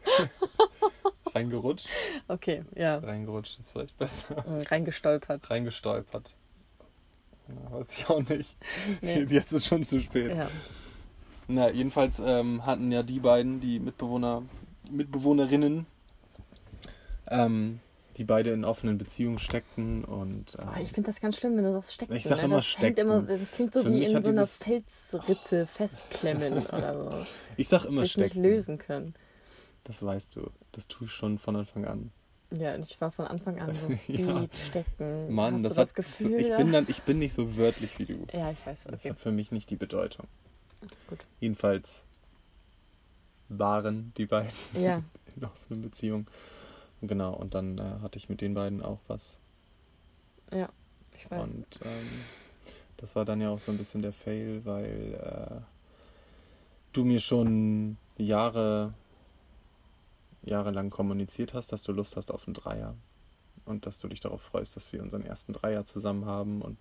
Reingerutscht. 1.35 1.89
Okay, 2.29 2.63
ja. 2.75 2.97
Reingerutscht 2.99 3.59
ist 3.59 3.71
vielleicht 3.71 3.97
besser. 3.97 4.43
Mhm, 4.47 4.61
Reingestolpert. 4.61 5.49
Reingestolpert. 5.49 6.33
Ja, 7.47 7.71
weiß 7.77 7.97
ich 7.99 8.09
auch 8.09 8.27
nicht. 8.27 8.55
Nee. 9.01 9.21
Jetzt 9.29 9.51
ist 9.51 9.67
schon 9.67 9.85
zu 9.85 9.99
spät. 10.01 10.35
Ja. 10.35 10.49
Na, 11.47 11.69
jedenfalls 11.71 12.19
ähm, 12.19 12.65
hatten 12.65 12.91
ja 12.91 13.03
die 13.03 13.19
beiden, 13.19 13.59
die 13.59 13.79
Mitbewohner, 13.79 14.43
Mitbewohnerinnen, 14.89 15.85
ähm, 17.27 17.79
die 18.17 18.23
beide 18.23 18.51
in 18.51 18.63
offenen 18.63 18.97
Beziehungen 18.97 19.37
steckten 19.37 20.05
und 20.05 20.57
Ah, 20.59 20.77
ähm, 20.77 20.83
ich 20.83 20.91
finde 20.93 21.11
das 21.11 21.19
ganz 21.19 21.37
schlimm, 21.37 21.57
wenn 21.57 21.65
du 21.65 21.73
sagst 21.73 21.93
stecken. 21.93 22.15
Ich 22.15 22.23
sag 22.23 22.37
ne? 22.37 22.45
immer 22.45 22.55
das 22.57 22.65
hängt 22.65 22.93
stecken. 22.95 22.99
Immer, 23.01 23.21
das 23.23 23.51
klingt 23.51 23.73
so 23.73 23.83
Für 23.83 23.91
wie 23.93 24.05
in 24.05 24.23
so 24.23 24.29
einer 24.29 24.47
Felsritte 24.47 25.67
festklemmen 25.67 26.65
oder 26.71 26.93
so. 27.11 27.25
ich 27.57 27.67
sag 27.67 27.85
immer 27.85 28.01
Sich 28.01 28.17
nicht 28.17 28.31
stecken. 28.31 28.43
lösen 28.43 28.77
können. 28.79 29.13
Das 29.85 30.01
weißt 30.03 30.35
du. 30.35 30.51
Das 30.73 30.87
tue 30.87 31.07
ich 31.07 31.13
schon 31.13 31.39
von 31.39 31.55
Anfang 31.55 31.85
an. 31.85 32.11
Ja, 32.51 32.75
und 32.75 32.85
ich 32.85 32.99
war 33.01 33.11
von 33.11 33.25
Anfang 33.25 33.59
an 33.59 33.75
so, 33.79 33.87
Ja. 34.13 34.45
Stecken. 34.53 35.33
Mann, 35.33 35.63
das 35.63 35.73
das 35.75 35.89
hat 35.89 35.95
Gefühl? 35.95 36.39
ich 36.39 36.55
bin 36.55 36.71
dann 36.71 36.85
ich 36.87 37.01
bin 37.03 37.17
nicht 37.19 37.33
so 37.33 37.55
wörtlich 37.57 37.97
wie 37.97 38.05
du. 38.05 38.27
ja, 38.33 38.51
ich 38.51 38.65
weiß. 38.65 38.83
Das 38.83 38.93
Okay. 38.95 39.09
hat 39.11 39.19
für 39.19 39.31
mich 39.31 39.51
nicht 39.51 39.69
die 39.69 39.75
Bedeutung. 39.77 40.27
Gut. 41.07 41.25
Jedenfalls 41.39 42.03
waren 43.49 44.13
die 44.17 44.25
beiden 44.25 44.51
Ja, 44.73 45.01
in 45.35 45.45
offenen 45.45 45.81
Beziehungen. 45.81 46.27
Genau, 47.01 47.33
und 47.33 47.53
dann 47.53 47.77
äh, 47.77 47.83
hatte 48.01 48.17
ich 48.17 48.29
mit 48.29 48.41
den 48.41 48.53
beiden 48.53 48.81
auch 48.81 48.99
was. 49.07 49.39
ja, 50.51 50.69
ich 51.15 51.29
weiß. 51.29 51.41
Und 51.43 51.65
ähm, 51.83 52.09
das 52.97 53.15
war 53.15 53.25
dann 53.25 53.41
ja 53.41 53.49
auch 53.49 53.59
so 53.59 53.71
ein 53.71 53.77
bisschen 53.77 54.01
der 54.01 54.13
Fail, 54.13 54.61
weil 54.65 55.13
äh, 55.61 55.61
du 56.93 57.03
mir 57.03 57.19
schon 57.19 57.97
Jahre, 58.17 58.93
jahrelang 60.45 60.89
kommuniziert 60.89 61.53
hast, 61.53 61.71
dass 61.71 61.83
du 61.83 61.91
Lust 61.91 62.15
hast 62.15 62.31
auf 62.31 62.47
einen 62.47 62.53
Dreier. 62.53 62.95
Und 63.65 63.85
dass 63.85 63.99
du 63.99 64.07
dich 64.07 64.19
darauf 64.19 64.41
freust, 64.41 64.75
dass 64.75 64.93
wir 64.93 65.01
unseren 65.01 65.25
ersten 65.25 65.53
Dreier 65.53 65.85
zusammen 65.85 66.25
haben. 66.25 66.61
Und 66.61 66.77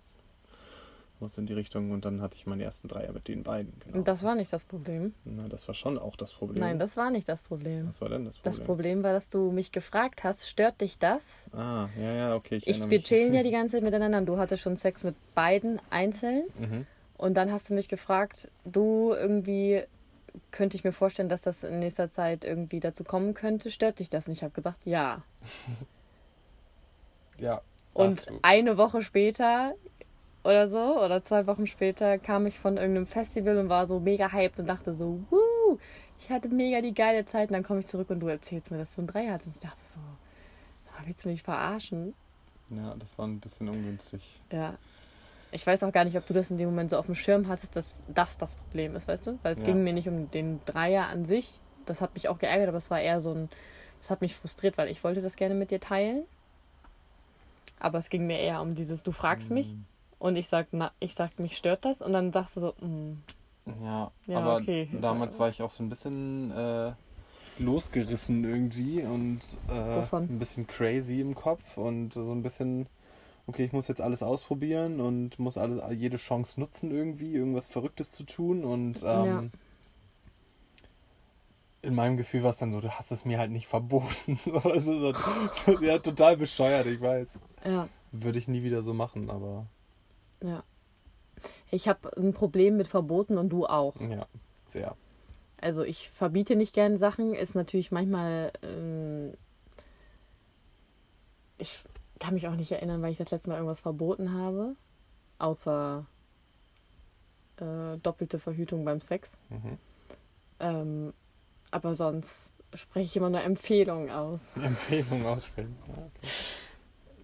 was 1.19 1.37
in 1.37 1.45
die 1.45 1.53
Richtung. 1.53 1.91
Und 1.91 2.05
dann 2.05 2.21
hatte 2.21 2.35
ich 2.35 2.45
meinen 2.45 2.61
ersten 2.61 2.87
Dreier 2.87 3.11
mit 3.11 3.27
den 3.27 3.43
beiden. 3.43 3.73
Genau. 3.79 3.97
Und 3.97 4.07
das 4.07 4.23
war 4.23 4.35
nicht 4.35 4.51
das 4.51 4.63
Problem. 4.63 5.13
Na, 5.23 5.47
das 5.47 5.67
war 5.67 5.75
schon 5.75 5.97
auch 5.97 6.15
das 6.15 6.33
Problem. 6.33 6.61
Nein, 6.61 6.79
das 6.79 6.97
war 6.97 7.09
nicht 7.09 7.27
das 7.27 7.43
Problem. 7.43 7.87
Was 7.87 8.01
war 8.01 8.09
denn 8.09 8.25
das 8.25 8.37
Problem? 8.37 8.51
Das 8.51 8.65
Problem 8.65 9.03
war, 9.03 9.13
dass 9.13 9.29
du 9.29 9.51
mich 9.51 9.71
gefragt 9.71 10.23
hast, 10.23 10.47
stört 10.47 10.81
dich 10.81 10.97
das? 10.97 11.45
Ah, 11.53 11.87
ja, 11.97 12.13
ja, 12.13 12.35
okay. 12.35 12.61
Ich, 12.63 12.89
wir 12.89 13.01
chillen 13.01 13.33
ja 13.33 13.43
die 13.43 13.51
ganze 13.51 13.73
Zeit 13.73 13.83
miteinander 13.83 14.17
und 14.19 14.25
du 14.25 14.37
hattest 14.37 14.63
schon 14.63 14.77
Sex 14.77 15.03
mit 15.03 15.15
beiden 15.33 15.79
einzeln. 15.89 16.43
Mhm. 16.59 16.85
Und 17.17 17.35
dann 17.35 17.51
hast 17.51 17.69
du 17.69 17.73
mich 17.73 17.87
gefragt, 17.87 18.49
du 18.65 19.13
irgendwie 19.13 19.83
könnte 20.51 20.77
ich 20.77 20.83
mir 20.83 20.91
vorstellen, 20.91 21.29
dass 21.29 21.41
das 21.41 21.63
in 21.63 21.79
nächster 21.79 22.09
Zeit 22.09 22.43
irgendwie 22.43 22.79
dazu 22.79 23.03
kommen 23.03 23.33
könnte. 23.33 23.71
Stört 23.71 23.99
dich 23.99 24.09
das? 24.09 24.27
Und 24.27 24.33
ich 24.33 24.43
habe 24.43 24.53
gesagt, 24.53 24.79
ja. 24.85 25.23
Ja. 27.37 27.61
Und 27.93 28.27
eine 28.41 28.77
Woche 28.77 29.01
später 29.01 29.73
oder 30.43 30.67
so, 30.67 31.01
oder 31.03 31.23
zwei 31.23 31.47
Wochen 31.47 31.65
später, 31.67 32.17
kam 32.17 32.45
ich 32.45 32.59
von 32.59 32.77
irgendeinem 32.77 33.07
Festival 33.07 33.57
und 33.57 33.69
war 33.69 33.87
so 33.87 33.99
mega 33.99 34.31
hyped 34.31 34.59
und 34.59 34.67
dachte 34.67 34.93
so, 34.93 35.19
wuh, 35.29 35.77
ich 36.19 36.29
hatte 36.29 36.49
mega 36.49 36.81
die 36.81 36.93
geile 36.93 37.25
Zeit. 37.25 37.49
Und 37.49 37.53
dann 37.53 37.63
komme 37.63 37.79
ich 37.79 37.87
zurück 37.87 38.09
und 38.09 38.19
du 38.19 38.27
erzählst 38.27 38.71
mir, 38.71 38.77
dass 38.77 38.95
du 38.95 39.01
ein 39.01 39.07
Drei 39.07 39.27
hattest. 39.27 39.47
Und 39.47 39.55
ich 39.55 39.69
dachte 39.69 39.81
so, 39.93 39.99
"Ah, 40.91 41.01
willst 41.05 41.25
du 41.25 41.29
mich 41.29 41.41
verarschen? 41.43 42.13
Ja, 42.69 42.95
das 42.95 43.17
war 43.17 43.27
ein 43.27 43.39
bisschen 43.39 43.69
ungünstig. 43.69 44.41
Ja. 44.51 44.77
Ich 45.55 45.65
weiß 45.65 45.83
auch 45.83 45.93
gar 45.93 46.03
nicht, 46.03 46.17
ob 46.17 46.25
du 46.25 46.33
das 46.33 46.51
in 46.51 46.57
dem 46.57 46.67
Moment 46.67 46.89
so 46.89 46.97
auf 46.97 47.05
dem 47.05 47.15
Schirm 47.15 47.47
hattest, 47.47 47.77
dass 47.77 47.95
das 48.13 48.37
das 48.37 48.57
Problem 48.57 48.93
ist, 48.93 49.07
weißt 49.07 49.25
du? 49.27 49.39
Weil 49.41 49.53
es 49.53 49.59
Ja. 49.59 49.67
ging 49.67 49.85
mir 49.85 49.93
nicht 49.93 50.09
um 50.09 50.29
den 50.31 50.59
Dreier 50.65 51.07
an 51.07 51.23
sich. 51.25 51.61
Das 51.85 52.01
hat 52.01 52.13
mich 52.13 52.27
auch 52.27 52.39
geärgert, 52.39 52.67
aber 52.67 52.77
es 52.77 52.91
war 52.91 52.99
eher 52.99 53.21
so 53.21 53.31
ein. 53.33 53.49
Das 54.01 54.09
hat 54.11 54.19
mich 54.19 54.35
frustriert, 54.35 54.77
weil 54.77 54.89
ich 54.89 55.01
wollte 55.05 55.21
das 55.21 55.37
gerne 55.37 55.55
mit 55.55 55.71
dir 55.71 55.79
teilen. 55.79 56.25
Aber 57.79 57.99
es 57.99 58.09
ging 58.09 58.27
mir 58.27 58.37
eher 58.37 58.61
um 58.61 58.75
dieses, 58.75 59.01
du 59.01 59.13
fragst 59.13 59.49
mich 59.49 59.73
Mhm. 59.73 59.85
und 60.19 60.35
ich 60.35 60.47
sag, 60.49 60.67
na, 60.71 60.91
ich 60.99 61.13
sag, 61.13 61.39
mich 61.39 61.55
stört 61.55 61.85
das 61.85 62.01
und 62.01 62.11
dann 62.11 62.33
sagst 62.33 62.57
du 62.57 62.59
so, 62.59 62.73
mm, 62.81 63.23
Ja, 63.81 64.11
Ja, 64.25 64.37
aber 64.39 64.57
okay. 64.57 64.89
damals 64.91 65.39
war 65.39 65.47
ich 65.49 65.61
auch 65.61 65.71
so 65.71 65.83
ein 65.83 65.89
bisschen 65.89 66.51
äh, 66.51 66.91
losgerissen 67.59 68.43
irgendwie 68.43 69.03
und 69.03 69.39
äh, 69.69 70.01
ein 70.13 70.39
bisschen 70.39 70.67
crazy 70.67 71.21
im 71.21 71.33
Kopf 71.33 71.77
und 71.77 72.11
so 72.13 72.31
ein 72.31 72.43
bisschen, 72.43 72.87
okay, 73.47 73.63
ich 73.65 73.73
muss 73.73 73.87
jetzt 73.87 74.01
alles 74.01 74.23
ausprobieren 74.23 74.99
und 74.99 75.37
muss 75.39 75.57
alles, 75.57 75.81
jede 75.97 76.17
Chance 76.17 76.59
nutzen 76.59 76.91
irgendwie, 76.91 77.33
irgendwas 77.33 77.67
Verrücktes 77.67 78.11
zu 78.11 78.23
tun 78.23 78.63
und 78.63 79.03
ähm, 79.03 79.25
Ja. 79.25 79.43
in 81.81 81.93
meinem 81.95 82.17
Gefühl 82.17 82.41
war 82.43 82.49
es 82.49 82.57
dann 82.57 82.71
so, 82.71 82.81
du 82.81 82.89
hast 82.89 83.11
es 83.11 83.25
mir 83.25 83.37
halt 83.37 83.51
nicht 83.51 83.67
verboten. 83.67 84.39
also 84.63 85.13
so, 85.13 85.79
ja, 85.81 85.99
total 85.99 86.37
bescheuert, 86.37 86.87
ich 86.87 86.99
weiß. 87.01 87.37
ja, 87.65 87.87
Würde 88.11 88.39
ich 88.39 88.47
nie 88.47 88.63
wieder 88.63 88.81
so 88.81 88.93
machen, 88.93 89.29
aber 89.29 89.67
ja. 90.43 90.63
Ich 91.71 91.87
habe 91.87 92.15
ein 92.17 92.33
Problem 92.33 92.77
mit 92.77 92.87
Verboten 92.87 93.37
und 93.37 93.49
du 93.49 93.65
auch. 93.65 93.95
ja, 93.99 94.25
sehr. 94.65 94.95
Also 95.61 95.83
ich 95.83 96.09
verbiete 96.09 96.55
nicht 96.55 96.73
gern 96.73 96.97
Sachen, 96.97 97.33
ist 97.33 97.55
natürlich 97.55 97.91
manchmal. 97.91 98.51
Ähm, 98.61 99.33
ich 101.57 101.79
kann 102.19 102.33
mich 102.33 102.47
auch 102.47 102.55
nicht 102.55 102.71
erinnern, 102.71 103.01
weil 103.01 103.11
ich 103.11 103.17
das 103.17 103.31
letzte 103.31 103.49
Mal 103.49 103.55
irgendwas 103.55 103.81
verboten 103.81 104.33
habe. 104.33 104.75
Außer 105.37 106.05
äh, 107.57 107.97
doppelte 108.01 108.39
Verhütung 108.39 108.85
beim 108.85 109.01
Sex. 109.01 109.33
Mhm. 109.49 109.77
Ähm, 110.59 111.13
aber 111.71 111.95
sonst 111.95 112.53
spreche 112.73 113.05
ich 113.05 113.17
immer 113.17 113.29
nur 113.29 113.41
Empfehlungen 113.41 114.09
aus. 114.09 114.39
Empfehlung 114.55 115.25
aussprechen. 115.25 115.75
Ja, 115.87 115.93
okay. 115.93 116.27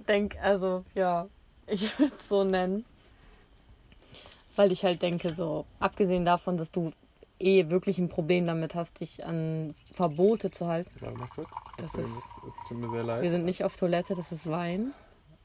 Denk, 0.07 0.37
also 0.41 0.83
ja, 0.93 1.27
ich 1.67 1.97
würde 1.99 2.13
es 2.17 2.29
so 2.29 2.43
nennen. 2.43 2.85
Weil 4.57 4.71
ich 4.73 4.83
halt 4.83 5.01
denke, 5.01 5.29
so, 5.29 5.65
abgesehen 5.79 6.25
davon, 6.25 6.57
dass 6.57 6.71
du 6.71 6.91
eh 7.43 7.69
wirklich 7.69 7.97
ein 7.97 8.09
Problem 8.09 8.45
damit 8.45 8.75
hast, 8.75 8.99
dich 8.99 9.25
an 9.25 9.73
Verbote 9.93 10.51
zu 10.51 10.67
halten. 10.67 10.91
Warte 10.99 11.17
mal 11.17 11.27
kurz. 11.27 11.49
Das 11.77 11.93
Es- 11.95 12.07
ist- 12.07 12.23
Es 12.47 12.67
tut 12.67 12.77
mir 12.77 12.89
sehr 12.89 13.03
leid. 13.03 13.21
Wir 13.23 13.29
sind 13.29 13.45
nicht 13.45 13.63
auf 13.63 13.75
Toilette, 13.77 14.15
das 14.15 14.31
ist 14.31 14.49
Wein. 14.49 14.93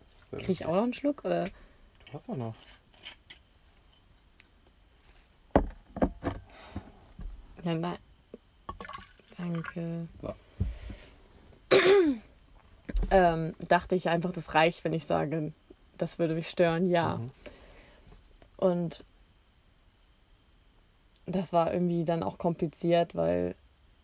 Das 0.00 0.08
ist 0.12 0.30
sehr 0.30 0.38
Krieg 0.40 0.48
ich 0.60 0.66
auch 0.66 0.74
noch 0.74 0.82
einen 0.82 0.94
Schluck? 0.94 1.24
Oder? 1.24 1.44
Du 1.46 2.12
hast 2.12 2.28
doch 2.28 2.36
noch. 2.36 2.54
Ja, 7.64 7.74
nein. 7.74 7.98
Danke. 9.38 10.08
So. 10.22 10.34
ähm, 13.10 13.54
dachte 13.68 13.94
ich 13.94 14.08
einfach, 14.08 14.32
das 14.32 14.54
reicht, 14.54 14.84
wenn 14.84 14.92
ich 14.92 15.04
sage, 15.04 15.52
das 15.98 16.18
würde 16.18 16.34
mich 16.34 16.48
stören, 16.48 16.88
ja. 16.88 17.16
Mhm. 17.18 17.30
Und 18.56 19.04
das 21.26 21.52
war 21.52 21.72
irgendwie 21.72 22.04
dann 22.04 22.22
auch 22.22 22.38
kompliziert, 22.38 23.14
weil 23.14 23.54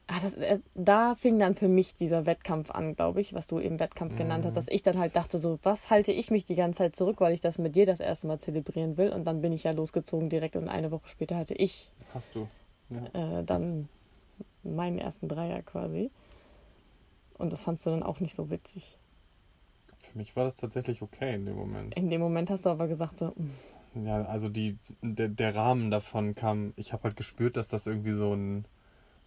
ah, 0.09 0.19
das, 0.23 0.35
es, 0.35 0.63
da 0.75 1.15
fing 1.15 1.39
dann 1.39 1.55
für 1.55 1.69
mich 1.69 1.95
dieser 1.95 2.27
Wettkampf 2.27 2.71
an, 2.71 2.95
glaube 2.97 3.21
ich, 3.21 3.33
was 3.35 3.47
du 3.47 3.59
eben 3.61 3.79
Wettkampf 3.81 4.17
genannt 4.17 4.45
hast, 4.45 4.53
Mhm. 4.53 4.57
dass 4.57 4.69
ich 4.69 4.83
dann 4.83 4.99
halt 4.99 5.17
dachte, 5.17 5.39
so, 5.39 5.59
was 5.63 5.91
halte 5.91 6.13
ich 6.13 6.31
mich 6.31 6.45
die 6.45 6.55
ganze 6.57 6.79
Zeit 6.79 6.97
zurück, 6.97 7.21
weil 7.21 7.33
ich 7.33 7.41
das 7.41 7.59
mit 7.59 7.77
dir 7.77 7.87
das 7.87 8.01
erste 8.01 8.27
Mal 8.27 8.39
zelebrieren 8.41 8.97
will. 8.97 9.13
Und 9.13 9.25
dann 9.25 9.41
bin 9.41 9.53
ich 9.53 9.63
ja 9.63 9.71
losgezogen 9.73 10.29
direkt 10.29 10.57
und 10.57 10.69
eine 10.69 10.91
Woche 10.91 11.09
später 11.09 11.37
hatte 11.37 11.55
ich 11.55 11.91
Hast 12.13 12.35
du. 12.35 12.49
Ja. 12.91 13.39
äh, 13.39 13.45
dann 13.45 13.89
meinen 14.65 14.99
ersten 14.99 15.29
Dreier 15.29 15.63
quasi. 15.63 16.11
Und 17.39 17.53
das 17.53 17.63
fandst 17.63 17.87
du 17.87 17.91
dann 17.91 18.03
auch 18.03 18.21
nicht 18.21 18.35
so 18.35 18.51
witzig. 18.51 18.99
Für 20.11 20.19
mich 20.19 20.37
war 20.37 20.45
das 20.45 20.57
tatsächlich 20.57 21.01
okay 21.03 21.35
in 21.35 21.47
dem 21.47 21.57
Moment. 21.57 21.97
In 21.97 22.11
dem 22.11 22.21
Moment 22.21 22.51
hast 22.51 22.67
du 22.67 22.71
aber 22.71 22.87
gesagt, 22.87 23.19
so, 23.19 23.29
mm, 23.29 23.51
Ja, 23.95 24.23
also 24.23 24.49
die, 24.49 24.79
der, 25.03 25.29
der 25.29 25.55
Rahmen 25.55 25.91
davon 25.91 26.35
kam, 26.35 26.73
ich 26.77 26.93
habe 26.93 27.05
halt 27.05 27.17
gespürt, 27.17 27.57
dass 27.57 27.69
das 27.69 27.87
irgendwie 27.87 28.13
so 28.13 28.33
ein 28.35 28.65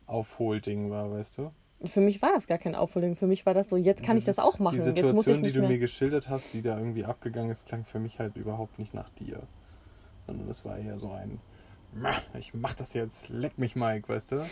Aufholding 0.07 0.89
war, 0.89 1.11
weißt 1.11 1.37
du? 1.37 1.51
für 1.83 2.01
mich 2.01 2.21
war 2.21 2.31
das 2.33 2.47
gar 2.47 2.57
kein 2.57 2.73
Aufholen. 2.73 3.15
Für 3.15 3.27
mich 3.27 3.45
war 3.45 3.53
das 3.53 3.69
so, 3.69 3.77
jetzt 3.77 4.01
kann 4.01 4.17
ich 4.17 4.23
Diese- 4.23 4.37
das 4.37 4.39
auch 4.39 4.59
machen. 4.59 4.75
Die 4.75 4.81
Situation, 4.81 5.35
ich 5.35 5.41
die 5.41 5.51
du 5.51 5.59
mehr. 5.59 5.69
mir 5.69 5.77
geschildert 5.77 6.29
hast, 6.29 6.53
die 6.53 6.61
da 6.61 6.77
irgendwie 6.77 7.05
abgegangen 7.05 7.51
ist, 7.51 7.67
klang 7.67 7.83
für 7.83 7.99
mich 7.99 8.17
halt 8.19 8.37
überhaupt 8.37 8.79
nicht 8.79 8.93
nach 8.93 9.09
dir. 9.09 9.43
Sondern 10.25 10.47
das 10.47 10.65
war 10.65 10.77
eher 10.79 10.97
so 10.97 11.11
ein, 11.11 11.31
"Mah, 11.31 11.39
ich 12.37 12.53
mach 12.53 12.73
das 12.73 12.93
jetzt, 12.93 13.29
leck 13.29 13.57
mich, 13.57 13.75
Mike, 13.75 14.09
weißt 14.09 14.33
du? 14.33 14.45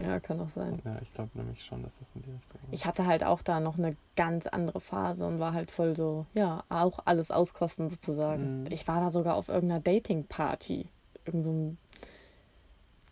Ja, 0.00 0.18
kann 0.18 0.40
auch 0.40 0.48
sein. 0.48 0.80
Ja, 0.84 0.96
ich 1.00 1.12
glaube 1.12 1.30
nämlich 1.34 1.64
schon, 1.64 1.82
dass 1.82 1.98
das 1.98 2.12
in 2.14 2.22
die 2.22 2.30
Richtung 2.30 2.60
war. 2.60 2.72
Ich 2.72 2.86
hatte 2.86 3.06
halt 3.06 3.22
auch 3.22 3.42
da 3.42 3.60
noch 3.60 3.78
eine 3.78 3.96
ganz 4.16 4.46
andere 4.46 4.80
Phase 4.80 5.26
und 5.26 5.38
war 5.38 5.52
halt 5.52 5.70
voll 5.70 5.96
so, 5.96 6.26
ja, 6.34 6.64
auch 6.68 6.98
alles 7.04 7.30
auskosten 7.30 7.88
sozusagen. 7.88 8.62
Mhm. 8.62 8.66
Ich 8.70 8.88
war 8.88 9.00
da 9.00 9.10
sogar 9.10 9.36
auf 9.36 9.48
irgendeiner 9.48 9.80
Dating-Party. 9.80 10.88
Irgend 11.24 11.44
so 11.44 11.52
ein, 11.52 11.78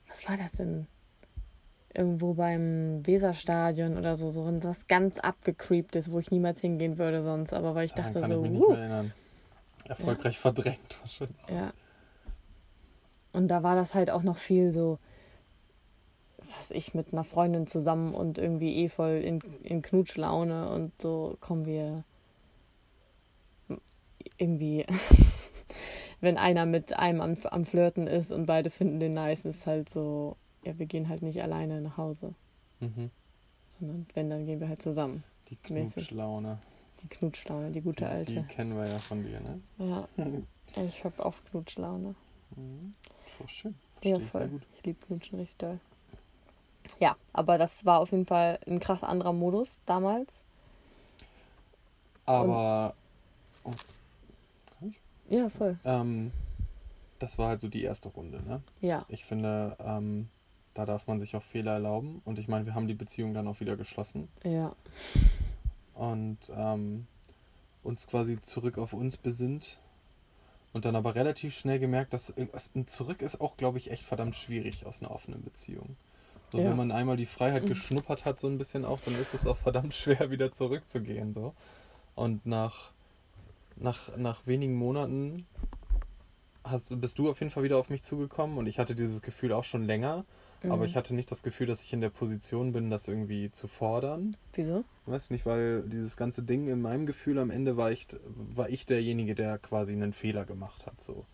was 0.09 0.29
war 0.29 0.37
das 0.37 0.53
denn? 0.53 0.87
Irgendwo 1.95 2.35
beim 2.35 3.07
Weserstadion 3.07 3.97
oder 3.97 4.17
so, 4.17 4.31
so 4.31 4.45
was 4.63 4.87
ganz 4.87 5.19
abgecreeptes, 5.19 6.11
wo 6.13 6.19
ich 6.19 6.31
niemals 6.31 6.61
hingehen 6.61 6.99
würde 6.99 7.23
sonst. 7.23 7.53
Aber 7.53 7.75
weil 7.75 7.87
ich 7.87 7.93
Daran 7.93 8.13
dachte 8.13 8.21
kann 8.21 8.31
so, 8.33 8.37
ich 8.37 8.43
mich 8.43 8.51
nicht 8.51 8.61
wuh, 8.61 8.73
mehr 8.73 8.79
erinnern. 8.81 9.13
Erfolgreich 9.89 10.39
verdrängt 10.39 10.99
wahrscheinlich. 11.01 11.37
Ja. 11.49 11.73
Und 13.37 13.49
da 13.49 13.63
war 13.63 13.77
das 13.77 13.93
halt 13.93 14.11
auch 14.11 14.23
noch 14.23 14.39
viel 14.39 14.73
so, 14.73 14.99
was 16.57 16.71
ich 16.71 16.95
mit 16.95 17.13
einer 17.13 17.23
Freundin 17.25 17.67
zusammen 17.67 18.15
und 18.15 18.39
irgendwie 18.39 18.75
eh 18.77 18.89
voll 18.89 19.21
in, 19.23 19.41
in 19.63 19.83
Knutschlaune 19.83 20.71
und 20.71 20.93
so 21.01 21.37
kommen 21.41 21.67
wir 21.67 22.03
irgendwie, 24.39 24.87
wenn 26.21 26.39
einer 26.39 26.65
mit 26.67 26.99
einem 26.99 27.21
am, 27.21 27.35
am 27.51 27.65
Flirten 27.67 28.07
ist 28.07 28.33
und 28.33 28.47
beide 28.47 28.71
finden 28.71 29.01
den 29.01 29.13
nice, 29.13 29.45
ist 29.45 29.67
halt 29.67 29.91
so, 29.91 30.37
ja, 30.65 30.79
wir 30.79 30.87
gehen 30.87 31.09
halt 31.09 31.23
nicht 31.23 31.43
alleine 31.43 31.81
nach 31.81 31.97
Hause, 31.97 32.35
Mhm. 32.81 33.11
sondern 33.69 34.07
wenn, 34.15 34.31
dann 34.31 34.47
gehen 34.47 34.61
wir 34.61 34.69
halt 34.69 34.83
zusammen. 34.83 35.25
Die. 35.49 35.57
Knutschlaune. 35.57 36.59
Die 37.03 37.09
Knutschlaune, 37.09 37.71
die 37.71 37.81
gute 37.83 38.05
Die, 38.05 38.11
alte. 38.11 38.33
die 38.35 38.43
kennen 38.43 38.77
wir 38.77 38.87
ja 38.89 38.99
von 38.99 39.23
dir, 39.23 39.41
ne? 39.41 39.61
Ja, 39.79 40.09
ich 40.89 41.05
hab 41.05 41.19
oft 41.21 41.45
Knutschlaune. 41.51 42.15
Mhm. 42.57 42.95
So 43.39 43.47
schön. 43.49 43.75
Ja, 44.03 44.17
Verstehe 44.17 44.25
ich 44.25 44.31
voll. 44.31 44.41
sehr 44.43 44.51
gut. 44.51 44.63
Ich 44.79 44.85
liebe 44.85 45.07
Knutschen 45.07 45.39
richtig 45.39 45.57
doll. 45.59 45.81
Ja, 47.01 47.17
aber 47.33 47.59
das 47.59 47.85
war 47.85 48.01
auf 48.01 48.11
jeden 48.13 48.27
Fall 48.27 48.59
ein 48.67 48.79
krass 48.81 49.03
anderer 49.03 49.33
Modus 49.33 49.81
damals. 49.87 50.43
Aber 52.25 52.95
Ja, 55.29 55.49
voll. 55.51 55.77
ähm, 55.85 56.31
das 57.19 57.39
war 57.39 57.49
halt 57.49 57.61
so 57.61 57.69
die 57.69 57.83
erste 57.83 58.09
Runde, 58.11 58.43
ne? 58.43 58.63
Ja, 58.81 59.05
Ich 59.09 59.25
finde, 59.25 59.77
ähm, 59.81 60.29
da 60.75 60.87
darf 60.87 61.07
man 61.09 61.19
sich 61.19 61.35
auch 61.35 61.43
Fehler 61.43 61.73
erlauben. 61.73 62.23
Und 62.25 62.39
ich 62.39 62.47
meine, 62.49 62.67
wir 62.67 62.75
haben 62.75 62.87
die 62.87 62.95
Beziehung 62.95 63.35
dann 63.35 63.49
auch 63.49 63.61
wieder 63.61 63.77
geschlossen. 63.77 64.29
ja, 64.45 64.75
und 65.95 66.53
ähm, 66.55 67.07
uns 67.83 68.07
quasi 68.07 68.41
zurück 68.43 68.77
auf 68.77 68.93
uns 68.93 69.17
besinnt 69.17 69.79
und 70.77 70.85
dann 70.85 70.95
aber 70.95 71.15
relativ 71.15 71.57
schnell 71.57 71.79
gemerkt, 71.79 72.13
dass 72.13 72.29
irgendwas 72.29 72.71
ein 72.75 72.87
Zurück 72.87 73.23
ist 73.23 73.41
auch, 73.41 73.57
glaube 73.57 73.79
ich, 73.79 73.91
echt 73.91 74.03
verdammt 74.05 74.37
schwierig 74.37 74.85
aus 74.85 75.01
einer 75.01 75.11
offenen 75.11 75.43
Beziehung. 75.43 75.97
So, 76.53 76.59
Ja. 76.59 76.69
wenn 76.69 76.77
man 76.77 76.93
einmal 76.93 77.17
die 77.17 77.25
Freiheit 77.25 77.63
Mhm. 77.63 77.69
geschnuppert 77.69 78.27
hat, 78.27 78.39
so 78.39 78.47
ein 78.47 78.59
bisschen 78.59 78.85
auch, 78.85 79.01
dann 79.01 79.15
ist 79.15 79.33
es 79.33 79.47
auch 79.47 79.57
verdammt 79.57 79.95
schwer, 79.95 80.31
wieder 80.31 80.53
zurückzugehen. 80.53 81.33
So. 81.33 81.55
Und 82.15 82.45
nach, 82.45 82.93
nach, 83.77 84.15
nach 84.19 84.47
wenigen 84.47 84.75
Monaten 84.75 85.47
hast, 86.63 87.01
bist 87.01 87.19
du 87.19 87.31
auf 87.31 87.41
jeden 87.41 87.51
Fall 87.51 87.63
wieder 87.63 87.79
auf 87.79 87.89
mich 87.89 88.03
zugekommen 88.03 88.59
und 88.59 88.67
ich 88.67 88.79
hatte 88.79 88.95
dieses 88.95 89.23
Gefühl 89.23 89.55
auch 89.55 89.65
schon 89.65 89.83
länger. 89.87 90.27
Mhm. 90.63 90.73
Aber 90.73 90.85
ich 90.85 90.97
hatte 90.97 91.15
nicht 91.15 91.31
das 91.31 91.43
Gefühl, 91.43 91.67
dass 91.67 91.83
ich 91.83 91.93
in 91.93 92.01
der 92.01 92.11
Position 92.11 92.73
bin, 92.73 92.91
das 92.91 93.09
irgendwie 93.09 93.51
zu 93.51 93.69
fordern. 93.69 94.37
Wieso? 94.55 94.85
Weiß 95.07 95.31
nicht, 95.31 95.47
weil 95.47 95.83
dieses 95.83 96.17
ganze 96.17 96.43
Ding 96.43 96.69
in 96.69 96.81
meinem 96.81 97.07
Gefühl 97.07 97.39
am 97.39 97.51
Ende 97.51 97.77
war 97.77 97.91
ich, 97.91 98.09
war 98.25 98.69
ich 98.69 98.87
derjenige, 98.87 99.35
der 99.35 99.59
quasi 99.59 99.93
einen 99.93 100.13
Fehler 100.13 100.45
gemacht 100.45 100.87
hat. 100.87 101.01
So. 101.01 101.27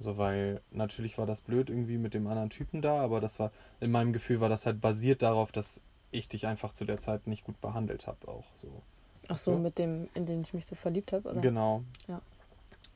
So, 0.00 0.18
weil 0.18 0.60
natürlich 0.70 1.18
war 1.18 1.26
das 1.26 1.40
blöd 1.40 1.70
irgendwie 1.70 1.98
mit 1.98 2.14
dem 2.14 2.26
anderen 2.26 2.50
Typen 2.50 2.82
da, 2.82 3.00
aber 3.00 3.20
das 3.20 3.38
war, 3.38 3.52
in 3.80 3.90
meinem 3.90 4.12
Gefühl 4.12 4.40
war 4.40 4.48
das 4.48 4.66
halt 4.66 4.80
basiert 4.80 5.22
darauf, 5.22 5.52
dass 5.52 5.80
ich 6.10 6.28
dich 6.28 6.46
einfach 6.46 6.72
zu 6.72 6.84
der 6.84 6.98
Zeit 6.98 7.26
nicht 7.26 7.44
gut 7.44 7.60
behandelt 7.60 8.06
habe, 8.06 8.28
auch 8.28 8.44
so. 8.54 8.82
Ach 9.28 9.38
so, 9.38 9.56
mit 9.56 9.78
dem, 9.78 10.08
in 10.14 10.26
den 10.26 10.42
ich 10.42 10.52
mich 10.52 10.66
so 10.66 10.74
verliebt 10.74 11.12
habe, 11.12 11.30
oder? 11.30 11.40
Genau. 11.40 11.82
Ja. 12.08 12.20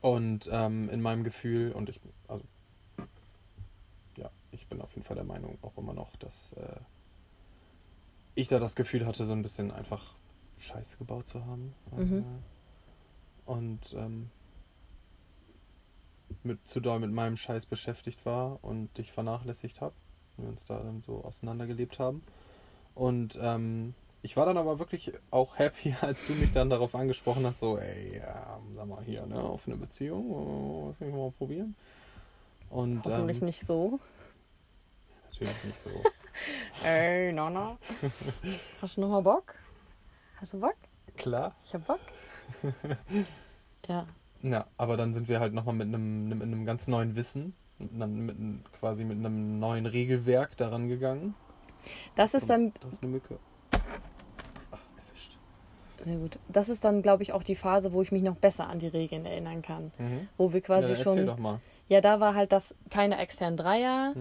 Und 0.01 0.49
ähm, 0.51 0.89
in 0.89 1.01
meinem 1.01 1.23
Gefühl, 1.23 1.71
und 1.71 1.89
ich, 1.89 1.99
also, 2.27 2.43
ich 4.59 4.67
bin 4.67 4.81
auf 4.81 4.93
jeden 4.93 5.03
Fall 5.03 5.15
der 5.15 5.25
Meinung 5.25 5.57
auch 5.61 5.77
immer 5.77 5.93
noch, 5.93 6.15
dass 6.17 6.53
äh, 6.53 6.79
ich 8.35 8.47
da 8.49 8.59
das 8.59 8.75
Gefühl 8.75 9.05
hatte, 9.05 9.25
so 9.25 9.31
ein 9.31 9.41
bisschen 9.41 9.71
einfach 9.71 10.15
Scheiße 10.57 10.97
gebaut 10.97 11.27
zu 11.27 11.45
haben. 11.45 11.73
Mhm. 11.95 12.17
Äh, 12.17 13.51
Und 13.51 13.93
ähm, 13.93 14.29
mit, 16.43 16.67
zu 16.67 16.79
doll 16.81 16.99
mit 16.99 17.11
meinem 17.11 17.37
Scheiß 17.37 17.65
beschäftigt 17.65 18.25
war 18.25 18.59
und 18.63 18.97
dich 18.97 19.11
vernachlässigt 19.11 19.81
habe. 19.81 19.95
Wir 20.37 20.49
uns 20.49 20.65
da 20.65 20.79
dann 20.79 21.01
so 21.01 21.23
auseinandergelebt 21.23 21.99
haben. 21.99 22.21
Und 22.95 23.39
ähm, 23.41 23.93
ich 24.21 24.35
war 24.35 24.45
dann 24.45 24.57
aber 24.57 24.79
wirklich 24.79 25.13
auch 25.31 25.57
happy, 25.57 25.95
als 26.01 26.27
du 26.27 26.33
mich 26.33 26.51
dann 26.51 26.69
darauf 26.69 26.95
angesprochen 26.95 27.45
hast, 27.45 27.59
so, 27.59 27.77
ey, 27.77 28.17
ja, 28.17 28.59
sag 28.75 28.87
mal 28.87 29.03
hier, 29.03 29.25
ne, 29.25 29.39
auf 29.39 29.67
eine 29.67 29.77
Beziehung, 29.77 30.87
lass 30.87 30.99
mich 30.99 31.13
mal 31.13 31.31
probieren. 31.31 31.75
Und, 32.69 33.05
Hoffentlich 33.05 33.39
ähm, 33.39 33.45
nicht 33.45 33.65
so. 33.65 33.99
Natürlich 35.29 35.63
nicht 35.63 35.79
so. 35.79 35.89
Ey, 36.83 37.31
Nonna. 37.31 37.77
Hast 38.81 38.97
du 38.97 39.01
nochmal 39.01 39.21
Bock? 39.21 39.55
Hast 40.37 40.53
du 40.53 40.59
Bock? 40.59 40.75
Klar. 41.17 41.55
Ich 41.65 41.73
hab 41.73 41.85
Bock. 41.85 41.99
ja. 43.87 44.07
Ja, 44.41 44.65
aber 44.77 44.97
dann 44.97 45.13
sind 45.13 45.27
wir 45.27 45.39
halt 45.39 45.53
nochmal 45.53 45.75
mit 45.75 45.87
einem, 45.87 46.29
mit 46.29 46.41
einem 46.41 46.65
ganz 46.65 46.87
neuen 46.87 47.15
Wissen, 47.15 47.53
mit 47.77 47.93
einem, 47.93 48.25
mit 48.25 48.71
quasi 48.71 49.03
mit 49.03 49.17
einem 49.17 49.59
neuen 49.59 49.85
Regelwerk 49.85 50.55
daran 50.57 50.87
gegangen. 50.87 51.35
Das 52.15 52.33
ist 52.33 52.49
dann, 52.49 52.73
Da 52.79 52.89
ist 52.89 53.03
eine 53.03 53.11
Mücke. 53.11 53.37
Ach, 53.71 54.79
erwischt. 55.07 55.37
sehr 56.03 56.15
gut. 56.15 56.39
Das 56.47 56.69
ist 56.69 56.83
dann, 56.83 57.01
glaube 57.01 57.23
ich, 57.23 57.33
auch 57.33 57.43
die 57.43 57.55
Phase, 57.55 57.93
wo 57.93 58.01
ich 58.01 58.11
mich 58.11 58.23
noch 58.23 58.35
besser 58.35 58.67
an 58.67 58.79
die 58.79 58.87
Regeln 58.87 59.25
erinnern 59.25 59.61
kann. 59.61 59.91
Mhm. 59.97 60.27
Wo 60.37 60.53
wir 60.53 60.61
quasi 60.61 60.93
ja, 60.93 60.95
schon. 60.95 61.25
doch 61.25 61.37
mal. 61.37 61.59
Ja, 61.89 62.01
da 62.01 62.19
war 62.19 62.35
halt 62.35 62.51
das 62.51 62.75
keine 62.91 63.17
externen 63.17 63.57
Dreier. 63.57 64.13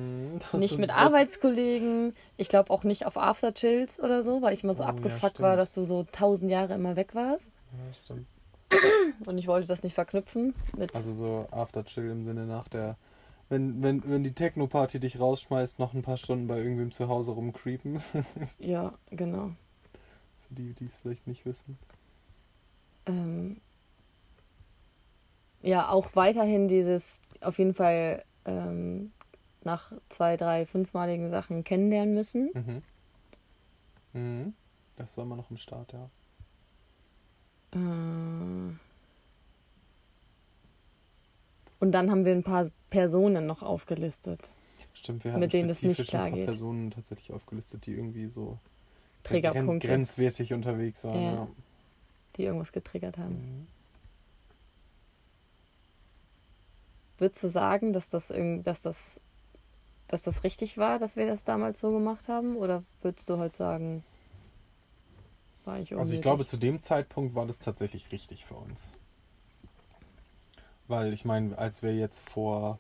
Das 0.51 0.61
nicht 0.61 0.79
mit 0.79 0.91
Arbeitskollegen. 0.91 2.15
Ich 2.39 2.49
glaube 2.49 2.71
auch 2.71 2.83
nicht 2.83 3.05
auf 3.07 3.17
Afterchills 3.19 4.01
oder 4.01 4.23
so, 4.23 4.41
weil 4.43 4.55
ich 4.55 4.65
immer 4.65 4.75
so 4.75 4.83
Oh, 4.83 4.87
ja, 4.87 4.91
abgefuckt 4.91 5.41
war, 5.41 5.51
stimmt. 5.53 5.61
dass 5.61 5.73
du 5.75 5.85
so 5.85 6.07
tausend 6.11 6.51
Jahre 6.51 6.75
immer 6.75 6.97
weg 6.97 7.15
warst. 7.15 7.53
Ja, 7.73 7.95
stimmt. 8.03 8.27
Und 9.27 9.39
ich 9.39 9.47
wollte 9.47 9.69
das 9.69 9.83
nicht 9.83 9.95
verknüpfen 9.95 10.55
mit. 10.77 10.95
Also 10.95 11.13
so 11.13 11.47
After 11.51 11.85
Chill 11.85 12.11
im 12.11 12.25
Sinne 12.25 12.47
nach 12.47 12.69
der. 12.69 12.97
Wenn, 13.51 13.83
wenn, 13.83 14.03
wenn 14.09 14.23
die 14.25 14.33
Techno-Party 14.35 15.01
dich 15.01 15.21
rausschmeißt, 15.21 15.79
noch 15.79 15.95
ein 15.95 16.03
paar 16.03 16.19
Stunden 16.19 16.47
bei 16.47 16.59
irgendwem 16.59 16.93
zu 16.93 17.09
Hause 17.09 17.33
rumcreepen. 17.33 18.01
ja, 18.59 18.93
genau. 19.11 19.53
Für 20.49 20.55
die, 20.55 20.75
die 20.75 20.85
es 20.87 20.97
vielleicht 20.97 21.27
nicht 21.27 21.47
wissen. 21.47 21.79
Ähm, 23.07 23.61
ja, 25.63 25.89
auch 25.89 26.15
weiterhin 26.15 26.69
dieses 26.69 27.21
auf 27.41 27.59
jeden 27.59 27.75
Fall 27.75 28.25
ähm, 28.45 29.13
nach 29.65 29.93
zwei, 30.09 30.37
drei, 30.37 30.67
fünfmaligen 30.67 31.31
Sachen 31.31 31.65
kennenlernen 31.65 32.15
müssen. 32.15 32.51
Mhm. 32.55 32.83
Mhm. 34.13 34.55
Das 34.97 35.17
war 35.17 35.25
immer 35.25 35.37
noch 35.37 35.51
im 35.51 35.57
Start, 35.57 35.93
ja. 35.93 36.11
Äh, 37.73 38.73
Und 41.81 41.93
dann 41.93 42.11
haben 42.11 42.25
wir 42.25 42.33
ein 42.33 42.43
paar 42.43 42.71
Personen 42.91 43.47
noch 43.47 43.63
aufgelistet. 43.63 44.53
Stimmt, 44.95 45.25
wir 45.25 45.33
hatten 45.33 45.41
Mit 45.41 45.53
denen 45.53 45.69
das 45.69 45.83
nicht 45.83 46.09
klar 46.09 46.29
paar 46.29 46.33
geht. 46.33 46.47
Personen 46.47 46.91
tatsächlich 46.91 47.33
aufgelistet, 47.33 47.87
die 47.87 47.93
irgendwie 47.93 48.27
so 48.27 48.59
grenzwertig 49.23 50.53
unterwegs 50.55 51.05
waren. 51.05 51.23
Ja. 51.23 51.33
Ja. 51.35 51.49
die 52.37 52.45
irgendwas 52.45 52.73
getriggert 52.73 53.19
haben. 53.19 53.35
Mhm. 53.35 53.67
Würdest 57.19 57.43
du 57.43 57.49
sagen, 57.49 57.93
dass 57.93 58.11
das, 58.11 58.29
dass, 58.29 58.83
das, 58.83 59.21
dass 60.07 60.23
das 60.23 60.45
richtig 60.45 60.79
war, 60.79 60.99
dass 60.99 61.17
wir 61.17 61.27
das 61.27 61.45
damals 61.45 61.81
so 61.81 61.93
gemacht 61.93 62.29
haben? 62.29 62.57
Oder 62.57 62.85
würdest 63.03 63.29
du 63.29 63.39
heute 63.39 63.57
sagen, 63.57 64.05
war 65.65 65.79
ich 65.79 65.95
Also 65.97 66.15
ich 66.15 66.23
glaube, 66.23 66.45
zu 66.45 66.57
dem 66.57 66.81
Zeitpunkt 66.81 67.35
war 67.35 67.47
das 67.47 67.59
tatsächlich 67.59 68.13
richtig 68.13 68.47
für 68.47 68.55
uns. 68.55 68.93
Weil 70.87 71.13
ich 71.13 71.25
meine, 71.25 71.59
als 71.59 71.83
wir 71.83 71.95
jetzt 71.95 72.21
vor 72.29 72.79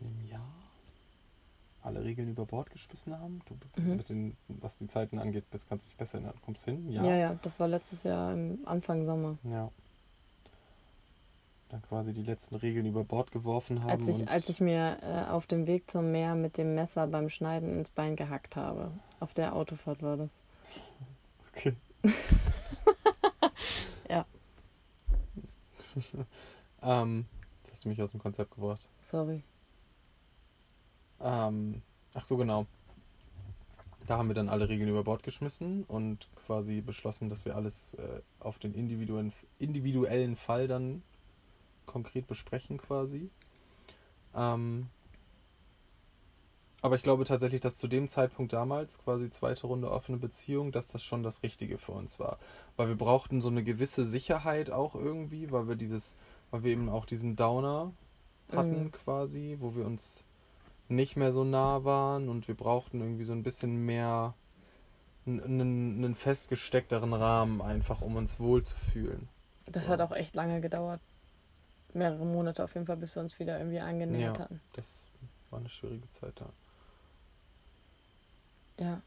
einem 0.00 0.26
Jahr 0.26 0.40
alle 1.82 2.02
Regeln 2.04 2.28
über 2.28 2.46
Bord 2.46 2.70
geschmissen 2.70 3.18
haben, 3.18 3.40
du, 3.46 3.82
Mhm. 3.82 3.96
mit 3.96 4.08
den, 4.08 4.36
was 4.48 4.78
die 4.78 4.86
Zeiten 4.86 5.18
angeht, 5.18 5.44
das 5.50 5.66
kannst 5.66 5.86
du 5.86 5.90
dich 5.90 5.98
besser 5.98 6.18
erinnern. 6.18 6.38
Kommst 6.42 6.64
hin? 6.64 6.90
ja. 6.90 7.04
ja, 7.04 7.16
ja, 7.16 7.34
das 7.42 7.58
war 7.58 7.68
letztes 7.68 8.04
Jahr 8.04 8.32
im 8.32 8.60
Anfang 8.64 9.04
Sommer. 9.04 9.38
Ja. 9.44 9.70
Dann 11.70 11.82
quasi 11.82 12.12
die 12.12 12.22
letzten 12.22 12.56
Regeln 12.56 12.86
über 12.86 13.04
Bord 13.04 13.30
geworfen 13.30 13.82
haben. 13.82 13.90
Als 13.90 14.08
ich, 14.08 14.28
als 14.28 14.48
ich 14.48 14.60
mir 14.60 14.98
äh, 15.02 15.30
auf 15.30 15.46
dem 15.46 15.66
Weg 15.66 15.90
zum 15.90 16.10
Meer 16.10 16.34
mit 16.34 16.56
dem 16.56 16.74
Messer 16.74 17.06
beim 17.06 17.28
Schneiden 17.28 17.78
ins 17.78 17.90
Bein 17.90 18.16
gehackt 18.16 18.56
habe. 18.56 18.90
Auf 19.20 19.32
der 19.32 19.54
Autofahrt 19.54 20.02
war 20.02 20.16
das. 20.16 20.30
Okay. 21.54 21.74
Ja. 24.10 24.26
ähm, 26.82 27.26
das 27.62 27.72
hast 27.72 27.84
du 27.84 27.88
mich 27.88 28.02
aus 28.02 28.10
dem 28.10 28.20
Konzept 28.20 28.54
gebracht. 28.54 28.88
Sorry. 29.02 29.42
Ähm, 31.20 31.82
ach 32.14 32.24
so, 32.24 32.36
genau. 32.36 32.66
Da 34.06 34.18
haben 34.18 34.28
wir 34.28 34.34
dann 34.34 34.48
alle 34.48 34.68
Regeln 34.68 34.88
über 34.88 35.04
Bord 35.04 35.22
geschmissen 35.22 35.84
und 35.84 36.28
quasi 36.34 36.80
beschlossen, 36.80 37.28
dass 37.28 37.44
wir 37.44 37.54
alles 37.54 37.94
äh, 37.94 38.20
auf 38.40 38.58
den 38.58 38.74
individuellen, 38.74 39.32
individuellen 39.60 40.34
Fall 40.34 40.66
dann 40.66 41.02
konkret 41.90 42.26
besprechen 42.26 42.78
quasi. 42.78 43.30
Ähm, 44.34 44.88
aber 46.82 46.96
ich 46.96 47.02
glaube 47.02 47.24
tatsächlich, 47.24 47.60
dass 47.60 47.76
zu 47.76 47.88
dem 47.88 48.08
Zeitpunkt 48.08 48.52
damals, 48.54 48.98
quasi 48.98 49.30
zweite 49.30 49.66
Runde 49.66 49.90
offene 49.90 50.16
Beziehung, 50.18 50.72
dass 50.72 50.88
das 50.88 51.02
schon 51.02 51.22
das 51.22 51.42
Richtige 51.42 51.76
für 51.78 51.92
uns 51.92 52.18
war. 52.18 52.38
Weil 52.76 52.88
wir 52.88 52.96
brauchten 52.96 53.40
so 53.42 53.50
eine 53.50 53.62
gewisse 53.62 54.04
Sicherheit 54.04 54.70
auch 54.70 54.94
irgendwie, 54.94 55.50
weil 55.52 55.68
wir 55.68 55.76
dieses, 55.76 56.16
weil 56.50 56.62
wir 56.64 56.72
eben 56.72 56.88
auch 56.88 57.04
diesen 57.04 57.36
Downer 57.36 57.92
hatten 58.54 58.90
Mhm. 58.90 58.92
quasi, 58.92 59.56
wo 59.60 59.74
wir 59.76 59.84
uns 59.86 60.24
nicht 60.88 61.16
mehr 61.16 61.32
so 61.32 61.44
nah 61.44 61.84
waren 61.84 62.28
und 62.28 62.48
wir 62.48 62.56
brauchten 62.56 63.00
irgendwie 63.00 63.24
so 63.24 63.32
ein 63.32 63.42
bisschen 63.44 63.76
mehr 63.86 64.34
einen, 65.26 66.14
festgesteckteren 66.14 67.12
Rahmen 67.14 67.62
einfach, 67.62 68.00
um 68.02 68.16
uns 68.16 68.40
wohl 68.40 68.64
zu 68.64 68.76
fühlen. 68.76 69.28
Das 69.66 69.86
So. 69.86 69.92
hat 69.92 70.02
auch 70.02 70.12
echt 70.12 70.34
lange 70.34 70.60
gedauert. 70.60 71.00
Mehrere 71.94 72.24
Monate 72.24 72.62
auf 72.64 72.74
jeden 72.74 72.86
Fall, 72.86 72.96
bis 72.96 73.14
wir 73.16 73.22
uns 73.22 73.38
wieder 73.38 73.58
irgendwie 73.58 73.80
angenähert 73.80 74.38
Ja. 74.38 74.44
hatten. 74.44 74.60
Das 74.74 75.08
war 75.50 75.58
eine 75.58 75.68
schwierige 75.68 76.08
Zeit 76.10 76.32
da. 76.40 76.50
Ja. 78.78 79.02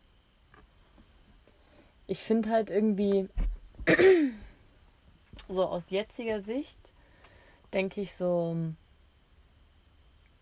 Ich 2.08 2.20
finde 2.20 2.50
halt 2.50 2.70
irgendwie, 2.70 3.30
so 5.48 5.66
aus 5.66 5.90
jetziger 5.90 6.42
Sicht, 6.42 6.80
denke 7.74 8.02
ich 8.02 8.14
so, 8.14 8.56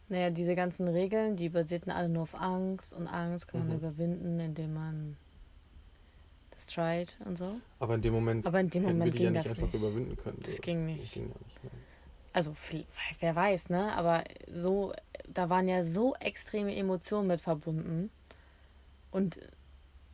naja, 0.10 0.30
diese 0.32 0.56
ganzen 0.56 0.88
Regeln, 0.88 1.38
die 1.38 1.50
basierten 1.50 1.92
alle 1.92 2.10
nur 2.10 2.24
auf 2.24 2.36
Angst 2.36 2.92
und 2.94 3.08
Angst 3.08 3.48
kann 3.48 3.62
man 3.62 3.70
Mhm. 3.70 3.76
überwinden, 3.78 4.40
indem 4.40 4.74
man 4.74 5.18
das 6.50 6.66
tried 6.66 7.16
und 7.26 7.38
so. 7.38 7.62
Aber 7.80 7.96
in 7.96 8.02
dem 8.02 8.14
Moment 8.14 8.46
Aber 8.46 8.60
in 8.60 8.70
dem 8.70 8.84
Moment 8.84 9.06
wir 9.06 9.12
die 9.12 9.24
ja 9.24 9.30
ging 9.30 9.34
nicht 9.34 9.46
das 9.46 9.58
einfach 9.58 9.74
nicht. 9.74 9.76
überwinden 9.76 10.18
können. 10.18 10.40
Das 10.44 10.56
So, 10.58 10.62
ging 10.64 10.86
nicht. 10.86 11.14
ging 11.14 11.30
ja 11.30 11.36
nicht? 11.46 11.60
Also, 12.34 12.56
wer 13.20 13.36
weiß, 13.36 13.70
ne? 13.70 13.94
Aber 13.94 14.24
so, 14.54 14.94
da 15.28 15.50
waren 15.50 15.68
ja 15.68 15.84
so 15.84 16.16
extreme 16.16 16.76
Emotionen 16.76 17.28
mit 17.28 17.42
verbunden. 17.42 18.10
Und 19.12 19.38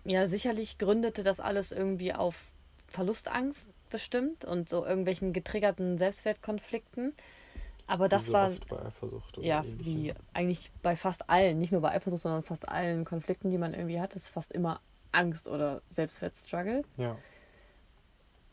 ja, 0.04 0.28
sicherlich 0.28 0.78
gründete 0.78 1.22
das 1.22 1.40
alles 1.40 1.72
irgendwie 1.72 2.14
auf 2.14 2.52
Verlustangst 2.88 3.68
bestimmt 3.90 4.46
und 4.46 4.70
so 4.70 4.86
irgendwelchen 4.86 5.34
getriggerten 5.34 5.98
Selbstwertkonflikten. 5.98 7.14
Aber 7.86 8.10
das 8.10 8.26
so 8.26 8.34
war, 8.34 8.52
bei 8.70 8.86
Eifersucht 8.86 9.38
oder 9.38 9.48
ja, 9.48 9.64
wie 9.66 10.14
eigentlich 10.34 10.72
bei 10.82 10.96
fast 10.96 11.30
allen, 11.30 11.60
nicht 11.60 11.72
nur 11.72 11.82
bei 11.82 11.92
Eifersucht, 11.92 12.22
sondern 12.22 12.44
fast 12.44 12.68
allen 12.68 13.06
Konflikten, 13.06 13.50
die 13.50 13.58
man 13.58 13.74
irgendwie 13.74 14.02
hat, 14.02 14.14
ist 14.14 14.28
fast 14.30 14.52
immer 14.52 14.82
Angst 15.14 15.48
oder 15.48 15.82
Selbstwertstruggle. 15.92 16.84
Ja. 16.98 17.18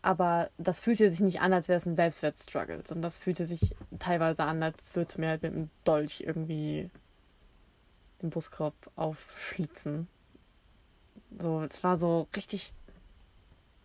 Aber 0.05 0.51
das 0.59 0.81
fühlte 0.81 1.09
sich 1.09 1.21
nicht 1.21 1.41
an, 1.41 1.53
als 1.53 1.69
wäre 1.69 1.79
es 1.79 1.87
ein 1.87 1.97
Selbstwertstruggle, 1.97 2.83
sondern 2.87 3.03
das 3.03 3.17
fühlte 3.17 3.45
sich 3.47 3.75
teilweise 3.99 4.45
an, 4.45 4.63
als 4.63 4.95
würde 4.95 5.11
es 5.11 5.19
mir 5.19 5.29
halt 5.29 5.43
mit 5.43 5.53
einem 5.53 5.71
Dolch 5.85 6.21
irgendwie 6.27 6.91
den 8.21 8.31
Brustkorb 8.31 8.75
aufschlitzen. 8.97 10.09
So, 11.39 11.63
es 11.63 11.83
war 11.83 11.97
so 11.97 12.29
richtig. 12.37 12.73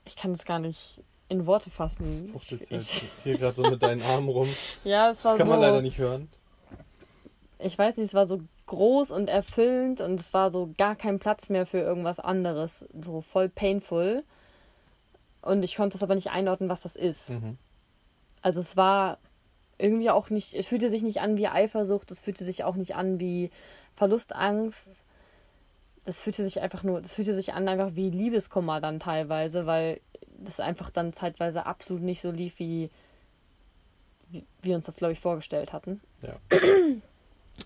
Ich 0.05 0.15
kann 0.15 0.31
es 0.31 0.43
gar 0.43 0.59
nicht 0.59 1.01
in 1.29 1.45
Worte 1.45 1.69
fassen. 1.69 2.29
Fuchtelst 2.33 2.71
halt 2.71 2.85
hier 3.23 3.37
gerade 3.37 3.55
so 3.55 3.63
mit 3.63 3.81
deinen 3.81 4.01
Armen 4.01 4.27
rum. 4.27 4.49
Ja, 4.83 5.11
es 5.11 5.23
war 5.23 5.33
das 5.33 5.39
kann 5.39 5.47
so. 5.47 5.53
man 5.53 5.61
leider 5.61 5.81
nicht 5.81 5.99
hören. 5.99 6.27
Ich 7.59 7.77
weiß 7.77 7.97
nicht, 7.97 8.07
es 8.07 8.13
war 8.13 8.25
so 8.25 8.41
groß 8.65 9.11
und 9.11 9.29
erfüllend 9.29 10.01
und 10.01 10.19
es 10.19 10.33
war 10.33 10.51
so 10.51 10.73
gar 10.77 10.95
kein 10.95 11.19
Platz 11.19 11.49
mehr 11.49 11.65
für 11.65 11.79
irgendwas 11.79 12.19
anderes. 12.19 12.85
So 13.01 13.21
voll 13.21 13.47
painful. 13.47 14.23
Und 15.41 15.63
ich 15.63 15.75
konnte 15.75 15.97
es 15.97 16.03
aber 16.03 16.15
nicht 16.15 16.31
einordnen, 16.31 16.69
was 16.69 16.81
das 16.81 16.95
ist. 16.95 17.29
Mhm. 17.29 17.57
Also 18.41 18.59
es 18.59 18.75
war 18.77 19.17
irgendwie 19.77 20.09
auch 20.09 20.29
nicht, 20.29 20.53
es 20.53 20.67
fühlte 20.67 20.89
sich 20.89 21.01
nicht 21.01 21.21
an 21.21 21.37
wie 21.37 21.47
Eifersucht, 21.47 22.11
es 22.11 22.19
fühlte 22.19 22.43
sich 22.43 22.63
auch 22.63 22.75
nicht 22.75 22.95
an 22.95 23.19
wie 23.19 23.49
Verlustangst. 23.95 25.03
Das 26.05 26.21
fühlte 26.21 26.43
sich 26.43 26.61
einfach 26.61 26.83
nur, 26.83 27.01
das 27.01 27.13
fühlte 27.13 27.33
sich 27.33 27.53
an 27.53 27.67
einfach 27.67 27.95
wie 27.95 28.09
Liebeskummer 28.09 28.81
dann 28.81 28.99
teilweise, 28.99 29.65
weil 29.65 30.01
das 30.37 30.59
einfach 30.59 30.89
dann 30.89 31.13
zeitweise 31.13 31.65
absolut 31.65 32.01
nicht 32.01 32.21
so 32.21 32.31
lief, 32.31 32.59
wie, 32.59 32.89
wie 34.29 34.45
wir 34.61 34.75
uns 34.75 34.85
das, 34.85 34.97
glaube 34.97 35.13
ich, 35.13 35.19
vorgestellt 35.19 35.73
hatten. 35.73 36.01
Ja. 36.21 36.35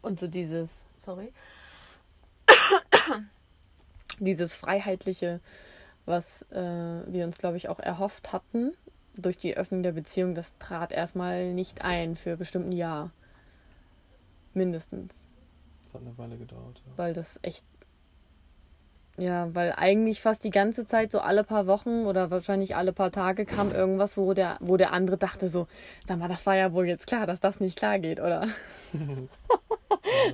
Und 0.01 0.19
so 0.19 0.27
dieses, 0.27 0.69
sorry, 0.97 1.31
dieses 4.19 4.55
Freiheitliche, 4.55 5.39
was 6.05 6.43
äh, 6.51 7.01
wir 7.07 7.25
uns, 7.25 7.37
glaube 7.37 7.57
ich, 7.57 7.69
auch 7.69 7.79
erhofft 7.79 8.33
hatten 8.33 8.73
durch 9.15 9.37
die 9.37 9.55
Öffnung 9.55 9.83
der 9.83 9.91
Beziehung, 9.91 10.35
das 10.35 10.57
trat 10.57 10.91
erstmal 10.91 11.53
nicht 11.53 11.83
ein 11.83 12.15
für 12.15 12.37
bestimmt 12.37 12.69
ein 12.69 12.71
Jahr. 12.71 13.11
Mindestens. 14.53 15.27
Das 15.83 15.93
hat 15.93 16.01
eine 16.01 16.17
Weile 16.17 16.37
gedauert. 16.37 16.81
Ja. 16.85 16.93
Weil 16.97 17.13
das 17.13 17.39
echt. 17.41 17.63
Ja, 19.17 19.53
weil 19.53 19.73
eigentlich 19.77 20.21
fast 20.21 20.43
die 20.43 20.49
ganze 20.49 20.87
Zeit, 20.87 21.11
so 21.11 21.19
alle 21.19 21.43
paar 21.43 21.67
Wochen 21.67 22.05
oder 22.07 22.31
wahrscheinlich 22.31 22.75
alle 22.75 22.93
paar 22.93 23.11
Tage 23.11 23.45
kam 23.45 23.71
irgendwas, 23.71 24.17
wo 24.17 24.33
der, 24.33 24.57
wo 24.59 24.75
der 24.75 24.91
andere 24.91 25.17
dachte 25.17 25.49
so, 25.49 25.67
sag 26.07 26.17
mal, 26.17 26.27
das 26.27 26.47
war 26.47 26.55
ja 26.55 26.73
wohl 26.73 26.87
jetzt 26.87 27.05
klar, 27.05 27.27
dass 27.27 27.39
das 27.39 27.59
nicht 27.59 27.77
klar 27.77 27.99
geht, 27.99 28.19
oder? 28.19 28.47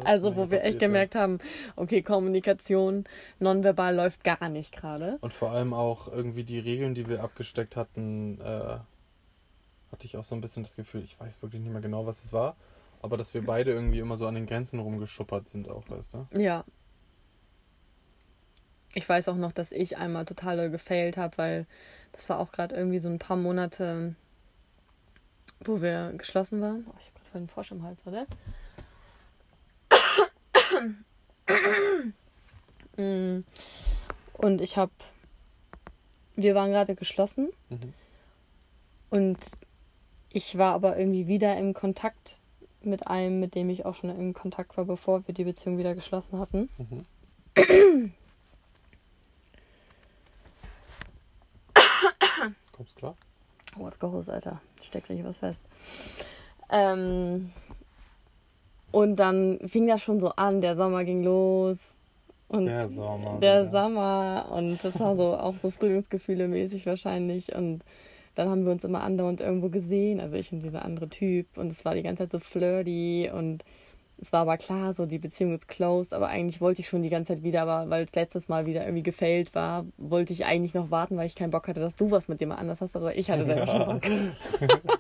also, 0.04 0.36
wo 0.36 0.50
wir 0.50 0.64
echt 0.64 0.80
gemerkt 0.80 1.16
haben, 1.16 1.40
okay, 1.76 2.02
Kommunikation 2.02 3.06
nonverbal 3.40 3.96
läuft 3.96 4.24
gar 4.24 4.50
nicht 4.50 4.76
gerade. 4.76 5.18
Und 5.22 5.34
vor 5.34 5.52
allem 5.52 5.74
auch 5.74 6.08
irgendwie 6.12 6.44
die 6.44 6.60
Regeln, 6.60 6.94
die 6.94 7.08
wir 7.08 7.24
abgesteckt 7.24 7.76
hatten, 7.76 8.40
äh, 8.42 8.78
hatte 9.92 10.06
ich 10.06 10.18
auch 10.18 10.24
so 10.24 10.36
ein 10.36 10.42
bisschen 10.42 10.64
das 10.64 10.76
Gefühl, 10.76 11.02
ich 11.02 11.20
weiß 11.20 11.42
wirklich 11.42 11.62
nicht 11.62 11.72
mehr 11.72 11.82
genau, 11.82 12.06
was 12.06 12.24
es 12.24 12.34
war, 12.34 12.56
aber 13.02 13.18
dass 13.18 13.34
wir 13.34 13.44
beide 13.46 13.72
irgendwie 13.72 14.00
immer 14.00 14.18
so 14.18 14.28
an 14.28 14.36
den 14.36 14.46
Grenzen 14.46 14.80
rumgeschuppert 14.80 15.48
sind 15.48 15.70
auch, 15.70 15.90
weißt 15.90 16.14
du? 16.14 16.28
Ja. 16.38 16.64
Ich 18.94 19.08
weiß 19.08 19.28
auch 19.30 19.36
noch, 19.36 19.52
dass 19.52 19.72
ich 19.72 19.98
einmal 19.98 20.26
total 20.26 20.70
gefailt 20.72 21.16
habe, 21.18 21.38
weil 21.38 21.68
das 22.12 22.28
war 22.28 22.40
auch 22.40 22.52
gerade 22.52 22.76
irgendwie 22.76 23.00
so 23.00 23.08
ein 23.08 23.20
paar 23.20 23.38
Monate, 23.38 24.16
wo 25.64 25.82
wir 25.82 26.14
geschlossen 26.18 26.60
waren. 26.62 26.86
Oh, 26.88 26.96
ich 27.00 27.06
habe 27.06 27.14
gerade 27.16 27.30
voll 27.32 27.42
den 27.42 27.48
Frosch 27.50 27.72
im 27.72 27.84
Hals, 27.84 28.06
oder? 28.08 28.26
Mm. 30.72 32.14
Und 33.00 34.62
ich 34.62 34.78
habe, 34.78 34.92
wir 36.36 36.56
waren 36.56 36.72
gerade 36.72 36.96
geschlossen 36.96 37.50
Mhm. 37.70 37.94
und 39.10 39.38
ich 40.32 40.58
war 40.58 40.74
aber 40.74 40.98
irgendwie 40.98 41.28
wieder 41.28 41.56
im 41.58 41.74
Kontakt 41.74 42.38
mit 42.82 43.08
einem, 43.08 43.40
mit 43.40 43.56
dem 43.56 43.70
ich 43.70 43.86
auch 43.86 43.96
schon 43.96 44.10
in 44.10 44.34
Kontakt 44.34 44.76
war, 44.78 44.86
bevor 44.86 45.26
wir 45.28 45.34
die 45.34 45.44
Beziehung 45.44 45.78
wieder 45.78 45.96
geschlossen 45.96 46.40
hatten. 46.40 46.70
Mhm. 46.78 47.06
Kommst 52.72 52.96
klar? 52.96 53.16
Oh, 53.78 53.86
jetzt 53.86 54.00
Geruch, 54.00 54.28
Alter. 54.28 54.62
Steckt 54.82 55.10
richtig 55.10 55.26
was 55.26 55.38
fest. 55.38 55.64
Ähm, 56.70 57.52
und 58.92 59.16
dann 59.18 59.60
fing 59.68 59.88
das 59.88 60.02
schon 60.02 60.20
so 60.20 60.30
an, 60.32 60.62
der 60.62 60.76
Sommer 60.76 61.04
ging 61.04 61.24
los. 61.24 61.78
Und 62.50 62.66
Der 62.66 62.90
Sommer. 62.90 63.38
der 63.40 63.64
ja. 63.64 63.66
Sommer. 63.66 64.48
Und 64.52 64.84
das 64.84 65.00
war 65.00 65.16
so 65.16 65.36
auch 65.38 65.56
so 65.56 65.70
Frühlingsgefühle 65.70 66.48
mäßig 66.48 66.86
wahrscheinlich. 66.86 67.56
Und 67.56 67.86
dann 68.36 68.50
haben 68.50 68.66
wir 68.66 68.72
uns 68.72 68.84
immer 68.84 69.04
andauernd 69.04 69.40
irgendwo 69.40 69.70
gesehen. 69.70 70.20
Also 70.20 70.36
ich 70.36 70.52
und 70.52 70.62
dieser 70.62 70.84
andere 70.84 71.10
Typ. 71.10 71.58
Und 71.58 71.72
es 71.72 71.86
war 71.86 71.94
die 71.96 72.02
ganze 72.02 72.24
Zeit 72.24 72.32
so 72.32 72.40
flirty. 72.40 73.30
Und 73.32 73.64
es 74.22 74.34
war 74.34 74.42
aber 74.42 74.58
klar, 74.58 74.94
so 74.94 75.06
die 75.06 75.20
Beziehung 75.20 75.54
ist 75.54 75.68
closed. 75.68 76.12
Aber 76.14 76.28
eigentlich 76.28 76.60
wollte 76.60 76.82
ich 76.82 76.90
schon 76.90 77.04
die 77.04 77.10
ganze 77.10 77.36
Zeit 77.36 77.44
wieder, 77.44 77.62
aber 77.62 77.90
weil 77.90 78.04
es 78.04 78.16
letztes 78.16 78.50
Mal 78.50 78.66
wieder 78.66 78.84
irgendwie 78.84 79.04
gefailt 79.04 79.54
war, 79.54 79.86
wollte 79.98 80.34
ich 80.34 80.46
eigentlich 80.46 80.74
noch 80.74 80.90
warten, 80.90 81.18
weil 81.18 81.28
ich 81.28 81.36
keinen 81.36 81.52
Bock 81.52 81.68
hatte, 81.68 81.80
dass 81.80 81.96
du 81.96 82.10
was 82.10 82.28
mit 82.28 82.40
jemand 82.40 82.60
anders 82.60 82.82
hast. 82.82 82.96
Aber 82.96 83.16
ich 83.16 83.30
hatte 83.30 83.46
selber 83.46 83.68
schon 83.68 83.86
Bock. 83.86 84.02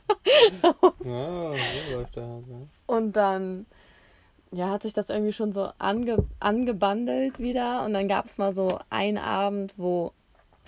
Ja, 1.03 1.51
so 1.51 1.95
läuft 1.95 2.15
der 2.15 2.23
ja. 2.23 2.67
Und 2.85 3.13
dann 3.15 3.65
ja, 4.51 4.69
hat 4.69 4.83
sich 4.83 4.93
das 4.93 5.09
irgendwie 5.09 5.33
schon 5.33 5.53
so 5.53 5.69
ange 5.77 6.25
angebandelt 6.39 7.39
wieder. 7.39 7.85
Und 7.85 7.93
dann 7.93 8.07
gab 8.07 8.25
es 8.25 8.38
mal 8.38 8.53
so 8.53 8.79
einen 8.89 9.17
Abend, 9.17 9.73
wo, 9.77 10.12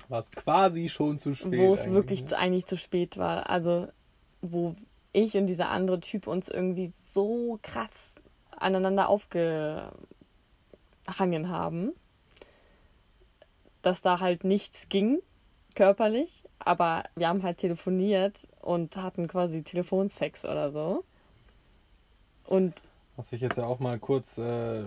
War 0.10 0.20
es 0.20 0.32
quasi 0.32 0.90
schon 0.90 1.20
zu 1.20 1.34
spät. 1.34 1.60
wo 1.60 1.74
es 1.74 1.90
wirklich 1.90 2.22
ne? 2.22 2.28
zu, 2.28 2.38
eigentlich 2.38 2.66
zu 2.66 2.78
spät 2.78 3.18
war. 3.18 3.50
Also, 3.50 3.88
wo 4.42 4.76
ich 5.14 5.36
und 5.36 5.48
dieser 5.48 5.70
andere 5.70 6.00
Typ 6.00 6.28
uns 6.28 6.48
irgendwie 6.48 6.92
so 7.04 7.60
krass 7.62 8.16
aneinander 8.52 9.10
aufgehangen 9.10 9.90
haben, 11.50 11.92
dass 13.82 14.02
da 14.02 14.20
halt 14.20 14.44
nichts 14.44 14.90
ging, 14.90 15.20
körperlich. 15.74 16.44
Aber 16.60 17.04
wir 17.16 17.28
haben 17.28 17.42
halt 17.42 17.58
telefoniert 17.58 18.48
und 18.62 18.96
hatten 18.98 19.28
quasi 19.28 19.64
Telefonsex 19.64 20.46
oder 20.46 20.72
so. 20.72 21.04
Und 22.46 22.84
Was 23.22 23.32
ich 23.34 23.42
jetzt 23.42 23.58
ja 23.58 23.68
auch 23.68 23.78
mal 23.78 24.00
kurz. 24.00 24.40
Äh, 24.40 24.84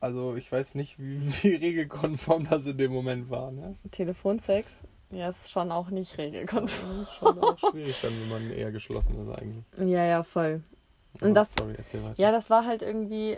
also, 0.00 0.34
ich 0.34 0.50
weiß 0.50 0.76
nicht, 0.76 0.98
wie, 0.98 1.20
wie 1.42 1.54
regelkonform 1.56 2.46
das 2.48 2.64
in 2.64 2.78
dem 2.78 2.90
Moment 2.90 3.28
war. 3.28 3.50
Ne? 3.50 3.76
Telefonsex, 3.90 4.70
ja, 5.10 5.28
ist 5.28 5.50
schon 5.50 5.70
auch 5.70 5.90
nicht 5.90 6.16
regelkonform. 6.16 7.00
Das 7.00 7.08
ist 7.10 7.14
schon 7.16 7.38
auch 7.38 7.58
schwierig 7.70 8.00
dann, 8.00 8.18
wenn 8.18 8.28
man 8.30 8.50
eher 8.50 8.72
geschlossen 8.72 9.20
ist 9.20 9.38
eigentlich. 9.38 9.62
Ja, 9.76 10.06
ja, 10.06 10.22
voll. 10.22 10.62
Und 11.20 11.34
das- 11.34 11.52
Sorry, 11.52 11.74
erzähl 11.76 12.02
weiter. 12.02 12.18
Ja, 12.22 12.32
das 12.32 12.48
war 12.48 12.64
halt 12.64 12.80
irgendwie 12.80 13.36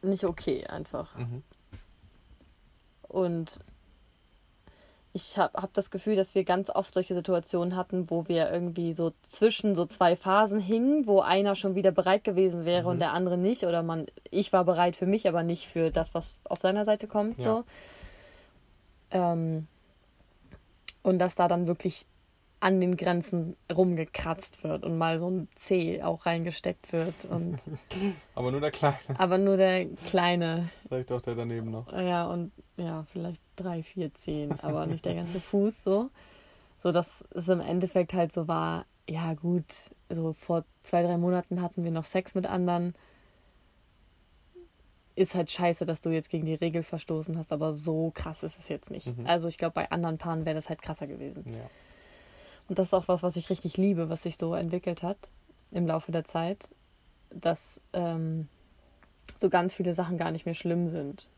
nicht 0.00 0.24
okay 0.24 0.66
einfach. 0.66 1.14
Mhm. 1.18 1.42
Und 3.08 3.58
ich 5.16 5.38
habe 5.38 5.62
hab 5.62 5.72
das 5.72 5.90
Gefühl, 5.90 6.14
dass 6.14 6.34
wir 6.34 6.44
ganz 6.44 6.68
oft 6.68 6.92
solche 6.92 7.14
Situationen 7.14 7.74
hatten, 7.74 8.10
wo 8.10 8.28
wir 8.28 8.50
irgendwie 8.50 8.92
so 8.92 9.12
zwischen 9.22 9.74
so 9.74 9.86
zwei 9.86 10.14
Phasen 10.14 10.60
hingen, 10.60 11.06
wo 11.06 11.20
einer 11.20 11.54
schon 11.54 11.74
wieder 11.74 11.90
bereit 11.90 12.22
gewesen 12.22 12.66
wäre 12.66 12.88
und 12.88 12.96
Mhm. 12.96 13.00
der 13.00 13.12
andere 13.14 13.38
nicht. 13.38 13.64
Oder 13.64 13.82
man, 13.82 14.06
ich 14.30 14.52
war 14.52 14.64
bereit 14.64 14.94
für 14.94 15.06
mich, 15.06 15.26
aber 15.26 15.42
nicht 15.42 15.68
für 15.68 15.90
das, 15.90 16.12
was 16.12 16.36
auf 16.44 16.60
seiner 16.60 16.84
Seite 16.84 17.06
kommt. 17.06 17.38
Ja. 17.38 17.44
So. 17.44 17.64
Ähm, 19.10 19.66
und 21.02 21.18
dass 21.18 21.34
da 21.34 21.48
dann 21.48 21.66
wirklich 21.66 22.04
an 22.60 22.80
den 22.80 22.96
Grenzen 22.96 23.54
rumgekratzt 23.74 24.64
wird 24.64 24.84
und 24.84 24.96
mal 24.96 25.18
so 25.18 25.28
ein 25.30 25.48
C 25.54 26.02
auch 26.02 26.24
reingesteckt 26.26 26.92
wird. 26.92 27.26
Und, 27.26 27.58
Aber 28.34 28.50
nur 28.50 28.60
der 28.60 28.70
Kleine. 28.70 28.96
aber 29.18 29.38
nur 29.38 29.56
der 29.56 29.86
kleine 30.06 30.70
Vielleicht 30.88 31.12
auch 31.12 31.20
der 31.20 31.34
daneben 31.34 31.70
noch. 31.70 31.92
ja, 31.92 32.26
und 32.26 32.52
ja, 32.76 33.04
vielleicht 33.12 33.40
drei, 33.56 33.82
vier, 33.82 34.12
zehn, 34.14 34.58
aber 34.60 34.86
nicht 34.86 35.04
der 35.04 35.14
ganze 35.14 35.40
Fuß 35.40 35.84
so. 35.84 36.10
So 36.82 36.92
dass 36.92 37.24
es 37.32 37.48
im 37.48 37.60
Endeffekt 37.60 38.12
halt 38.14 38.32
so 38.32 38.48
war, 38.48 38.86
ja 39.08 39.34
gut, 39.34 39.64
so 40.08 40.32
vor 40.34 40.64
zwei, 40.82 41.02
drei 41.02 41.16
Monaten 41.18 41.60
hatten 41.62 41.84
wir 41.84 41.90
noch 41.90 42.04
Sex 42.04 42.34
mit 42.34 42.46
anderen. 42.46 42.94
Ist 45.14 45.34
halt 45.34 45.50
scheiße, 45.50 45.86
dass 45.86 46.02
du 46.02 46.10
jetzt 46.10 46.28
gegen 46.28 46.44
die 46.44 46.54
Regel 46.54 46.82
verstoßen 46.82 47.38
hast, 47.38 47.50
aber 47.52 47.72
so 47.72 48.10
krass 48.14 48.42
ist 48.42 48.58
es 48.58 48.68
jetzt 48.68 48.90
nicht. 48.90 49.16
Mhm. 49.16 49.26
Also 49.26 49.48
ich 49.48 49.56
glaube, 49.56 49.72
bei 49.72 49.90
anderen 49.90 50.18
Paaren 50.18 50.44
wäre 50.44 50.54
das 50.54 50.68
halt 50.68 50.82
krasser 50.82 51.06
gewesen. 51.06 51.44
Ja. 51.48 51.70
Und 52.68 52.78
das 52.78 52.88
ist 52.88 52.94
auch 52.94 53.08
was, 53.08 53.22
was 53.22 53.36
ich 53.36 53.50
richtig 53.50 53.76
liebe, 53.76 54.08
was 54.08 54.22
sich 54.22 54.36
so 54.36 54.54
entwickelt 54.54 55.02
hat 55.02 55.30
im 55.70 55.86
Laufe 55.86 56.12
der 56.12 56.24
Zeit, 56.24 56.68
dass 57.30 57.80
ähm, 57.92 58.48
so 59.36 59.48
ganz 59.50 59.74
viele 59.74 59.92
Sachen 59.92 60.16
gar 60.18 60.30
nicht 60.30 60.46
mehr 60.46 60.54
schlimm 60.54 60.88
sind. 60.88 61.28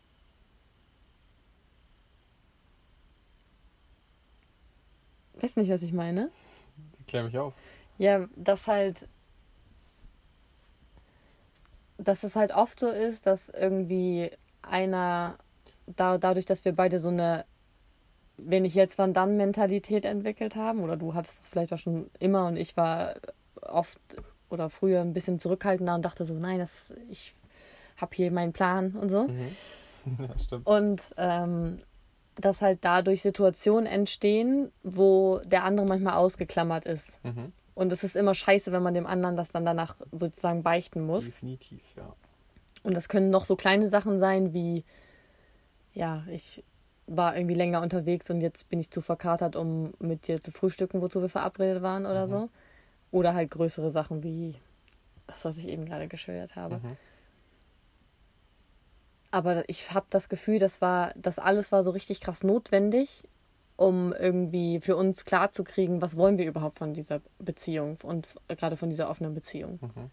Weißt 5.41 5.57
nicht, 5.57 5.70
was 5.70 5.83
ich 5.83 5.93
meine? 5.93 6.31
Klär 7.07 7.24
mich 7.24 7.39
auf. 7.39 7.55
Ja, 7.97 8.26
dass 8.37 8.66
halt, 8.66 9.09
dass 11.97 12.22
es 12.24 12.37
halt 12.37 12.53
oft 12.53 12.79
so 12.79 12.89
ist, 12.89 13.26
dass 13.26 13.49
irgendwie 13.49 14.31
einer, 14.62 15.39
da, 15.87 16.18
dadurch, 16.18 16.45
dass 16.45 16.64
wir 16.64 16.74
beide 16.74 17.01
so 17.01 17.09
eine 17.09 17.45
wenn 18.39 18.64
ich 18.64 18.74
jetzt 18.74 18.99
wann 18.99 19.12
dann 19.12 19.36
Mentalität 19.36 20.05
entwickelt 20.05 20.57
haben, 20.57 20.80
oder 20.80 20.97
du 20.97 21.14
hattest 21.14 21.41
das 21.41 21.49
vielleicht 21.49 21.72
auch 21.72 21.78
schon 21.78 22.11
immer 22.18 22.47
und 22.47 22.57
ich 22.57 22.76
war 22.76 23.14
oft 23.61 24.01
oder 24.49 24.70
früher 24.70 25.01
ein 25.01 25.12
bisschen 25.12 25.39
zurückhaltender 25.39 25.95
und 25.95 26.05
dachte 26.05 26.24
so, 26.24 26.34
nein, 26.34 26.59
das, 26.59 26.95
ich 27.11 27.34
habe 27.97 28.14
hier 28.14 28.30
meinen 28.30 28.53
Plan 28.53 28.93
und 28.93 29.11
so. 29.11 29.28
Mhm. 29.28 29.57
Ja, 30.18 30.39
stimmt. 30.39 30.66
Und 30.66 31.03
ähm, 31.18 31.80
dass 32.36 32.62
halt 32.62 32.78
dadurch 32.80 33.20
Situationen 33.20 33.84
entstehen, 33.84 34.72
wo 34.82 35.41
der 35.45 35.64
andere 35.64 35.86
manchmal 35.86 36.14
ausgeklammert 36.14 36.86
ist. 36.86 37.22
Mhm. 37.24 37.53
Und 37.74 37.93
es 37.93 38.05
ist 38.05 38.16
immer 38.16 38.34
scheiße, 38.34 38.72
wenn 38.72 38.82
man 38.82 38.95
dem 38.95 39.07
anderen 39.07 39.36
das 39.36 39.53
dann 39.53 39.66
danach 39.66 39.97
sozusagen 40.12 40.62
beichten 40.62 41.05
muss. 41.05 41.26
Definitiv, 41.26 41.82
ja. 41.97 42.14
Und 42.82 42.95
das 42.95 43.09
können 43.09 43.28
noch 43.28 43.45
so 43.45 43.55
kleine 43.55 43.89
Sachen 43.89 44.18
sein 44.18 44.55
wie, 44.55 44.84
ja, 45.93 46.24
ich 46.30 46.64
war 47.09 47.37
irgendwie 47.37 47.55
länger 47.55 47.83
unterwegs 47.83 48.31
und 48.31 48.41
jetzt 48.41 48.69
bin 48.69 48.81
ich 48.81 48.91
zu 48.91 49.01
verkatert, 49.01 49.57
um 49.57 49.93
mit 49.99 50.27
dir 50.29 50.41
zu 50.41 50.53
frühstücken, 50.53 51.01
wozu 51.01 51.21
wir 51.21 51.29
verabredet 51.29 51.83
waren 51.83 52.07
oder 52.07 52.25
Mhm. 52.27 52.31
so. 52.31 52.49
Oder 53.11 53.35
halt 53.35 53.51
größere 53.51 53.91
Sachen 53.91 54.23
wie 54.23 54.55
das, 55.27 55.45
was 55.45 55.57
ich 55.57 55.67
eben 55.69 55.87
gerade 55.87 56.09
geschildert 56.09 56.57
habe. 56.57 56.77
Mhm. 56.77 56.97
Aber 59.31 59.69
ich 59.69 59.93
habe 59.93 60.07
das 60.11 60.29
Gefühl, 60.29 60.59
das 60.59 60.81
war, 60.81 61.13
das 61.15 61.39
alles 61.39 61.71
war 61.73 61.85
so 61.85 61.91
richtig 61.91 62.21
krass 62.21 62.43
notwendig, 62.43 63.25
um 63.77 64.13
irgendwie 64.13 64.81
für 64.81 64.97
uns 64.97 65.25
klarzukriegen, 65.25 66.01
was 66.03 66.17
wollen 66.17 66.39
wir 66.39 66.47
überhaupt 66.47 66.79
von 66.79 66.95
dieser 66.95 67.21
Beziehung 67.39 67.99
und 68.03 68.27
gerade 68.49 68.77
von 68.77 68.91
dieser 68.91 69.09
offenen 69.11 69.35
Beziehung. 69.35 69.79
Mhm. 69.83 70.11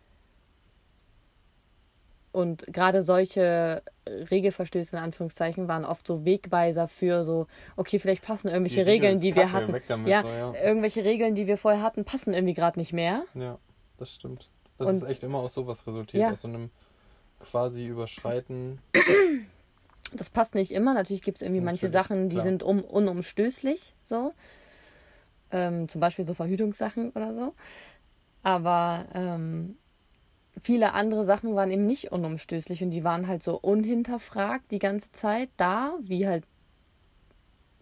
Und 2.36 2.66
gerade 2.68 3.02
solche 3.02 3.82
Regelverstöße 4.08 4.96
in 4.96 5.02
Anführungszeichen 5.02 5.68
waren 5.68 5.86
oft 5.86 6.06
so 6.06 6.26
Wegweiser 6.26 6.88
für 6.88 7.24
so, 7.24 7.48
okay, 7.78 7.98
vielleicht 7.98 8.24
passen 8.24 8.50
irgendwelche 8.50 8.84
Die 8.84 8.90
Regel 8.90 8.92
Regeln, 9.10 9.14
ist 9.16 9.24
die 9.24 9.36
wir 9.36 9.44
kacke, 9.44 9.54
hatten. 9.54 9.74
weg 9.74 9.84
damit, 9.88 10.08
ja, 10.10 10.22
so, 10.22 10.28
ja. 10.28 10.54
irgendwelche 10.64 11.04
Regeln, 11.06 11.34
die 11.34 11.48
wir 11.48 11.58
vorher 11.58 11.82
hatten, 11.82 12.04
passen 12.04 12.34
irgendwie 12.34 12.54
gerade 12.54 12.78
nicht 12.78 12.92
mehr. 12.94 13.24
Ja, 13.36 13.58
das 13.98 14.14
stimmt. 14.14 14.50
Das 14.78 14.90
Und- 14.90 14.96
ist 14.98 15.04
echt 15.04 15.24
immer 15.24 15.40
aus 15.40 15.54
sowas 15.54 15.88
resultiert, 15.88 16.22
Ja. 16.24 16.32
aus 16.32 16.42
so 16.42 16.50
einem 16.50 16.70
quasi 17.40 17.86
Überschreiten. 17.88 18.80
Das 20.12 20.30
passt 20.30 20.56
nicht 20.56 20.72
immer. 20.72 20.94
Natürlich 20.94 21.22
gibt 21.24 21.38
es 21.38 21.42
irgendwie 21.42 21.62
manche 21.62 21.86
Natürlich, 21.88 21.94
Sachen, 22.08 22.30
die 22.30 22.36
klar. 22.36 22.44
sind 22.46 22.64
um, 22.64 22.82
unumstößlich, 22.84 23.96
so. 24.04 24.34
Ähm, 25.52 25.88
zum 25.88 26.02
Beispiel 26.02 26.26
so 26.26 26.34
Verhütungssachen 26.34 27.12
oder 27.12 27.34
so. 27.34 27.54
Aber 28.44 29.06
ähm, 29.14 29.78
viele 30.64 30.94
andere 30.94 31.24
Sachen 31.24 31.56
waren 31.56 31.72
eben 31.72 31.86
nicht 31.86 32.12
unumstößlich 32.12 32.84
und 32.84 32.92
die 32.92 33.04
waren 33.04 33.28
halt 33.28 33.44
so 33.44 33.58
unhinterfragt 33.60 34.72
die 34.72 34.80
ganze 34.80 35.12
Zeit 35.12 35.50
da, 35.58 35.94
wie 36.02 36.28
halt 36.28 36.44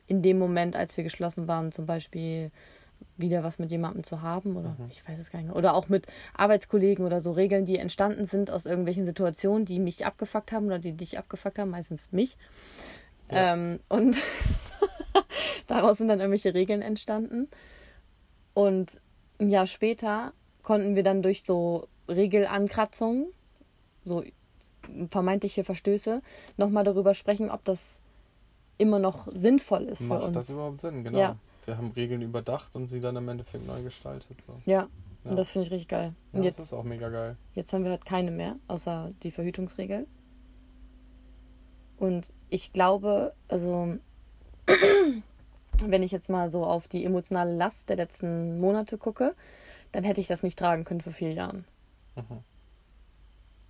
in 0.07 0.21
dem 0.21 0.38
Moment, 0.38 0.76
als 0.76 0.95
wir 0.97 1.03
geschlossen 1.03 1.47
waren, 1.47 1.71
zum 1.71 1.86
Beispiel 1.86 2.51
wieder 3.17 3.43
was 3.43 3.59
mit 3.59 3.71
jemandem 3.71 4.03
zu 4.03 4.21
haben 4.21 4.55
oder 4.55 4.76
Mhm. 4.80 4.88
ich 4.89 5.07
weiß 5.07 5.19
es 5.19 5.32
gar 5.32 5.39
nicht 5.39 5.47
mehr. 5.47 5.55
Oder 5.55 5.76
auch 5.76 5.89
mit 5.89 6.07
Arbeitskollegen 6.36 7.05
oder 7.05 7.21
so 7.21 7.32
Regeln, 7.32 7.65
die 7.65 7.78
entstanden 7.78 8.26
sind 8.26 8.49
aus 8.49 8.65
irgendwelchen 8.65 9.05
Situationen, 9.05 9.65
die 9.65 9.80
mich 9.80 10.05
abgefuckt 10.05 10.51
haben 10.51 10.67
oder 10.67 10.80
die 10.80 10.93
dich 10.93 11.17
abgefuckt 11.17 11.59
haben, 11.59 11.69
meistens 11.69 12.11
mich. 12.11 12.38
Ja. 13.32 13.53
Ähm, 13.53 13.80
und 13.89 14.17
daraus 15.67 15.97
sind 15.97 16.07
dann 16.07 16.19
irgendwelche 16.19 16.53
Regeln 16.53 16.82
entstanden. 16.82 17.49
Und 18.53 18.99
ein 19.39 19.49
Jahr 19.49 19.67
später 19.67 20.34
konnten 20.61 20.95
wir 20.95 21.03
dann 21.03 21.21
durch 21.21 21.43
so 21.43 21.88
Regelankratzungen, 22.07 23.27
so 24.03 24.23
vermeintliche 25.09 25.63
Verstöße, 25.63 26.21
nochmal 26.57 26.83
darüber 26.83 27.13
sprechen, 27.13 27.49
ob 27.49 27.63
das 27.63 27.99
immer 28.77 28.99
noch 28.99 29.27
sinnvoll 29.33 29.83
ist 29.83 30.01
für 30.03 30.07
Macht 30.09 30.23
uns. 30.23 30.33
das 30.35 30.49
überhaupt 30.49 30.81
Sinn? 30.81 31.03
Genau. 31.03 31.17
Ja. 31.17 31.35
Wir 31.65 31.77
haben 31.77 31.91
Regeln 31.95 32.21
überdacht 32.21 32.75
und 32.75 32.87
sie 32.87 32.99
dann 32.99 33.15
im 33.15 33.29
Endeffekt 33.29 33.65
neu 33.65 33.81
gestaltet. 33.83 34.41
So. 34.45 34.53
ja, 34.65 34.87
Ja. 35.23 35.29
und 35.31 35.37
das 35.37 35.49
finde 35.51 35.67
ich 35.67 35.71
richtig 35.71 35.87
geil. 35.87 36.13
Ja, 36.33 36.39
Und 36.39 36.45
das 36.45 36.57
jetzt, 36.57 36.65
ist 36.65 36.73
auch 36.73 36.83
mega 36.83 37.07
geil. 37.09 37.37
jetzt 37.55 37.71
haben 37.71 37.83
wir 37.85 37.91
halt 37.91 38.05
keine 38.05 38.31
mehr, 38.31 38.57
außer 38.67 39.11
die 39.23 39.31
Verhütungsregel. 39.31 40.05
Und 41.97 42.33
ich 42.49 42.73
glaube, 42.73 43.33
also 43.47 43.95
wenn 45.85 46.03
ich 46.03 46.11
jetzt 46.11 46.29
mal 46.29 46.49
so 46.49 46.65
auf 46.65 46.87
die 46.89 47.05
emotionale 47.05 47.55
Last 47.55 47.87
der 47.87 47.95
letzten 47.95 48.59
Monate 48.59 48.97
gucke, 48.97 49.33
dann 49.93 50.03
hätte 50.03 50.19
ich 50.19 50.27
das 50.27 50.43
nicht 50.43 50.59
tragen 50.59 50.83
können 50.83 51.01
vor 51.01 51.13
vier 51.13 51.31
Jahren. 51.31 51.63
Mhm. 52.16 52.39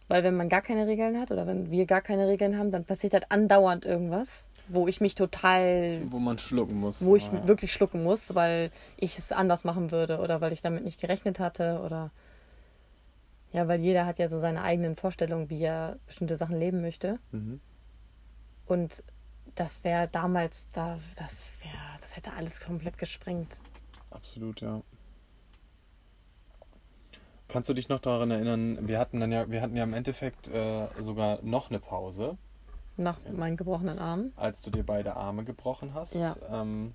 Weil 0.07 0.23
wenn 0.23 0.35
man 0.35 0.49
gar 0.49 0.61
keine 0.61 0.85
Regeln 0.87 1.19
hat 1.19 1.31
oder 1.31 1.47
wenn 1.47 1.71
wir 1.71 1.85
gar 1.85 2.01
keine 2.01 2.27
Regeln 2.27 2.57
haben, 2.57 2.71
dann 2.71 2.83
passiert 2.85 3.13
halt 3.13 3.31
andauernd 3.31 3.85
irgendwas, 3.85 4.49
wo 4.67 4.87
ich 4.87 5.01
mich 5.01 5.15
total, 5.15 6.01
Wo 6.11 6.19
man 6.19 6.37
schlucken 6.37 6.79
muss. 6.79 7.03
wo 7.05 7.15
ich 7.15 7.25
Ja. 7.31 7.47
wirklich 7.47 7.73
schlucken 7.73 8.03
muss, 8.03 8.35
weil 8.35 8.71
ich 8.97 9.17
es 9.17 9.31
anders 9.31 9.63
machen 9.63 9.91
würde 9.91 10.19
oder 10.19 10.41
weil 10.41 10.51
ich 10.51 10.61
damit 10.61 10.83
nicht 10.83 10.99
gerechnet 10.99 11.39
hatte 11.39 11.81
oder 11.83 12.11
ja, 13.53 13.67
weil 13.67 13.79
jeder 13.81 14.05
hat 14.05 14.17
ja 14.19 14.27
so 14.27 14.39
seine 14.39 14.63
eigenen 14.63 14.95
Vorstellungen, 14.95 15.49
wie 15.49 15.61
er 15.63 15.97
bestimmte 16.07 16.35
Sachen 16.37 16.57
leben 16.59 16.81
möchte. 16.81 17.19
Mhm. 17.31 17.61
Und 18.65 19.03
das 19.55 19.83
wäre 19.83 20.07
damals, 20.07 20.67
da, 20.71 20.97
das 21.17 21.53
wäre, 21.61 21.77
das 22.01 22.15
hätte 22.15 22.33
alles 22.33 22.59
komplett 22.65 22.97
gesprengt. 22.97 23.59
Absolut, 24.09 24.61
ja. 24.61 24.81
Kannst 27.47 27.69
du 27.69 27.73
dich 27.73 27.89
noch 27.89 27.99
daran 27.99 28.31
erinnern, 28.31 28.87
wir 28.87 28.97
hatten 28.99 29.19
dann 29.19 29.31
ja, 29.31 29.49
wir 29.49 29.61
hatten 29.61 29.75
ja 29.75 29.83
im 29.83 29.93
Endeffekt 29.93 30.47
äh, 30.47 30.87
sogar 31.01 31.39
noch 31.43 31.69
eine 31.69 31.79
Pause, 31.79 32.37
Nach 32.97 33.17
meinen 33.31 33.57
gebrochenen 33.57 33.99
Armen. 33.99 34.33
als 34.35 34.61
du 34.61 34.71
dir 34.71 34.83
beide 34.83 35.15
Arme 35.15 35.43
gebrochen 35.43 35.93
hast. 35.93 36.15
Ja. 36.15 36.35
Ähm, 36.51 36.93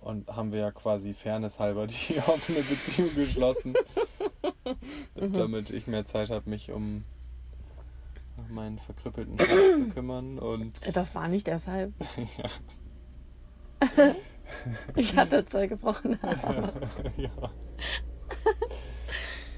und 0.00 0.28
haben 0.28 0.52
wir 0.52 0.60
ja 0.60 0.70
quasi 0.70 1.14
fairnesshalber 1.14 1.86
die 1.88 2.18
offene 2.26 2.58
Beziehung 2.60 3.14
geschlossen, 3.14 3.74
Mhm. 5.18 5.32
damit 5.32 5.70
ich 5.70 5.86
mehr 5.86 6.04
Zeit 6.04 6.30
habe, 6.30 6.48
mich 6.48 6.70
um 6.70 7.02
meinen 8.50 8.78
verkrüppelten 8.78 9.38
Schatz 9.38 9.76
zu 9.78 9.88
kümmern 9.88 10.38
und 10.38 10.78
Das 10.94 11.14
war 11.14 11.26
nicht 11.26 11.46
deshalb. 11.46 11.92
ja. 13.96 14.14
Ich 14.94 15.16
hatte 15.16 15.44
zwei 15.46 15.66
gebrochene 15.66 16.18
Arme. 16.22 16.72
ja. 17.16 17.30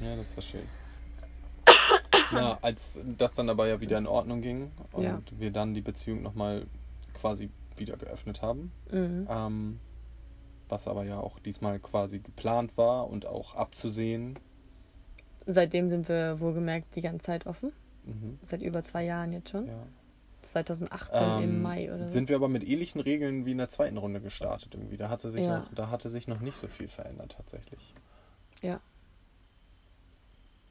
Ja, 0.01 0.17
das 0.17 0.35
war 0.37 0.43
schön. 0.43 0.63
Ja, 2.33 2.59
als 2.63 3.01
das 3.19 3.35
dann 3.35 3.49
aber 3.51 3.67
ja 3.69 3.81
wieder 3.81 3.99
in 3.99 4.07
Ordnung 4.07 4.41
ging 4.41 4.71
und 4.93 5.03
Ja. 5.03 5.21
wir 5.33 5.51
dann 5.51 5.75
die 5.75 5.81
Beziehung 5.81 6.23
nochmal 6.23 6.67
quasi 7.15 7.51
wieder 7.77 7.97
geöffnet 7.97 8.41
haben, 8.43 8.73
Mhm. 8.91 9.27
ähm, 9.29 9.81
was 10.69 10.87
aber 10.87 11.05
ja 11.05 11.19
auch 11.19 11.39
diesmal 11.41 11.79
quasi 11.81 12.21
geplant 12.21 12.77
war 12.77 13.09
und 13.11 13.27
auch 13.27 13.55
abzusehen. 13.57 14.39
Seitdem 15.47 15.89
sind 15.89 16.09
wir 16.09 16.39
wohlgemerkt 16.39 16.95
die 16.95 17.01
ganze 17.01 17.27
Zeit 17.27 17.47
offen. 17.47 17.73
Mhm. 18.05 18.39
Seit 18.45 18.63
über 18.63 18.85
zwei 18.85 19.05
Jahren 19.05 19.33
jetzt 19.33 19.51
schon. 19.51 19.67
Ja. 19.67 19.83
2018 20.43 21.21
im 21.43 21.51
Ähm, 21.51 21.63
Mai 21.63 21.93
oder 21.93 22.05
so. 22.07 22.13
Sind 22.13 22.29
wir 22.29 22.37
aber 22.37 22.49
mit 22.49 22.67
ähnlichen 22.67 23.01
Regeln 23.01 23.45
wie 23.45 23.51
in 23.53 23.59
der 23.59 23.69
zweiten 23.69 23.97
Runde 23.99 24.21
gestartet 24.21 24.73
irgendwie. 24.75 24.97
Da 24.97 25.09
hatte 25.11 25.29
sich, 25.31 25.45
Ja. 25.47 25.61
noch, 25.61 25.75
da 25.75 25.91
hatte 25.91 26.09
sich 26.11 26.29
noch 26.29 26.41
nicht 26.41 26.57
so 26.57 26.67
viel 26.69 26.89
verändert 26.89 27.33
tatsächlich. 27.37 27.95
Ja. 28.63 28.81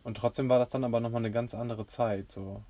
Und 0.09 0.15
trotzdem 0.17 0.49
war 0.49 0.57
das 0.57 0.71
dann 0.71 0.83
aber 0.83 0.99
nochmal 1.01 1.21
eine 1.21 1.29
ganz 1.29 1.53
andere 1.53 1.85
Zeit. 1.85 2.31
So. 2.31 2.63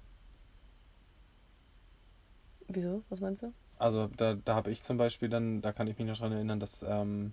Wieso? 2.67 3.01
Was 3.07 3.21
meinst 3.21 3.43
du? 3.43 3.53
Also 3.77 4.07
da, 4.07 4.33
da 4.33 4.55
habe 4.55 4.71
ich 4.71 4.83
zum 4.83 4.97
Beispiel 4.97 5.29
dann, 5.29 5.61
da 5.61 5.71
kann 5.71 5.87
ich 5.87 5.97
mich 5.97 6.05
noch 6.05 6.17
dran 6.17 6.33
erinnern, 6.33 6.59
dass 6.59 6.83
ähm, 6.83 7.31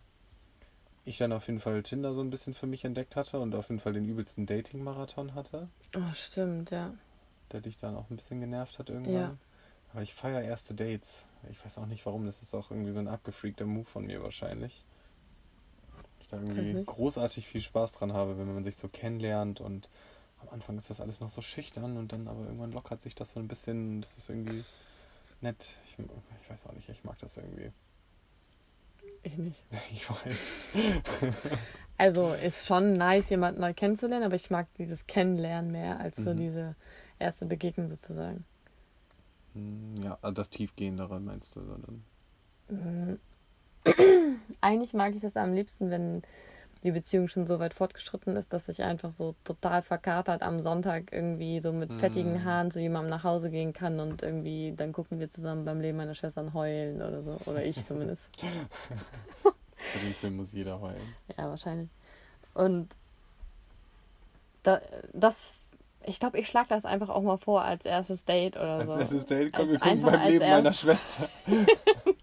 ich 1.05 1.19
dann 1.19 1.33
auf 1.33 1.49
jeden 1.49 1.59
Fall 1.59 1.83
Tinder 1.83 2.15
so 2.15 2.21
ein 2.21 2.31
bisschen 2.31 2.55
für 2.55 2.69
mich 2.69 2.85
entdeckt 2.85 3.17
hatte 3.17 3.41
und 3.41 3.53
auf 3.57 3.69
jeden 3.69 3.81
Fall 3.81 3.95
den 3.95 4.05
übelsten 4.05 4.47
Dating-Marathon 4.47 5.35
hatte, 5.35 5.69
Oh, 5.97 6.13
stimmt, 6.15 6.71
ja. 6.71 6.95
der 7.51 7.63
dich 7.63 7.77
dann 7.77 7.97
auch 7.97 8.09
ein 8.09 8.15
bisschen 8.15 8.39
genervt 8.39 8.79
hat 8.79 8.91
irgendwann. 8.91 9.13
Ja. 9.13 9.37
Aber 9.93 10.03
ich 10.03 10.15
feiere 10.15 10.43
erste 10.43 10.77
Dates. 10.77 11.25
Ich 11.51 11.65
weiß 11.65 11.79
auch 11.79 11.87
nicht 11.87 12.07
warum, 12.07 12.27
das 12.27 12.43
ist 12.43 12.55
auch 12.55 12.71
irgendwie 12.71 12.93
so 12.93 13.01
ein 13.01 13.09
abgefreakter 13.09 13.67
Move 13.67 13.87
von 13.87 14.07
mir 14.07 14.23
wahrscheinlich. 14.23 14.85
Ich 16.21 16.29
da 16.29 16.39
irgendwie 16.39 16.75
nicht. 16.75 16.87
großartig 16.87 17.47
viel 17.47 17.61
Spaß 17.61 17.93
dran 17.95 18.13
habe, 18.13 18.39
wenn 18.39 18.53
man 18.53 18.65
sich 18.65 18.77
so 18.77 18.89
kennenlernt 18.89 19.61
und 19.61 19.91
am 20.41 20.49
Anfang 20.51 20.77
ist 20.79 20.91
das 20.91 21.01
alles 21.01 21.21
noch 21.21 21.31
so 21.31 21.43
schüchtern 21.43 21.97
und 21.97 22.13
dann 22.13 22.29
aber 22.29 22.45
irgendwann 22.45 22.73
lockert 22.73 23.01
sich 23.03 23.15
das 23.15 23.33
so 23.33 23.41
ein 23.41 23.49
bisschen, 23.49 24.01
das 24.03 24.19
ist 24.19 24.29
irgendwie 24.29 24.65
nett. 25.43 25.69
Ich, 25.87 25.99
ich 25.99 26.51
weiß 26.51 26.67
auch 26.67 26.73
nicht, 26.75 26.89
ich 26.91 27.05
mag 27.05 27.19
das 27.21 27.37
irgendwie. 27.39 27.73
Ich 29.23 29.37
nicht. 29.37 29.65
Ich 29.93 30.09
weiß. 30.11 30.69
Also 31.99 32.33
ist 32.35 32.67
schon 32.67 32.93
nice, 32.95 33.31
jemanden 33.31 33.61
neu 33.61 33.73
kennenzulernen, 33.73 34.25
aber 34.25 34.35
ich 34.37 34.51
mag 34.51 34.67
dieses 34.75 35.07
Kennenlernen 35.07 35.71
mehr 35.73 35.99
als 36.01 36.23
so 36.23 36.35
Mhm. 36.35 36.37
diese 36.37 36.75
erste 37.19 37.47
Begegnung 37.47 37.89
sozusagen. 37.89 38.45
Hm, 39.55 39.97
Ja, 40.05 40.19
also 40.23 40.35
das 40.35 40.51
Tiefgehendere 40.51 41.19
meinst 41.21 41.57
du, 41.57 41.65
sondern. 41.65 42.05
Mhm. 43.87 44.41
Eigentlich 44.61 44.93
mag 44.93 45.15
ich 45.15 45.21
das 45.21 45.37
am 45.37 45.55
liebsten, 45.55 45.91
wenn 45.91 46.23
die 46.83 46.93
Beziehung 46.93 47.27
schon 47.29 47.47
so 47.47 47.59
weit 47.59 47.75
fortgeschritten 47.75 48.37
ist, 48.37 48.53
dass 48.53 48.69
ich 48.69 48.83
einfach 48.83 49.11
so 49.11 49.35
total 49.45 49.83
verkatert 49.83 50.43
am 50.43 50.63
Sonntag 50.63 51.13
irgendwie 51.13 51.61
so 51.61 51.73
mit 51.73 51.93
fettigen 51.95 52.35
Mm. 52.35 52.45
Haaren 52.45 52.71
zu 52.71 52.81
jemandem 52.81 53.11
nach 53.11 53.25
Hause 53.25 53.51
gehen 53.51 53.73
kann 53.73 53.99
und 53.99 54.23
irgendwie 54.23 54.73
dann 54.77 54.93
gucken 54.93 55.19
wir 55.19 55.29
zusammen 55.29 55.65
beim 55.65 55.81
Leben 55.81 55.97
meiner 55.97 56.15
Schwestern 56.15 56.55
heulen 56.55 57.03
oder 57.03 57.23
so. 57.23 57.39
Oder 57.47 57.65
ich 57.65 57.85
zumindest. 57.85 58.29
Für 59.43 59.99
den 59.99 60.15
Film 60.15 60.37
muss 60.37 60.53
jeder 60.53 60.81
heulen. 60.81 61.15
Ja, 61.37 61.49
wahrscheinlich. 61.49 61.89
Und 62.55 62.89
da, 64.63 64.81
das, 65.13 65.55
ich 66.07 66.19
glaube, 66.21 66.39
ich 66.39 66.49
schlage 66.49 66.69
das 66.69 66.85
einfach 66.85 67.09
auch 67.09 67.23
mal 67.23 67.37
vor 67.39 67.63
als 67.63 67.85
erstes 67.85 68.25
Date 68.25 68.57
oder 68.57 68.79
Als 68.79 68.93
so. 68.93 68.99
erstes 68.99 69.27
Date, 69.27 69.53
komm, 69.53 69.65
Als 69.65 69.73
wir 69.73 69.79
gucken 69.79 70.03
beim 70.03 70.15
als 70.21 70.31
Leben 70.31 70.49
meiner 70.51 70.73
Schwester. 70.73 71.29
ja, 71.47 71.67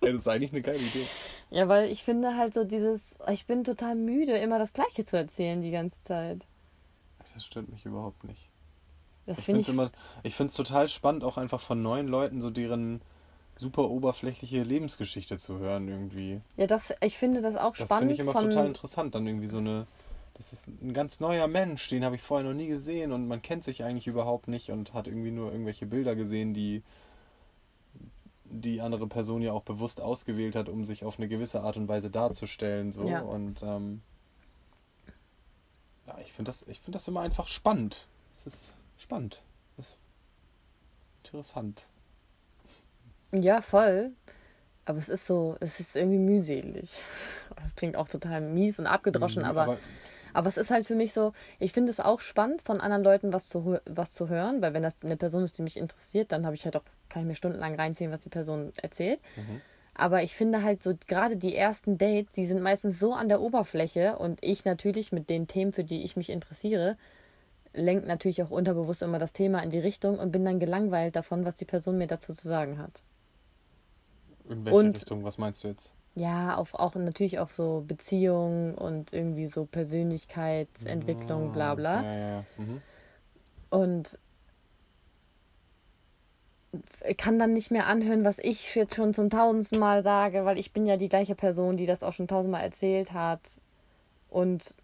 das 0.01 0.13
ist 0.15 0.27
eigentlich 0.27 0.51
eine 0.51 0.61
geile 0.61 0.79
Idee. 0.79 1.07
Ja, 1.49 1.67
weil 1.67 1.89
ich 1.91 2.03
finde 2.03 2.36
halt 2.38 2.53
so 2.53 2.63
dieses, 2.63 3.17
ich 3.31 3.45
bin 3.45 3.63
total 3.63 3.95
müde, 3.95 4.38
immer 4.38 4.59
das 4.59 4.73
Gleiche 4.73 5.05
zu 5.05 5.17
erzählen 5.17 5.61
die 5.61 5.71
ganze 5.71 6.01
Zeit. 6.03 6.45
Das 7.34 7.45
stört 7.45 7.69
mich 7.69 7.86
überhaupt 7.86 8.23
nicht. 8.23 8.49
Das 9.25 9.39
Ich 9.39 9.45
finde 9.45 9.61
ich. 9.61 9.69
immer, 9.69 9.91
ich 10.23 10.36
finde 10.36 10.49
es 10.49 10.55
total 10.55 10.88
spannend, 10.88 11.23
auch 11.23 11.38
einfach 11.38 11.59
von 11.61 11.81
neuen 11.81 12.07
Leuten 12.07 12.41
so 12.41 12.49
deren 12.49 13.01
super 13.55 13.89
oberflächliche 13.89 14.63
Lebensgeschichte 14.63 15.38
zu 15.38 15.59
hören 15.59 15.88
irgendwie. 15.88 16.41
Ja, 16.57 16.67
das, 16.67 16.93
ich 17.01 17.17
finde 17.17 17.41
das 17.41 17.55
auch 17.55 17.75
Das 17.75 17.86
spannend 17.88 17.99
finde 17.99 18.13
ich 18.15 18.19
immer 18.19 18.34
von. 18.34 18.49
total 18.49 18.67
interessant, 18.67 19.15
dann 19.15 19.25
irgendwie 19.27 19.47
so 19.47 19.59
eine, 19.59 19.88
das 20.36 20.51
ist 20.53 20.67
ein 20.67 20.93
ganz 20.93 21.19
neuer 21.19 21.47
Mensch, 21.47 21.88
den 21.89 22.03
habe 22.03 22.15
ich 22.15 22.21
vorher 22.21 22.47
noch 22.47 22.55
nie 22.55 22.67
gesehen 22.67 23.11
und 23.11 23.27
man 23.27 23.41
kennt 23.41 23.63
sich 23.63 23.84
eigentlich 23.84 24.07
überhaupt 24.07 24.47
nicht 24.47 24.69
und 24.71 24.93
hat 24.93 25.07
irgendwie 25.07 25.31
nur 25.31 25.51
irgendwelche 25.51 25.86
Bilder 25.86 26.15
gesehen, 26.15 26.53
die 26.53 26.84
die 28.45 28.81
andere 28.81 29.07
Person 29.07 29.41
ja 29.41 29.51
auch 29.51 29.63
bewusst 29.63 29.99
ausgewählt 30.01 30.55
hat, 30.55 30.69
um 30.69 30.86
sich 30.86 31.05
auf 31.05 31.17
eine 31.17 31.27
gewisse 31.27 31.61
Art 31.61 31.75
und 31.77 31.88
Weise 31.88 32.09
darzustellen 32.11 32.91
so 32.91 33.07
Ja. 33.07 33.21
und 33.21 33.63
ähm, 33.63 34.01
ja, 36.07 36.17
ich 36.23 36.34
finde 36.34 36.49
das, 36.49 36.63
ich 36.67 36.79
finde 36.79 36.91
das 36.97 37.07
immer 37.07 37.21
einfach 37.21 37.47
spannend. 37.47 38.05
Es 38.34 38.45
ist 38.45 38.75
spannend, 38.97 39.41
es 39.77 39.89
ist 39.89 39.97
interessant. 41.23 41.88
Ja, 43.31 43.61
voll. 43.61 44.11
Aber 44.86 44.99
es 44.99 45.07
ist 45.07 45.25
so, 45.25 45.55
es 45.61 45.79
ist 45.79 45.95
irgendwie 45.95 46.19
mühselig. 46.19 46.91
Das 47.55 47.75
klingt 47.75 47.95
auch 47.95 48.09
total 48.09 48.41
mies 48.41 48.77
und 48.79 48.88
abgedroschen, 48.88 49.43
Mhm, 49.43 49.47
aber, 49.49 49.63
aber 49.63 49.77
es 50.34 50.57
ist 50.57 50.71
halt 50.71 50.86
für 50.86 50.95
mich 50.95 51.13
so, 51.13 51.34
ich 51.59 51.71
finde 51.73 51.89
es 51.91 51.99
auch 51.99 52.19
spannend, 52.19 52.61
von 52.61 52.81
anderen 52.81 53.03
Leuten 53.03 53.34
was 53.34 53.47
zu, 53.49 53.79
was 53.86 54.13
zu 54.13 54.29
hören, 54.29 54.61
weil 54.61 54.73
wenn 54.73 54.84
das 54.84 55.03
eine 55.03 55.17
Person 55.17 55.43
ist, 55.43 55.57
die 55.57 55.61
mich 55.61 55.77
interessiert, 55.77 56.31
dann 56.31 56.45
habe 56.45 56.55
ich 56.55 56.65
halt 56.65 56.75
auch, 56.75 56.84
kann 57.09 57.21
ich 57.23 57.27
mir 57.27 57.36
stundenlang 57.36 57.75
reinziehen, 57.75 58.11
was 58.11 58.21
die 58.21 58.29
Person 58.29 58.73
erzählt. 58.81 59.21
Mhm. 59.36 59.61
Aber 59.95 60.23
ich 60.23 60.36
finde 60.36 60.63
halt 60.63 60.81
so, 60.81 60.93
gerade 61.07 61.38
die 61.38 61.55
ersten 61.55 61.99
Dates, 61.99 62.31
die 62.31 62.45
sind 62.45 62.61
meistens 62.61 62.99
so 62.99 63.13
an 63.13 63.29
der 63.29 63.41
Oberfläche 63.41 64.17
und 64.17 64.39
ich 64.43 64.65
natürlich 64.65 65.11
mit 65.11 65.29
den 65.29 65.45
Themen, 65.47 65.71
für 65.71 65.84
die 65.84 66.03
ich 66.03 66.15
mich 66.17 66.31
interessiere, 66.31 66.97
lenkt 67.73 68.07
natürlich 68.07 68.41
auch 68.41 68.49
unterbewusst 68.49 69.03
immer 69.03 69.19
das 69.19 69.34
Thema 69.34 69.61
in 69.61 69.69
die 69.69 69.79
Richtung 69.79 70.17
und 70.17 70.31
bin 70.31 70.45
dann 70.45 70.59
gelangweilt 70.59 71.15
davon, 71.15 71.45
was 71.45 71.55
die 71.55 71.65
Person 71.65 71.97
mir 71.99 72.07
dazu 72.07 72.34
zu 72.34 72.47
sagen 72.47 72.79
hat. 72.79 73.03
In 74.49 74.65
welche 74.65 74.77
Und- 74.77 74.97
Richtung, 74.97 75.23
was 75.23 75.38
meinst 75.38 75.63
du 75.63 75.67
jetzt? 75.69 75.91
Ja, 76.16 76.55
auf, 76.57 76.76
auch 76.76 76.93
natürlich 76.95 77.39
auf 77.39 77.53
so 77.55 77.84
Beziehungen 77.88 78.76
und 78.76 79.14
irgendwie 79.14 79.47
so 79.47 79.66
Persönlichkeitsentwicklung, 79.66 81.51
bla 81.51 81.74
bla. 81.74 82.03
Ja, 82.03 82.14
ja, 82.14 82.30
ja. 82.30 82.45
Mhm. 82.57 82.82
Und 83.72 84.20
kann 87.18 87.39
dann 87.39 87.53
nicht 87.53 87.72
mehr 87.72 87.88
anhören, 87.88 88.26
was 88.26 88.39
ich 88.39 88.76
jetzt 88.76 88.95
schon 88.95 89.14
zum 89.14 89.30
tausendsten 89.30 89.80
Mal 89.80 90.03
sage, 90.03 90.45
weil 90.45 90.57
ich 90.57 90.72
bin 90.72 90.86
ja 90.86 90.97
die 90.97 91.09
gleiche 91.09 91.36
Person, 91.36 91.78
die 91.78 91.86
das 91.86 92.03
auch 92.03 92.14
schon 92.14 92.28
tausendmal 92.28 92.64
erzählt 92.64 93.14
hat. 93.14 93.41
Und 94.30 94.76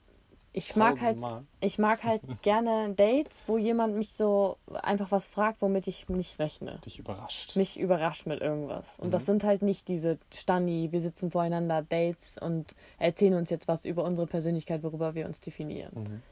ich 0.52 0.76
mag 0.76 1.00
halt, 1.00 1.20
ich 1.60 1.78
mag 1.78 2.04
halt 2.04 2.22
gerne 2.42 2.94
Dates, 2.96 3.44
wo 3.48 3.58
jemand 3.58 3.96
mich 3.96 4.14
so 4.14 4.58
einfach 4.82 5.12
was 5.12 5.28
fragt, 5.28 5.62
womit 5.62 5.88
ich 5.88 6.10
nicht 6.10 6.40
rechne. 6.40 6.80
Dich 6.86 6.98
überrascht. 7.00 7.56
Mich 7.56 7.80
überrascht 7.80 8.26
mit 8.26 8.42
irgendwas. 8.42 9.00
Und 9.00 9.14
das 9.14 9.24
Mhm. 9.24 9.26
sind 9.28 9.44
halt 9.44 9.62
nicht 9.62 9.88
diese 9.88 10.18
Stani, 10.34 10.92
wir 10.92 11.02
sitzen 11.02 11.32
voreinander, 11.32 11.82
Dates 11.84 12.38
und 12.40 12.76
erzählen 12.98 13.36
uns 13.36 13.50
jetzt 13.50 13.68
was 13.68 13.86
über 13.86 14.04
unsere 14.04 14.28
Persönlichkeit, 14.28 14.82
worüber 14.84 15.14
wir 15.16 15.26
uns 15.28 15.40
definieren. 15.40 15.92
Mhm. 15.96 16.24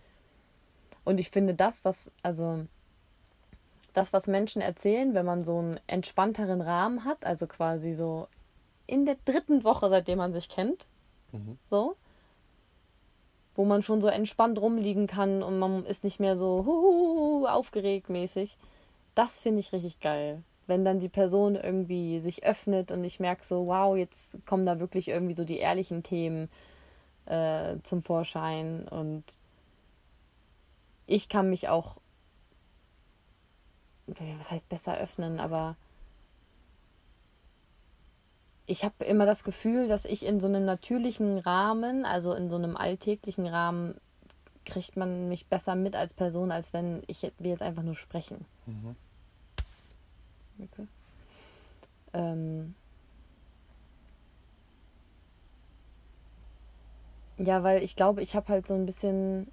Und 1.05 1.19
ich 1.19 1.29
finde 1.29 1.53
das, 1.53 1.85
was, 1.85 2.11
also 2.23 2.65
das, 3.93 4.13
was 4.13 4.27
Menschen 4.27 4.61
erzählen, 4.61 5.13
wenn 5.13 5.25
man 5.25 5.43
so 5.45 5.59
einen 5.59 5.79
entspannteren 5.87 6.61
Rahmen 6.61 7.05
hat, 7.05 7.25
also 7.25 7.47
quasi 7.47 7.93
so 7.93 8.27
in 8.87 9.05
der 9.05 9.17
dritten 9.25 9.63
Woche, 9.63 9.89
seitdem 9.89 10.17
man 10.17 10.33
sich 10.33 10.49
kennt, 10.49 10.87
Mhm. 11.31 11.57
so, 11.69 11.95
wo 13.57 13.65
man 13.65 13.81
schon 13.81 14.01
so 14.01 14.07
entspannt 14.07 14.61
rumliegen 14.61 15.07
kann 15.07 15.43
und 15.43 15.59
man 15.59 15.85
ist 15.85 16.05
nicht 16.05 16.19
mehr 16.21 16.37
so 16.37 17.45
aufgeregt 17.49 18.09
mäßig. 18.09 18.55
Das 19.15 19.39
finde 19.39 19.59
ich 19.59 19.73
richtig 19.73 19.99
geil. 19.99 20.43
Wenn 20.67 20.85
dann 20.85 20.99
die 20.99 21.09
Person 21.09 21.55
irgendwie 21.55 22.19
sich 22.19 22.45
öffnet 22.45 22.91
und 22.91 23.03
ich 23.03 23.19
merke 23.19 23.43
so, 23.43 23.65
wow, 23.65 23.97
jetzt 23.97 24.37
kommen 24.45 24.65
da 24.65 24.79
wirklich 24.79 25.07
irgendwie 25.07 25.33
so 25.33 25.43
die 25.43 25.57
ehrlichen 25.57 26.03
Themen 26.03 26.49
äh, 27.25 27.77
zum 27.81 28.03
Vorschein 28.03 28.87
und 28.87 29.23
ich 31.07 31.27
kann 31.27 31.49
mich 31.49 31.67
auch, 31.67 31.97
was 34.05 34.51
heißt 34.51 34.69
besser 34.69 34.97
öffnen, 34.97 35.39
aber 35.39 35.77
ich 38.67 38.83
habe 38.83 39.05
immer 39.05 39.25
das 39.25 39.43
Gefühl, 39.45 39.87
dass 39.87 40.05
ich 40.05 40.25
in 40.25 40.39
so 40.41 40.47
einem 40.47 40.65
natürlichen 40.65 41.39
Rahmen, 41.39 42.05
also 42.05 42.33
in 42.33 42.49
so 42.49 42.57
einem 42.57 42.75
alltäglichen 42.75 43.47
Rahmen, 43.47 43.95
kriegt 44.65 44.97
man 44.97 45.29
mich 45.29 45.47
besser 45.47 45.75
mit 45.75 45.95
als 45.95 46.13
Person, 46.13 46.51
als 46.51 46.73
wenn 46.73 47.01
ich 47.07 47.21
wir 47.39 47.51
jetzt 47.51 47.61
einfach 47.61 47.83
nur 47.83 47.95
sprechen. 47.95 48.45
Mhm. 48.65 48.95
Okay. 50.59 50.87
Ähm 52.13 52.75
ja, 57.37 57.63
weil 57.63 57.81
ich 57.83 57.95
glaube, 57.95 58.21
ich 58.21 58.35
habe 58.35 58.49
halt 58.49 58.67
so 58.67 58.73
ein 58.73 58.85
bisschen. 58.85 59.47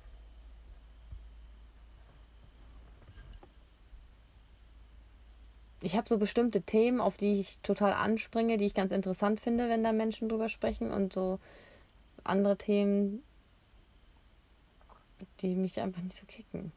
Ich 5.84 5.96
habe 5.96 6.08
so 6.08 6.16
bestimmte 6.16 6.62
Themen, 6.62 6.98
auf 6.98 7.18
die 7.18 7.38
ich 7.38 7.58
total 7.58 7.92
anspringe, 7.92 8.56
die 8.56 8.64
ich 8.64 8.72
ganz 8.72 8.90
interessant 8.90 9.38
finde, 9.38 9.68
wenn 9.68 9.84
da 9.84 9.92
Menschen 9.92 10.30
drüber 10.30 10.48
sprechen 10.48 10.90
und 10.90 11.12
so 11.12 11.38
andere 12.24 12.56
Themen, 12.56 13.22
die 15.40 15.54
mich 15.54 15.78
einfach 15.80 16.00
nicht 16.00 16.16
so 16.16 16.24
kicken. 16.26 16.72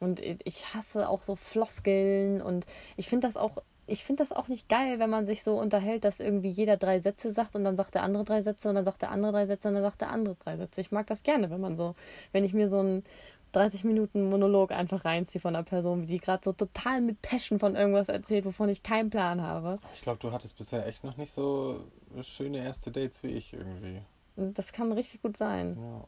Und 0.00 0.20
ich 0.20 0.74
hasse 0.74 1.10
auch 1.10 1.20
so 1.22 1.36
Floskeln 1.36 2.40
und 2.40 2.64
ich 2.96 3.10
finde 3.10 3.26
das 3.26 3.36
auch, 3.36 3.58
ich 3.86 4.02
finde 4.02 4.22
das 4.22 4.32
auch 4.32 4.48
nicht 4.48 4.66
geil, 4.68 4.98
wenn 4.98 5.10
man 5.10 5.26
sich 5.26 5.42
so 5.42 5.58
unterhält, 5.60 6.04
dass 6.04 6.18
irgendwie 6.18 6.48
jeder 6.48 6.78
drei 6.78 7.00
Sätze 7.00 7.30
sagt 7.32 7.54
und 7.54 7.64
dann 7.64 7.76
sagt 7.76 7.96
der 7.96 8.02
andere 8.02 8.24
drei 8.24 8.40
Sätze 8.40 8.70
und 8.70 8.76
dann 8.76 8.84
sagt 8.84 9.02
der 9.02 9.10
andere 9.10 9.32
drei 9.32 9.44
Sätze 9.44 9.68
und 9.68 9.74
dann 9.74 9.82
sagt 9.82 10.00
der 10.00 10.10
andere 10.10 10.36
drei 10.36 10.56
Sätze. 10.56 10.80
Ich 10.80 10.90
mag 10.90 11.06
das 11.06 11.22
gerne, 11.22 11.50
wenn 11.50 11.60
man 11.60 11.76
so, 11.76 11.96
wenn 12.32 12.44
ich 12.44 12.54
mir 12.54 12.70
so 12.70 12.78
einen 12.78 13.04
30 13.52 13.84
Minuten 13.84 14.28
Monolog 14.28 14.72
einfach 14.72 15.04
reinziehe 15.04 15.40
von 15.40 15.56
einer 15.56 15.64
Person, 15.64 16.06
die 16.06 16.18
gerade 16.18 16.42
so 16.44 16.52
total 16.52 17.00
mit 17.00 17.22
Passion 17.22 17.58
von 17.58 17.76
irgendwas 17.76 18.08
erzählt, 18.08 18.44
wovon 18.44 18.68
ich 18.68 18.82
keinen 18.82 19.10
Plan 19.10 19.42
habe. 19.42 19.78
Ich 19.94 20.02
glaube, 20.02 20.18
du 20.20 20.32
hattest 20.32 20.56
bisher 20.56 20.86
echt 20.86 21.04
noch 21.04 21.16
nicht 21.16 21.32
so 21.32 21.84
schöne 22.22 22.58
erste 22.58 22.90
Dates 22.90 23.22
wie 23.22 23.28
ich 23.28 23.52
irgendwie. 23.54 24.02
Das 24.36 24.72
kann 24.72 24.92
richtig 24.92 25.22
gut 25.22 25.36
sein. 25.36 25.76
Ja. 25.80 26.04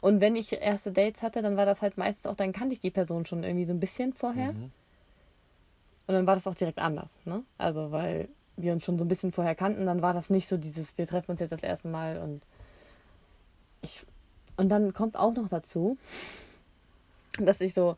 Und 0.00 0.20
wenn 0.20 0.36
ich 0.36 0.52
erste 0.52 0.92
Dates 0.92 1.22
hatte, 1.22 1.40
dann 1.40 1.56
war 1.56 1.64
das 1.64 1.80
halt 1.80 1.96
meistens 1.96 2.26
auch, 2.26 2.36
dann 2.36 2.52
kannte 2.52 2.74
ich 2.74 2.80
die 2.80 2.90
Person 2.90 3.24
schon 3.24 3.42
irgendwie 3.42 3.64
so 3.64 3.72
ein 3.72 3.80
bisschen 3.80 4.12
vorher. 4.12 4.52
Mhm. 4.52 4.70
Und 6.06 6.14
dann 6.14 6.26
war 6.26 6.34
das 6.34 6.46
auch 6.46 6.54
direkt 6.54 6.78
anders, 6.78 7.10
ne? 7.24 7.42
Also, 7.56 7.90
weil 7.90 8.28
wir 8.56 8.72
uns 8.72 8.84
schon 8.84 8.98
so 8.98 9.04
ein 9.04 9.08
bisschen 9.08 9.32
vorher 9.32 9.54
kannten, 9.54 9.86
dann 9.86 10.02
war 10.02 10.12
das 10.12 10.28
nicht 10.28 10.46
so 10.46 10.56
dieses, 10.56 10.98
wir 10.98 11.06
treffen 11.06 11.30
uns 11.30 11.40
jetzt 11.40 11.52
das 11.52 11.62
erste 11.62 11.88
Mal 11.88 12.18
und 12.18 12.42
ich. 13.80 14.04
Und 14.56 14.68
dann 14.68 14.92
kommt 14.92 15.16
auch 15.16 15.34
noch 15.34 15.48
dazu, 15.48 15.96
dass 17.40 17.60
ich 17.60 17.74
so, 17.74 17.96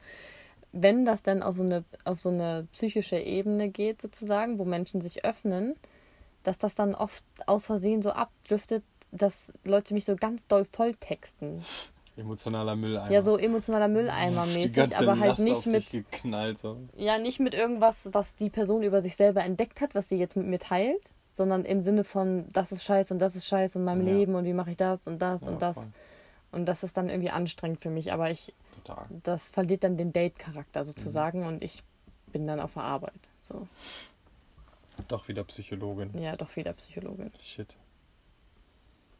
wenn 0.73 1.05
das 1.05 1.23
dann 1.23 1.43
auf 1.43 1.57
so 1.57 1.65
eine, 1.65 1.85
auf 2.05 2.21
so 2.21 2.29
eine 2.31 2.67
psychische 2.73 3.19
Ebene 3.19 3.69
geht, 3.69 4.03
sozusagen, 4.03 4.59
wo 4.59 4.65
Menschen 4.65 5.01
sich 5.01 5.25
öffnen, 5.25 5.75
dass 6.43 6.59
das 6.59 6.75
dann 6.75 6.95
oft 6.95 7.25
aus 7.47 7.67
Versehen 7.67 8.03
so 8.03 8.11
abdriftet, 8.11 8.85
dass 9.13 9.53
Leute 9.65 9.95
mich 9.95 10.05
so 10.05 10.17
ganz 10.17 10.47
doll 10.47 10.67
volltexten. 10.71 11.63
Emotionaler 12.17 12.77
Mülleimer. 12.77 13.11
Ja, 13.11 13.21
so 13.21 13.37
emotionaler 13.37 13.89
Die 13.89 13.95
Mülleimer-mäßig, 13.95 14.73
ganze 14.75 14.99
aber 14.99 15.19
halt 15.19 15.39
Last 15.39 15.41
nicht 15.41 15.67
mit. 15.67 15.91
geknallt, 15.91 16.59
so. 16.59 16.79
Ja, 16.97 17.19
nicht 17.19 17.41
mit 17.41 17.53
irgendwas, 17.53 18.09
was 18.13 18.37
die 18.37 18.49
Person 18.49 18.83
über 18.83 19.03
sich 19.03 19.17
selber 19.17 19.43
entdeckt 19.45 19.81
hat, 19.83 19.95
was 19.95 20.09
sie 20.09 20.17
jetzt 20.17 20.37
mit 20.37 20.47
mir 20.47 20.59
teilt, 20.59 21.03
sondern 21.35 21.65
im 21.67 21.83
Sinne 21.83 22.05
von, 22.05 22.47
das 22.53 22.73
ist 22.73 22.85
scheiße 22.85 23.13
und 23.13 23.21
das 23.21 23.37
ist 23.37 23.47
scheiße 23.47 23.79
in 23.79 23.85
meinem 23.85 24.07
Ja. 24.07 24.15
Leben 24.15 24.35
und 24.35 24.45
wie 24.47 24.55
mache 24.55 24.71
ich 24.71 24.77
das 24.79 25.07
und 25.07 25.21
das 25.21 25.43
Ja, 25.43 25.49
und 25.49 25.61
das. 25.61 25.77
voll. 25.77 25.89
Und 26.53 26.65
das 26.67 26.83
ist 26.83 26.97
dann 26.97 27.11
irgendwie 27.11 27.31
anstrengend 27.31 27.81
für 27.83 27.91
mich, 27.91 28.13
aber 28.13 28.31
ich, 28.31 28.55
Total. 28.87 29.07
das 29.23 29.49
verliert 29.51 29.85
dann 29.85 29.97
den 29.97 30.13
Date-Charakter 30.13 30.81
Mhm. 30.81 30.85
sozusagen 30.85 31.47
und 31.47 31.63
ich 31.63 31.83
bin 32.33 32.47
dann 32.47 32.61
auf 32.61 32.75
der 32.75 32.83
Arbeit. 32.85 33.13
So, 33.41 33.67
Doch 35.09 35.29
wieder 35.29 35.45
Psychologin. 35.45 36.17
ja, 36.19 36.35
doch 36.37 36.55
wieder 36.57 36.73
Psychologin. 36.73 37.31
Shit. 37.41 37.77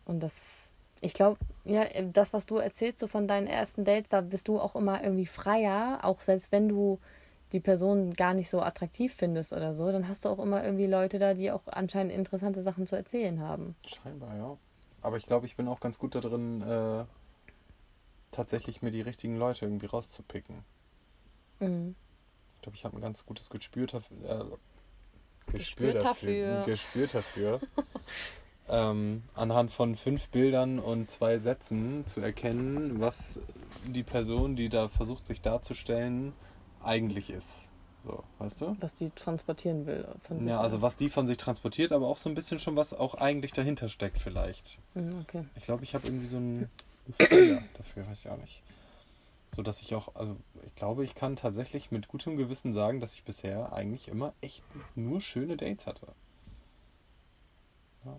Und 0.05 0.21
das 0.21 0.73
ich 1.03 1.13
glaube, 1.13 1.39
ja, 1.65 1.85
das, 2.13 2.33
was 2.33 2.47
du 2.47 2.57
erzählst, 2.57 3.01
so 3.01 3.07
von 3.07 3.29
deinen 3.29 3.47
ersten 3.47 3.85
Dates, 3.85 4.11
da 4.11 4.23
bist 4.23 4.49
du 4.49 4.59
auch 4.59 4.75
immer 4.75 5.05
irgendwie 5.05 5.27
freier, 5.27 6.01
auch 6.03 6.23
selbst 6.23 6.51
wenn 6.53 6.69
du 6.69 6.99
die 7.53 7.61
Person 7.61 8.15
gar 8.15 8.33
nicht 8.33 8.49
so 8.49 8.63
attraktiv 8.63 9.15
findest 9.15 9.53
oder 9.53 9.75
so, 9.75 9.93
dann 9.93 10.09
hast 10.09 10.25
du 10.25 10.31
auch 10.31 10.39
immer 10.39 10.65
irgendwie 10.65 10.87
Leute 10.87 11.19
da, 11.19 11.35
die 11.35 11.51
auch 11.53 11.61
anscheinend 11.67 12.13
interessante 12.13 12.63
Sachen 12.63 12.87
zu 12.87 12.97
erzählen 12.97 13.41
haben. 13.41 13.77
Scheinbar, 13.87 14.37
ja. 14.37 14.57
Aber 15.03 15.19
ich 15.19 15.27
glaube, 15.27 15.45
ich 15.47 15.55
bin 15.55 15.69
auch 15.69 15.81
ganz 15.81 15.99
gut 15.99 16.15
darin, 16.15 16.63
äh, 16.63 17.05
tatsächlich 18.31 18.83
mir 18.83 18.91
die 18.91 19.01
richtigen 19.01 19.37
Leute 19.37 19.65
irgendwie 19.65 19.87
rauszupicken. 19.87 20.65
Mhm. 21.61 21.95
Ich 22.57 22.63
glaube, 22.63 22.77
ich 22.77 22.85
habe 22.85 22.97
ein 22.97 23.01
ganz 23.01 23.25
gutes 23.27 23.51
Gespür 23.51 23.87
dafür. 23.87 24.17
Äh, 24.29 25.53
Gespür, 25.53 25.95
dafür. 25.95 26.65
Gespür 26.67 27.07
dafür. 27.07 27.61
ähm, 28.69 29.23
anhand 29.35 29.71
von 29.71 29.95
fünf 29.95 30.29
Bildern 30.29 30.79
und 30.79 31.11
zwei 31.11 31.39
Sätzen 31.39 32.05
zu 32.07 32.21
erkennen, 32.21 33.01
was 33.01 33.39
die 33.87 34.03
Person, 34.03 34.57
die 34.57 34.69
da 34.69 34.89
versucht, 34.89 35.25
sich 35.25 35.41
darzustellen, 35.41 36.33
eigentlich 36.83 37.31
ist. 37.31 37.69
So, 38.03 38.23
weißt 38.39 38.61
du? 38.61 38.73
Was 38.81 38.95
die 38.95 39.11
transportieren 39.11 39.87
will 39.87 40.07
von 40.23 40.39
sich. 40.39 40.49
Ja, 40.49 40.61
also 40.61 40.81
was 40.81 40.97
die 40.97 41.09
von 41.09 41.27
sich 41.27 41.39
transportiert, 41.39 41.91
aber 41.91 42.07
auch 42.07 42.19
so 42.19 42.29
ein 42.29 42.35
bisschen 42.35 42.59
schon, 42.59 42.77
was 42.77 42.93
auch 42.93 43.15
eigentlich 43.15 43.53
dahinter 43.53 43.89
steckt 43.89 44.19
vielleicht. 44.19 44.79
Mhm, 44.95 45.21
okay. 45.23 45.45
Ich 45.57 45.65
glaube, 45.65 45.83
ich 45.83 45.95
habe 45.95 46.07
irgendwie 46.07 46.27
so 46.27 46.37
ein 46.37 46.71
Gefühl 47.07 47.63
dafür, 47.75 48.07
weiß 48.07 48.21
ich 48.21 48.31
auch 48.31 48.39
nicht. 48.39 48.63
So 49.55 49.63
dass 49.63 49.81
ich 49.81 49.95
auch, 49.95 50.15
also 50.15 50.37
ich 50.67 50.75
glaube, 50.75 51.05
ich 51.05 51.15
kann 51.15 51.37
tatsächlich 51.37 51.91
mit 51.91 52.09
gutem 52.09 52.37
Gewissen 52.37 52.73
sagen, 52.73 53.01
dass 53.01 53.15
ich 53.15 53.25
bisher 53.25 53.73
eigentlich 53.73 54.09
immer 54.09 54.35
echt 54.41 54.63
nur 54.95 55.21
schöne 55.21 55.57
Dates 55.57 55.87
hatte. 55.87 56.09
Ja. 58.05 58.19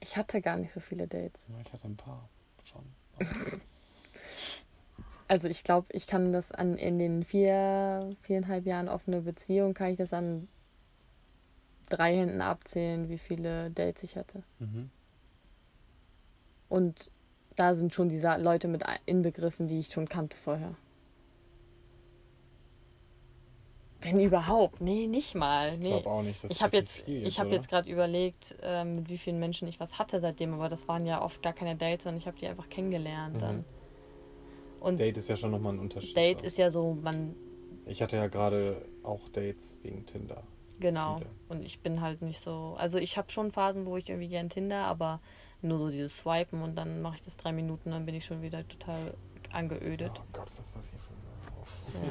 Ich 0.00 0.16
hatte 0.16 0.40
gar 0.40 0.56
nicht 0.56 0.72
so 0.72 0.80
viele 0.80 1.06
Dates. 1.06 1.48
Ja, 1.48 1.60
ich 1.60 1.72
hatte 1.72 1.86
ein 1.86 1.96
paar 1.96 2.28
schon. 2.64 2.84
Also 5.28 5.48
ich 5.48 5.64
glaube, 5.64 5.88
ich 5.90 6.06
kann 6.06 6.32
das 6.32 6.52
an 6.52 6.78
in 6.78 6.98
den 6.98 7.24
vier, 7.24 8.14
viereinhalb 8.22 8.64
Jahren 8.64 8.88
offene 8.88 9.22
Beziehung, 9.22 9.74
kann 9.74 9.90
ich 9.90 9.98
das 9.98 10.12
an 10.12 10.48
drei 11.88 12.16
Händen 12.16 12.40
abzählen, 12.40 13.08
wie 13.08 13.18
viele 13.18 13.70
Dates 13.70 14.02
ich 14.04 14.16
hatte. 14.16 14.42
Mhm. 14.58 14.90
Und 16.68 17.10
da 17.56 17.74
sind 17.74 17.92
schon 17.92 18.08
diese 18.08 18.36
Leute 18.38 18.68
mit 18.68 18.84
inbegriffen, 19.06 19.66
die 19.66 19.78
ich 19.78 19.88
schon 19.88 20.08
kannte 20.08 20.36
vorher. 20.36 20.74
Wenn 24.02 24.20
überhaupt. 24.20 24.80
Nee, 24.80 25.06
nicht 25.06 25.34
mal. 25.34 25.76
Nee. 25.78 25.84
Ich 25.84 25.90
glaube 25.90 26.10
auch 26.10 26.22
nicht. 26.22 26.44
Das 26.44 26.50
ich 26.50 26.62
habe 26.62 26.76
jetzt, 26.76 27.08
ich 27.08 27.40
hab 27.40 27.48
jetzt 27.48 27.68
gerade 27.68 27.90
überlegt, 27.90 28.54
äh, 28.62 28.84
mit 28.84 29.08
wie 29.08 29.18
vielen 29.18 29.38
Menschen 29.38 29.66
ich 29.68 29.80
was 29.80 29.98
hatte 29.98 30.20
seitdem, 30.20 30.54
aber 30.54 30.68
das 30.68 30.86
waren 30.86 31.06
ja 31.06 31.22
oft 31.22 31.42
gar 31.42 31.54
keine 31.54 31.76
Dates, 31.76 32.04
sondern 32.04 32.20
ich 32.20 32.26
habe 32.26 32.38
die 32.38 32.46
einfach 32.46 32.68
kennengelernt 32.68 33.34
mhm. 33.36 33.40
dann. 33.40 33.64
Und 34.80 35.00
Date 35.00 35.16
ist 35.16 35.28
ja 35.28 35.36
schon 35.36 35.50
nochmal 35.50 35.72
ein 35.72 35.78
Unterschied. 35.78 36.16
Date 36.16 36.40
so. 36.40 36.46
ist 36.46 36.58
ja 36.58 36.70
so, 36.70 36.94
man. 36.94 37.34
Ich 37.86 38.02
hatte 38.02 38.16
ja 38.16 38.26
gerade 38.26 38.86
auch 39.02 39.28
Dates 39.30 39.78
wegen 39.82 40.04
Tinder. 40.06 40.42
Genau. 40.78 41.16
Viele. 41.16 41.30
Und 41.48 41.64
ich 41.64 41.80
bin 41.80 42.00
halt 42.02 42.20
nicht 42.22 42.40
so. 42.40 42.76
Also 42.78 42.98
ich 42.98 43.16
habe 43.16 43.32
schon 43.32 43.50
Phasen, 43.50 43.86
wo 43.86 43.96
ich 43.96 44.08
irgendwie 44.08 44.28
gern 44.28 44.50
Tinder, 44.50 44.84
aber 44.84 45.20
nur 45.62 45.78
so 45.78 45.90
dieses 45.90 46.18
Swipen 46.18 46.62
und 46.62 46.76
dann 46.76 47.02
mache 47.02 47.16
ich 47.16 47.22
das 47.22 47.36
drei 47.36 47.52
Minuten, 47.52 47.90
dann 47.90 48.06
bin 48.06 48.14
ich 48.14 48.24
schon 48.24 48.42
wieder 48.42 48.66
total 48.68 49.14
angeödet. 49.52 50.12
Oh 50.14 50.24
Gott, 50.32 50.48
was 50.56 50.66
ist 50.66 50.76
das 50.76 50.90
hier 50.90 50.98
für 50.98 51.98
ein 51.98 52.06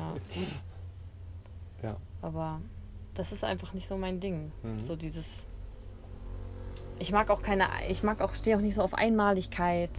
Ja. 1.82 1.90
ja. 1.90 1.98
Aber 2.22 2.62
das 3.14 3.32
ist 3.32 3.44
einfach 3.44 3.74
nicht 3.74 3.88
so 3.88 3.98
mein 3.98 4.20
Ding. 4.20 4.52
Mhm. 4.64 4.84
So 4.84 4.96
dieses. 4.96 5.46
Ich 6.98 7.12
mag 7.12 7.30
auch 7.30 7.42
keine. 7.42 7.68
Ich 7.90 8.04
mag 8.04 8.22
auch, 8.22 8.36
stehe 8.36 8.58
auch 8.58 8.62
nicht 8.62 8.76
so 8.76 8.82
auf 8.82 8.94
Einmaligkeit. 8.94 9.92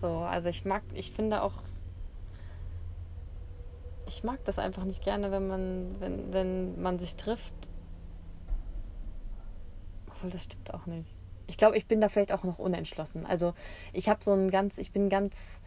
So, 0.00 0.18
also 0.18 0.48
ich 0.48 0.64
mag, 0.64 0.82
ich 0.92 1.12
finde 1.12 1.42
auch 1.42 1.62
ich 4.06 4.24
mag 4.24 4.44
das 4.44 4.58
einfach 4.58 4.84
nicht 4.84 5.02
gerne, 5.02 5.30
wenn 5.30 5.48
man, 5.48 6.00
wenn, 6.00 6.32
wenn 6.32 6.80
man 6.80 6.98
sich 6.98 7.16
trifft. 7.16 7.54
Obwohl, 10.08 10.30
das 10.30 10.44
stimmt 10.44 10.72
auch 10.72 10.86
nicht. 10.86 11.14
Ich 11.46 11.56
glaube, 11.56 11.76
ich 11.76 11.86
bin 11.86 12.00
da 12.00 12.08
vielleicht 12.08 12.32
auch 12.32 12.44
noch 12.44 12.58
unentschlossen. 12.58 13.26
Also 13.26 13.54
ich 13.92 14.08
habe 14.08 14.22
so 14.22 14.32
ein 14.32 14.50
ganz, 14.50 14.78
ich 14.78 14.92
bin 14.92 15.08
ganz 15.08 15.60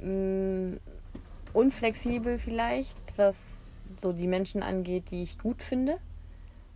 mh, 0.00 0.08
mm, 0.08 0.80
unflexibel 1.52 2.38
vielleicht, 2.38 2.96
was 3.16 3.64
so 3.96 4.12
die 4.12 4.28
Menschen 4.28 4.62
angeht, 4.62 5.10
die 5.10 5.22
ich 5.22 5.38
gut 5.38 5.62
finde. 5.62 5.98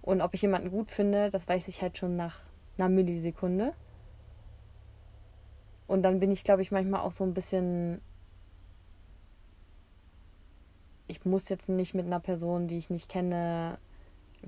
Und 0.02 0.20
ob 0.20 0.34
ich 0.34 0.42
jemanden 0.42 0.70
gut 0.70 0.90
finde, 0.90 1.30
das 1.30 1.48
weiß 1.48 1.68
ich 1.68 1.80
halt 1.80 1.96
schon 1.96 2.16
nach 2.16 2.40
einer 2.76 2.88
Millisekunde. 2.88 3.72
Und 5.86 6.02
dann 6.02 6.18
bin 6.18 6.32
ich, 6.32 6.44
glaube 6.44 6.62
ich, 6.62 6.70
manchmal 6.70 7.00
auch 7.00 7.12
so 7.12 7.24
ein 7.24 7.34
bisschen 7.34 8.00
ich 11.06 11.24
muss 11.24 11.48
jetzt 11.48 11.68
nicht 11.68 11.94
mit 11.94 12.06
einer 12.06 12.20
Person, 12.20 12.66
die 12.66 12.78
ich 12.78 12.90
nicht 12.90 13.08
kenne, 13.08 13.78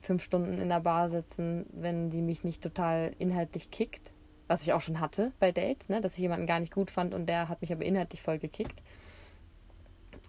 fünf 0.03 0.23
Stunden 0.23 0.59
in 0.59 0.69
der 0.69 0.81
Bar 0.81 1.09
sitzen, 1.09 1.67
wenn 1.73 2.11
die 2.11 2.23
mich 2.23 2.45
nicht 2.45 2.63
total 2.63 3.15
inhaltlich 3.19 3.71
kickt. 3.71 4.13
Was 4.49 4.63
ich 4.63 4.73
auch 4.73 4.81
schon 4.81 5.01
hatte 5.01 5.33
bei 5.41 5.51
Dates, 5.51 5.89
ne? 5.89 6.01
dass 6.01 6.15
ich 6.15 6.21
jemanden 6.21 6.47
gar 6.47 6.61
nicht 6.61 6.73
gut 6.73 6.91
fand 6.91 7.15
und 7.15 7.27
der 7.27 7.49
hat 7.49 7.61
mich 7.63 7.73
aber 7.73 7.85
inhaltlich 7.85 8.23
voll 8.23 8.39
gekickt. 8.39 8.81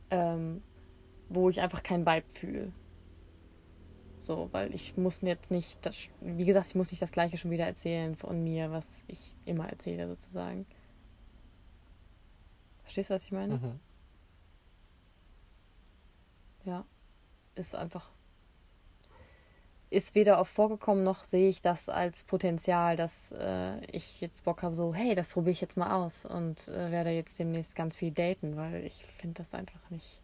Ähm, 0.09 0.63
wo 1.29 1.49
ich 1.49 1.61
einfach 1.61 1.83
keinen 1.83 2.05
Vibe 2.05 2.29
fühle. 2.29 2.71
So, 4.19 4.49
weil 4.51 4.73
ich 4.73 4.97
muss 4.97 5.21
jetzt 5.21 5.51
nicht, 5.51 5.85
das, 5.85 5.95
wie 6.21 6.45
gesagt, 6.45 6.67
ich 6.67 6.75
muss 6.75 6.91
nicht 6.91 7.01
das 7.01 7.11
Gleiche 7.11 7.37
schon 7.37 7.51
wieder 7.51 7.65
erzählen 7.65 8.15
von 8.15 8.43
mir, 8.43 8.71
was 8.71 9.05
ich 9.07 9.35
immer 9.45 9.69
erzähle, 9.69 10.07
sozusagen. 10.07 10.65
Verstehst 12.83 13.09
du, 13.09 13.13
was 13.13 13.23
ich 13.23 13.31
meine? 13.31 13.57
Mhm 13.57 13.79
ja, 16.67 16.85
ist 17.55 17.75
einfach, 17.75 18.11
ist 19.89 20.15
weder 20.15 20.39
oft 20.39 20.51
vorgekommen, 20.51 21.03
noch 21.03 21.23
sehe 21.23 21.47
ich 21.47 21.61
das 21.61 21.87
als 21.87 22.23
Potenzial, 22.23 22.95
dass 22.95 23.31
äh, 23.31 23.79
ich 23.85 24.19
jetzt 24.19 24.43
Bock 24.43 24.63
habe, 24.63 24.75
so, 24.75 24.93
hey, 24.93 25.15
das 25.15 25.29
probiere 25.29 25.51
ich 25.51 25.61
jetzt 25.61 25.77
mal 25.77 25.91
aus 25.91 26.25
und 26.25 26.67
äh, 26.67 26.91
werde 26.91 27.11
jetzt 27.11 27.39
demnächst 27.39 27.75
ganz 27.75 27.95
viel 27.95 28.11
daten, 28.11 28.57
weil 28.57 28.83
ich 28.83 29.05
finde 29.17 29.43
das 29.43 29.53
einfach 29.53 29.89
nicht, 29.89 30.21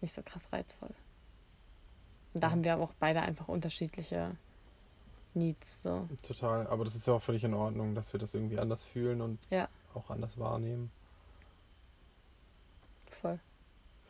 nicht 0.00 0.12
so 0.12 0.22
krass 0.22 0.48
reizvoll. 0.52 0.90
Und 2.34 2.42
da 2.42 2.48
ja. 2.48 2.52
haben 2.52 2.64
wir 2.64 2.74
aber 2.74 2.84
auch 2.84 2.94
beide 2.98 3.22
einfach 3.22 3.48
unterschiedliche 3.48 4.36
Needs. 5.34 5.82
So. 5.82 6.08
Total, 6.22 6.66
aber 6.66 6.84
das 6.84 6.96
ist 6.96 7.06
ja 7.06 7.14
auch 7.14 7.22
völlig 7.22 7.44
in 7.44 7.54
Ordnung, 7.54 7.94
dass 7.94 8.12
wir 8.12 8.18
das 8.18 8.34
irgendwie 8.34 8.58
anders 8.58 8.82
fühlen 8.82 9.20
und 9.20 9.38
ja. 9.50 9.68
auch 9.94 10.10
anders 10.10 10.36
wahrnehmen. 10.38 10.90
Voll. 13.08 13.38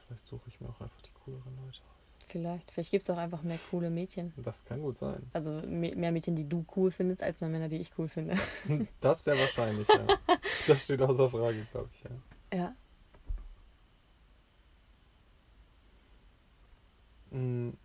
Vielleicht 0.07 0.27
suche 0.27 0.49
ich 0.49 0.61
mir 0.61 0.69
auch 0.69 0.81
einfach 0.81 1.03
die 1.03 1.11
cooleren 1.25 1.55
Leute 1.57 1.81
aus. 1.81 1.98
Vielleicht. 2.29 2.71
Vielleicht 2.71 2.91
gibt 2.91 3.05
es 3.05 3.11
auch 3.11 3.17
einfach 3.17 3.43
mehr 3.43 3.59
coole 3.71 3.89
Mädchen. 3.89 4.35
Das 4.37 4.65
kann 4.65 4.83
gut 4.83 4.99
sein. 4.99 5.31
Also 5.33 5.63
mehr 5.67 6.13
Mädchen, 6.13 6.37
die 6.37 6.47
du 6.47 6.65
cool 6.77 6.91
findest, 6.91 7.23
als 7.23 7.41
mehr 7.41 7.49
Männer, 7.49 7.69
die 7.69 7.79
ich 7.79 7.91
cool 7.99 8.09
finde. 8.09 8.35
Das 9.01 9.19
ist 9.19 9.25
sehr 9.25 9.39
wahrscheinlich, 9.39 9.89
ja. 9.89 10.07
Das 10.67 10.85
steht 10.85 11.01
außer 11.01 11.31
Frage, 11.31 11.67
glaube 11.73 11.89
ich, 11.93 12.03
ja. 12.03 12.59
Ja. 12.59 12.75
Hm. 17.31 17.77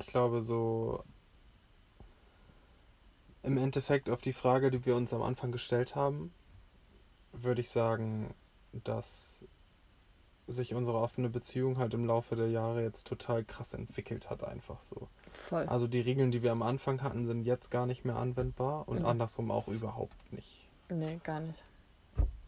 Ich 0.00 0.06
glaube, 0.08 0.42
so 0.42 1.04
im 3.42 3.56
Endeffekt 3.56 4.10
auf 4.10 4.20
die 4.20 4.32
Frage, 4.32 4.70
die 4.70 4.84
wir 4.84 4.96
uns 4.96 5.12
am 5.12 5.22
Anfang 5.22 5.52
gestellt 5.52 5.94
haben, 5.94 6.32
würde 7.32 7.60
ich 7.60 7.70
sagen, 7.70 8.34
dass 8.72 9.44
sich 10.52 10.74
unsere 10.74 10.98
offene 10.98 11.28
Beziehung 11.28 11.78
halt 11.78 11.94
im 11.94 12.04
Laufe 12.06 12.36
der 12.36 12.48
Jahre 12.48 12.82
jetzt 12.82 13.06
total 13.06 13.44
krass 13.44 13.74
entwickelt 13.74 14.30
hat, 14.30 14.44
einfach 14.44 14.80
so. 14.80 15.08
Voll. 15.32 15.66
Also 15.66 15.86
die 15.86 16.00
Regeln, 16.00 16.30
die 16.30 16.42
wir 16.42 16.52
am 16.52 16.62
Anfang 16.62 17.02
hatten, 17.02 17.24
sind 17.24 17.42
jetzt 17.42 17.70
gar 17.70 17.86
nicht 17.86 18.04
mehr 18.04 18.16
anwendbar 18.16 18.88
und 18.88 19.00
mhm. 19.00 19.06
andersrum 19.06 19.50
auch 19.50 19.68
überhaupt 19.68 20.32
nicht. 20.32 20.68
Nee, 20.88 21.20
gar 21.24 21.40
nicht. 21.40 21.62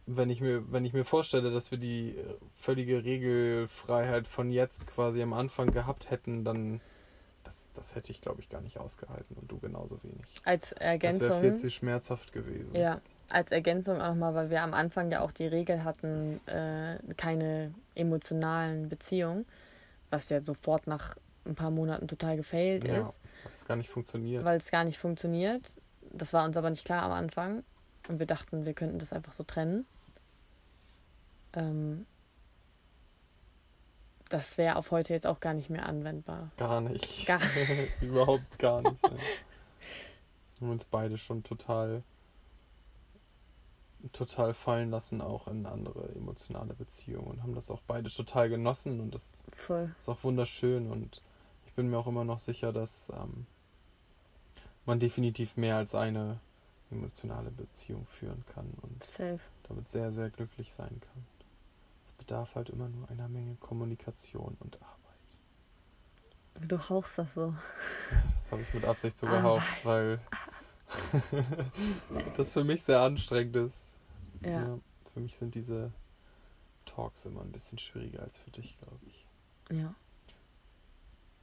Wenn 0.06 0.28
ich 0.28 0.40
mir, 0.40 0.70
wenn 0.70 0.84
ich 0.84 0.92
mir 0.92 1.04
vorstelle, 1.04 1.50
dass 1.50 1.70
wir 1.70 1.78
die 1.78 2.10
äh, 2.10 2.36
völlige 2.54 3.04
Regelfreiheit 3.04 4.26
von 4.26 4.50
jetzt 4.50 4.86
quasi 4.86 5.22
am 5.22 5.32
Anfang 5.32 5.72
gehabt 5.72 6.10
hätten, 6.10 6.44
dann 6.44 6.80
das, 7.44 7.68
das 7.74 7.94
hätte 7.94 8.10
ich, 8.10 8.20
glaube 8.20 8.40
ich, 8.40 8.48
gar 8.48 8.60
nicht 8.60 8.78
ausgehalten 8.78 9.36
und 9.36 9.50
du 9.50 9.58
genauso 9.58 10.02
wenig. 10.02 10.26
Als 10.44 10.72
Ergänzung. 10.72 11.20
Das 11.20 11.28
wäre 11.30 11.40
viel 11.40 11.54
zu 11.56 11.70
schmerzhaft 11.70 12.32
gewesen. 12.32 12.74
Ja, 12.74 13.00
als 13.30 13.50
Ergänzung 13.50 14.00
auch 14.00 14.08
nochmal, 14.08 14.34
weil 14.34 14.50
wir 14.50 14.62
am 14.62 14.74
Anfang 14.74 15.10
ja 15.10 15.20
auch 15.20 15.32
die 15.32 15.46
Regel 15.46 15.84
hatten, 15.84 16.40
äh, 16.46 16.98
keine 17.16 17.72
emotionalen 17.94 18.88
Beziehungen, 18.88 19.46
was 20.10 20.28
ja 20.28 20.40
sofort 20.40 20.86
nach 20.86 21.16
ein 21.46 21.54
paar 21.54 21.70
Monaten 21.70 22.08
total 22.08 22.36
gefailt 22.36 22.84
ja, 22.84 22.98
ist. 22.98 23.20
Weil 23.42 23.52
es 23.52 23.64
gar 23.66 23.76
nicht 23.76 23.90
funktioniert. 23.90 24.44
Weil 24.44 24.56
es 24.56 24.70
gar 24.70 24.84
nicht 24.84 24.98
funktioniert. 24.98 25.62
Das 26.12 26.32
war 26.32 26.44
uns 26.44 26.56
aber 26.56 26.70
nicht 26.70 26.84
klar 26.84 27.02
am 27.02 27.12
Anfang. 27.12 27.64
Und 28.08 28.18
wir 28.18 28.26
dachten, 28.26 28.64
wir 28.64 28.74
könnten 28.74 28.98
das 28.98 29.12
einfach 29.12 29.32
so 29.32 29.44
trennen. 29.44 29.86
Ähm, 31.54 32.06
das 34.28 34.58
wäre 34.58 34.76
auf 34.76 34.90
heute 34.90 35.12
jetzt 35.12 35.26
auch 35.26 35.40
gar 35.40 35.54
nicht 35.54 35.70
mehr 35.70 35.86
anwendbar. 35.86 36.50
Gar 36.56 36.80
nicht. 36.80 37.26
Gar 37.26 37.40
Überhaupt 38.00 38.58
gar 38.58 38.82
nicht. 38.82 39.02
Ja. 39.02 39.10
haben 40.64 40.70
uns 40.70 40.84
beide 40.84 41.18
schon 41.18 41.42
total 41.42 42.02
total 44.12 44.54
fallen 44.54 44.90
lassen 44.90 45.20
auch 45.20 45.48
in 45.48 45.66
andere 45.66 46.08
emotionale 46.14 46.74
Beziehungen 46.74 47.26
und 47.26 47.42
haben 47.42 47.54
das 47.54 47.70
auch 47.70 47.80
beide 47.86 48.10
total 48.10 48.48
genossen 48.48 49.00
und 49.00 49.14
das 49.14 49.32
Voll. 49.56 49.94
ist 49.98 50.08
auch 50.08 50.22
wunderschön 50.24 50.90
und 50.90 51.22
ich 51.66 51.72
bin 51.72 51.88
mir 51.88 51.98
auch 51.98 52.06
immer 52.06 52.24
noch 52.24 52.38
sicher, 52.38 52.72
dass 52.72 53.10
ähm, 53.10 53.46
man 54.84 54.98
definitiv 55.00 55.56
mehr 55.56 55.76
als 55.76 55.94
eine 55.94 56.38
emotionale 56.90 57.50
Beziehung 57.50 58.06
führen 58.06 58.44
kann 58.54 58.70
und 58.82 59.02
Safe. 59.02 59.40
damit 59.68 59.88
sehr, 59.88 60.12
sehr 60.12 60.30
glücklich 60.30 60.72
sein 60.72 61.00
kann. 61.00 61.26
Es 62.06 62.12
bedarf 62.12 62.54
halt 62.54 62.68
immer 62.68 62.88
nur 62.88 63.10
einer 63.10 63.28
Menge 63.28 63.56
Kommunikation 63.56 64.56
und 64.60 64.76
Arbeit. 64.76 66.68
Du 66.68 66.78
hauchst 66.78 67.18
das 67.18 67.34
so. 67.34 67.54
Das 68.34 68.52
habe 68.52 68.62
ich 68.62 68.74
mit 68.74 68.84
Absicht 68.84 69.16
so 69.18 69.26
gehaucht, 69.26 69.64
weil 69.84 70.20
das 72.36 72.52
für 72.52 72.62
mich 72.62 72.82
sehr 72.82 73.00
anstrengend 73.00 73.56
ist. 73.56 73.93
Ja. 74.50 74.78
Für 75.12 75.20
mich 75.20 75.36
sind 75.36 75.54
diese 75.54 75.92
Talks 76.84 77.24
immer 77.24 77.42
ein 77.42 77.52
bisschen 77.52 77.78
schwieriger 77.78 78.22
als 78.22 78.36
für 78.36 78.50
dich, 78.50 78.78
glaube 78.78 79.04
ich. 79.06 79.26
Ja. 79.70 79.94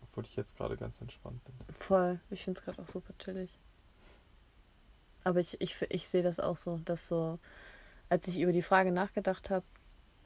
Obwohl 0.04 0.26
ich 0.26 0.36
jetzt 0.36 0.58
gerade 0.58 0.78
ganz 0.78 1.02
entspannt 1.02 1.44
bin. 1.44 1.56
Voll. 1.76 2.20
Ich 2.30 2.44
finde 2.44 2.60
es 2.60 2.66
gerade 2.66 2.82
auch 2.82 2.88
super 2.88 3.14
chillig. 3.18 3.58
Aber 5.24 5.40
ich, 5.40 5.60
ich, 5.62 5.76
ich 5.90 6.08
sehe 6.08 6.24
das 6.24 6.40
auch 6.40 6.58
so, 6.58 6.80
dass 6.80 7.08
so, 7.08 7.40
als 8.10 8.28
ich 8.28 8.40
über 8.40 8.52
die 8.52 8.62
Frage 8.62 8.92
nachgedacht 8.92 9.50
habe, 9.50 9.66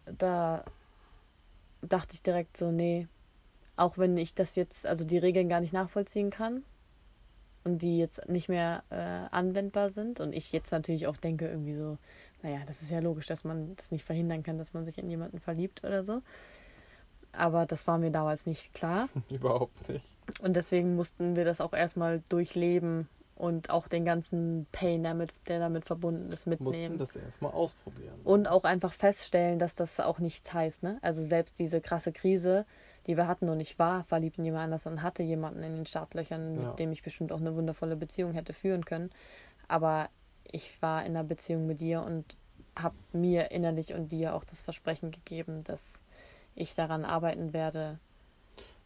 da 0.05 0.63
dachte 1.81 2.13
ich 2.13 2.23
direkt 2.23 2.57
so, 2.57 2.71
nee, 2.71 3.07
auch 3.75 3.97
wenn 3.97 4.15
ich 4.17 4.33
das 4.33 4.55
jetzt, 4.55 4.85
also 4.85 5.03
die 5.03 5.17
Regeln 5.17 5.49
gar 5.49 5.59
nicht 5.59 5.73
nachvollziehen 5.73 6.29
kann 6.29 6.63
und 7.63 7.81
die 7.81 7.97
jetzt 7.97 8.27
nicht 8.29 8.47
mehr 8.47 8.83
äh, 8.89 9.35
anwendbar 9.35 9.89
sind 9.89 10.19
und 10.19 10.33
ich 10.33 10.51
jetzt 10.51 10.71
natürlich 10.71 11.07
auch 11.07 11.17
denke 11.17 11.47
irgendwie 11.47 11.75
so, 11.75 11.97
naja, 12.43 12.59
das 12.67 12.81
ist 12.81 12.91
ja 12.91 12.99
logisch, 12.99 13.27
dass 13.27 13.43
man 13.43 13.75
das 13.75 13.91
nicht 13.91 14.03
verhindern 14.05 14.43
kann, 14.43 14.57
dass 14.57 14.73
man 14.73 14.85
sich 14.85 14.97
in 14.97 15.09
jemanden 15.09 15.39
verliebt 15.39 15.83
oder 15.83 16.03
so. 16.03 16.21
Aber 17.31 17.65
das 17.65 17.85
war 17.87 17.97
mir 17.97 18.11
damals 18.11 18.45
nicht 18.45 18.73
klar. 18.73 19.09
Überhaupt 19.29 19.89
nicht. 19.89 20.07
Und 20.41 20.55
deswegen 20.55 20.95
mussten 20.95 21.35
wir 21.35 21.45
das 21.45 21.59
auch 21.61 21.73
erstmal 21.73 22.21
durchleben 22.29 23.09
und 23.35 23.69
auch 23.69 23.87
den 23.89 24.05
ganzen 24.05 24.65
Pain, 24.71 25.03
damit, 25.03 25.33
der 25.47 25.59
damit 25.59 25.85
verbunden 25.85 26.31
ist, 26.31 26.47
Mussten 26.47 26.63
mitnehmen. 26.63 26.97
das 26.97 27.15
erstmal 27.15 27.51
ausprobieren. 27.51 28.15
Und 28.23 28.47
auch 28.47 28.63
einfach 28.63 28.93
feststellen, 28.93 29.59
dass 29.59 29.75
das 29.75 29.99
auch 29.99 30.19
nichts 30.19 30.53
heißt. 30.53 30.83
Ne? 30.83 30.99
Also 31.01 31.25
selbst 31.25 31.59
diese 31.59 31.81
krasse 31.81 32.13
Krise, 32.13 32.65
die 33.07 33.17
wir 33.17 33.27
hatten 33.27 33.49
und 33.49 33.59
ich 33.59 33.77
war 33.77 34.05
verliebt 34.05 34.37
in 34.37 34.45
jemand 34.45 34.63
anders 34.63 34.85
und 34.85 35.03
hatte 35.03 35.21
jemanden 35.21 35.61
in 35.63 35.75
den 35.75 35.85
Startlöchern, 35.85 36.55
Ja. 36.61 36.69
mit 36.69 36.79
dem 36.79 36.93
ich 36.93 37.03
bestimmt 37.03 37.33
auch 37.33 37.41
eine 37.41 37.53
wundervolle 37.55 37.97
Beziehung 37.97 38.31
hätte 38.33 38.53
führen 38.53 38.85
können. 38.85 39.09
Aber 39.67 40.07
ich 40.51 40.81
war 40.81 41.01
in 41.05 41.11
einer 41.15 41.23
Beziehung 41.23 41.67
mit 41.67 41.79
dir 41.79 42.01
und 42.01 42.37
habe 42.77 42.95
mir 43.13 43.51
innerlich 43.51 43.93
und 43.93 44.11
dir 44.11 44.35
auch 44.35 44.43
das 44.43 44.61
Versprechen 44.61 45.11
gegeben, 45.11 45.63
dass 45.63 46.03
ich 46.55 46.75
daran 46.75 47.05
arbeiten 47.05 47.53
werde, 47.53 47.99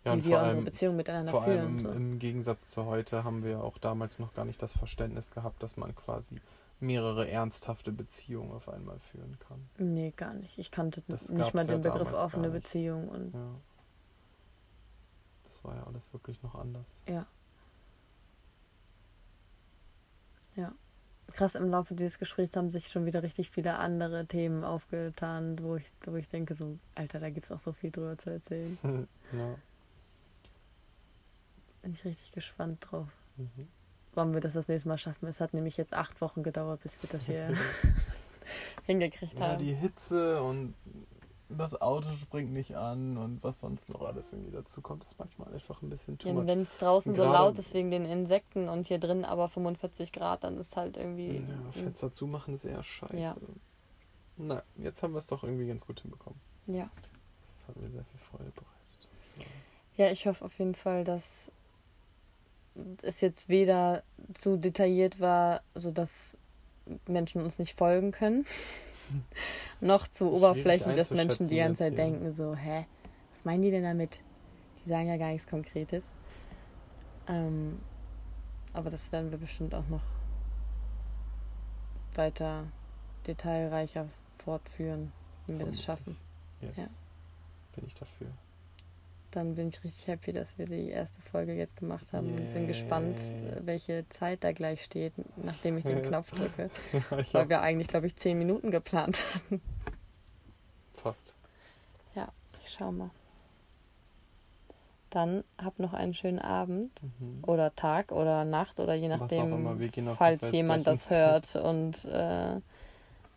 ja, 0.06 0.14
und 0.14 0.24
wie 0.26 0.30
wir 0.30 0.42
unsere 0.42 0.62
Beziehung 0.62 0.96
miteinander 0.96 1.32
vor 1.32 1.44
führen. 1.44 1.60
allem 1.60 1.70
im, 1.72 1.80
so. 1.80 1.92
im 1.92 2.20
Gegensatz 2.20 2.70
zu 2.70 2.86
heute 2.86 3.24
haben 3.24 3.44
wir 3.44 3.64
auch 3.64 3.78
damals 3.78 4.18
noch 4.20 4.34
gar 4.34 4.46
nicht 4.46 4.62
das 4.62 4.78
Verständnis 4.78 5.32
gehabt, 5.32 5.62
dass 5.62 5.76
man 5.76 5.94
quasi 5.96 6.40
mehrere 6.80 7.28
ernsthafte 7.30 7.92
Beziehungen 7.92 8.52
auf 8.54 8.70
einmal 8.70 9.00
führen 9.00 9.38
kann. 9.48 9.68
Nee, 9.78 10.12
gar 10.16 10.34
nicht. 10.34 10.58
Ich 10.58 10.72
kannte 10.72 11.04
Das 11.08 11.30
nicht 11.30 11.54
mal 11.54 11.66
gab's 11.66 11.70
ja 11.70 11.78
den 11.78 11.82
Begriff 11.82 12.14
offene. 12.14 12.50
Beziehung 12.50 13.10
und 13.10 13.34
Ja. 13.34 13.56
Das 15.44 15.64
war 15.66 15.76
ja 15.76 15.84
alles 15.84 16.14
wirklich 16.14 16.42
noch 16.42 16.56
anders. 16.56 17.02
ja. 17.08 17.26
Ja. 20.56 20.74
Krass, 21.34 21.56
im 21.56 21.70
Laufe 21.70 21.94
dieses 21.96 22.20
Gesprächs 22.20 22.56
haben 22.56 22.70
sich 22.70 22.88
schon 22.88 23.06
wieder 23.06 23.24
richtig 23.24 23.50
viele 23.50 23.78
andere 23.78 24.26
Themen 24.26 24.64
aufgetan, 24.64 25.58
wo 25.62 25.76
ich, 25.76 25.86
wo 26.06 26.16
ich 26.16 26.28
denke, 26.28 26.56
so, 26.56 26.78
Alter, 26.96 27.20
da 27.20 27.30
gibt 27.30 27.46
es 27.46 27.52
auch 27.52 27.60
so 27.60 27.72
viel 27.72 27.92
drüber 27.92 28.18
zu 28.18 28.30
erzählen. 28.32 28.78
ja. 29.32 29.56
Bin 31.82 31.92
ich 31.94 32.04
richtig 32.06 32.32
gespannt 32.32 32.86
drauf. 32.90 33.08
Mhm. 33.38 33.68
Wann 34.14 34.34
wir 34.34 34.42
das 34.42 34.54
das 34.54 34.68
nächste 34.68 34.90
Mal 34.90 34.98
schaffen. 34.98 35.28
Es 35.28 35.40
hat 35.40 35.54
nämlich 35.54 35.78
jetzt 35.78 35.94
acht 35.94 36.20
Wochen 36.20 36.44
gedauert, 36.44 36.82
bis 36.82 37.02
wir 37.02 37.10
das 37.10 37.26
hier 37.28 37.52
hingekriegt 38.86 39.38
Ja, 39.38 39.50
haben. 39.50 39.60
die 39.60 39.74
Hitze 39.74 40.42
und 40.42 40.74
das 41.50 41.80
Auto 41.82 42.12
springt 42.12 42.52
nicht 42.54 42.76
an 42.76 43.18
und 43.18 43.44
was 43.44 43.60
sonst 43.62 43.90
noch 43.90 44.02
alles 44.02 44.32
irgendwie 44.34 44.52
dazu 44.52 44.82
kommt, 44.82 45.04
ist 45.04 45.18
manchmal 45.18 45.52
einfach 45.54 45.82
ein 45.82 45.90
bisschen 45.90 46.18
too 46.18 46.30
Ja. 46.30 46.48
Wenn 46.48 46.62
es 46.62 46.78
draußen 46.78 47.16
so 47.16 47.24
Gerade- 47.24 47.34
laut 47.34 47.58
ist 47.58 47.74
wegen 47.74 47.90
den 47.92 48.06
Insekten 48.06 48.70
und 48.70 48.88
hier 48.88 49.00
drin 49.00 49.26
aber 49.26 49.50
45 49.50 50.12
Grad, 50.14 50.44
dann 50.44 50.58
ist 50.58 50.78
halt 50.78 50.96
irgendwie. 50.98 51.38
Ja, 51.38 51.72
Fenster 51.72 52.12
zumachen 52.14 52.54
ist 52.54 52.66
eher 52.66 52.84
scheiße. 52.84 53.18
Ja. 53.18 53.36
Na, 54.38 54.64
jetzt 54.78 55.02
haben 55.04 55.14
wir 55.14 55.18
es 55.18 55.28
doch 55.28 55.44
irgendwie 55.44 55.68
ganz 55.68 55.86
gut 55.86 56.00
hinbekommen. 56.02 56.40
ja. 56.68 56.90
Das 57.46 57.68
hat 57.68 57.76
mir 57.84 57.90
sehr 57.90 58.04
viel 58.06 58.20
Freude 58.20 58.52
bereitet. 58.52 59.50
Ja, 59.98 60.10
ich 60.12 60.26
hoffe 60.28 60.46
auf 60.46 60.58
jeden 60.60 60.76
Fall, 60.76 61.04
dass 61.04 61.52
es 63.02 63.22
jetzt 63.22 63.50
weder 63.50 64.04
zu 64.34 64.56
detailliert 64.58 65.20
war, 65.20 65.62
sodass 65.76 66.38
Menschen 67.08 67.42
uns 67.42 67.60
nicht 67.60 67.78
folgen 67.78 68.12
können, 68.12 68.46
noch 69.82 70.08
zu 70.08 70.32
oberflächlich, 70.32 70.96
dass 70.96 71.12
Menschen 71.12 71.48
die 71.48 71.58
ganze 71.58 71.84
Zeit 71.84 71.98
denken, 71.98 72.32
so, 72.32 72.56
hä, 72.56 72.86
was 73.32 73.46
meinen 73.46 73.62
die 73.62 73.72
denn 73.72 73.84
damit? 73.84 74.20
Die 74.84 74.90
sagen 74.90 75.08
ja 75.08 75.18
gar 75.18 75.30
nichts 75.30 75.48
Konkretes. 75.48 76.04
Ähm, 77.28 77.80
aber 78.74 78.90
das 78.90 79.12
werden 79.12 79.32
wir 79.32 79.38
bestimmt 79.38 79.74
auch 79.76 79.88
noch 79.88 80.02
weiter 82.16 82.66
detailreicher 83.28 84.08
fortführen, 84.44 85.12
wie 85.48 85.58
wir 85.58 85.66
das 85.66 85.84
schaffen. 85.84 86.18
Yes. 86.62 86.78
Ja. 86.78 86.88
Bin 87.76 87.88
ich 87.88 87.94
dafür. 87.94 88.28
Dann 89.32 89.54
bin 89.56 89.70
ich 89.70 89.84
richtig 89.84 90.08
happy, 90.08 90.34
dass 90.34 90.58
wir 90.58 90.66
die 90.66 90.90
erste 90.90 91.22
Folge 91.22 91.54
jetzt 91.54 91.76
gemacht 91.76 92.14
haben 92.14 92.34
und 92.34 92.52
bin 92.54 92.66
gespannt, 92.68 93.18
äh, 93.20 93.60
welche 93.66 94.08
Zeit 94.10 94.44
da 94.44 94.52
gleich 94.52 94.84
steht, 94.84 95.14
nachdem 95.38 95.78
ich 95.78 95.84
den 95.84 96.02
Knopf 96.08 96.32
drücke. 96.32 96.70
ich 97.20 97.34
Weil 97.34 97.48
wir 97.50 97.62
eigentlich, 97.62 97.88
glaube 97.88 98.08
ich, 98.08 98.16
zehn 98.16 98.38
Minuten 98.40 98.72
geplant 98.72 99.24
hatten. 99.36 99.62
fast. 100.96 101.36
Ich 102.62 102.72
schau 102.72 102.92
mal. 102.92 103.10
Dann 105.10 105.44
hab 105.58 105.80
noch 105.80 105.94
einen 105.94 106.14
schönen 106.14 106.38
Abend 106.40 106.92
Mhm. 107.02 107.44
oder 107.48 107.74
Tag 107.76 108.12
oder 108.12 108.46
Nacht 108.46 108.80
oder 108.80 108.94
je 108.94 109.08
nachdem, 109.08 109.50
falls 110.14 110.42
Fall 110.42 110.54
jemand 110.54 110.86
das 110.86 111.10
hört 111.10 111.56
und 111.56 112.06
äh, 112.06 112.60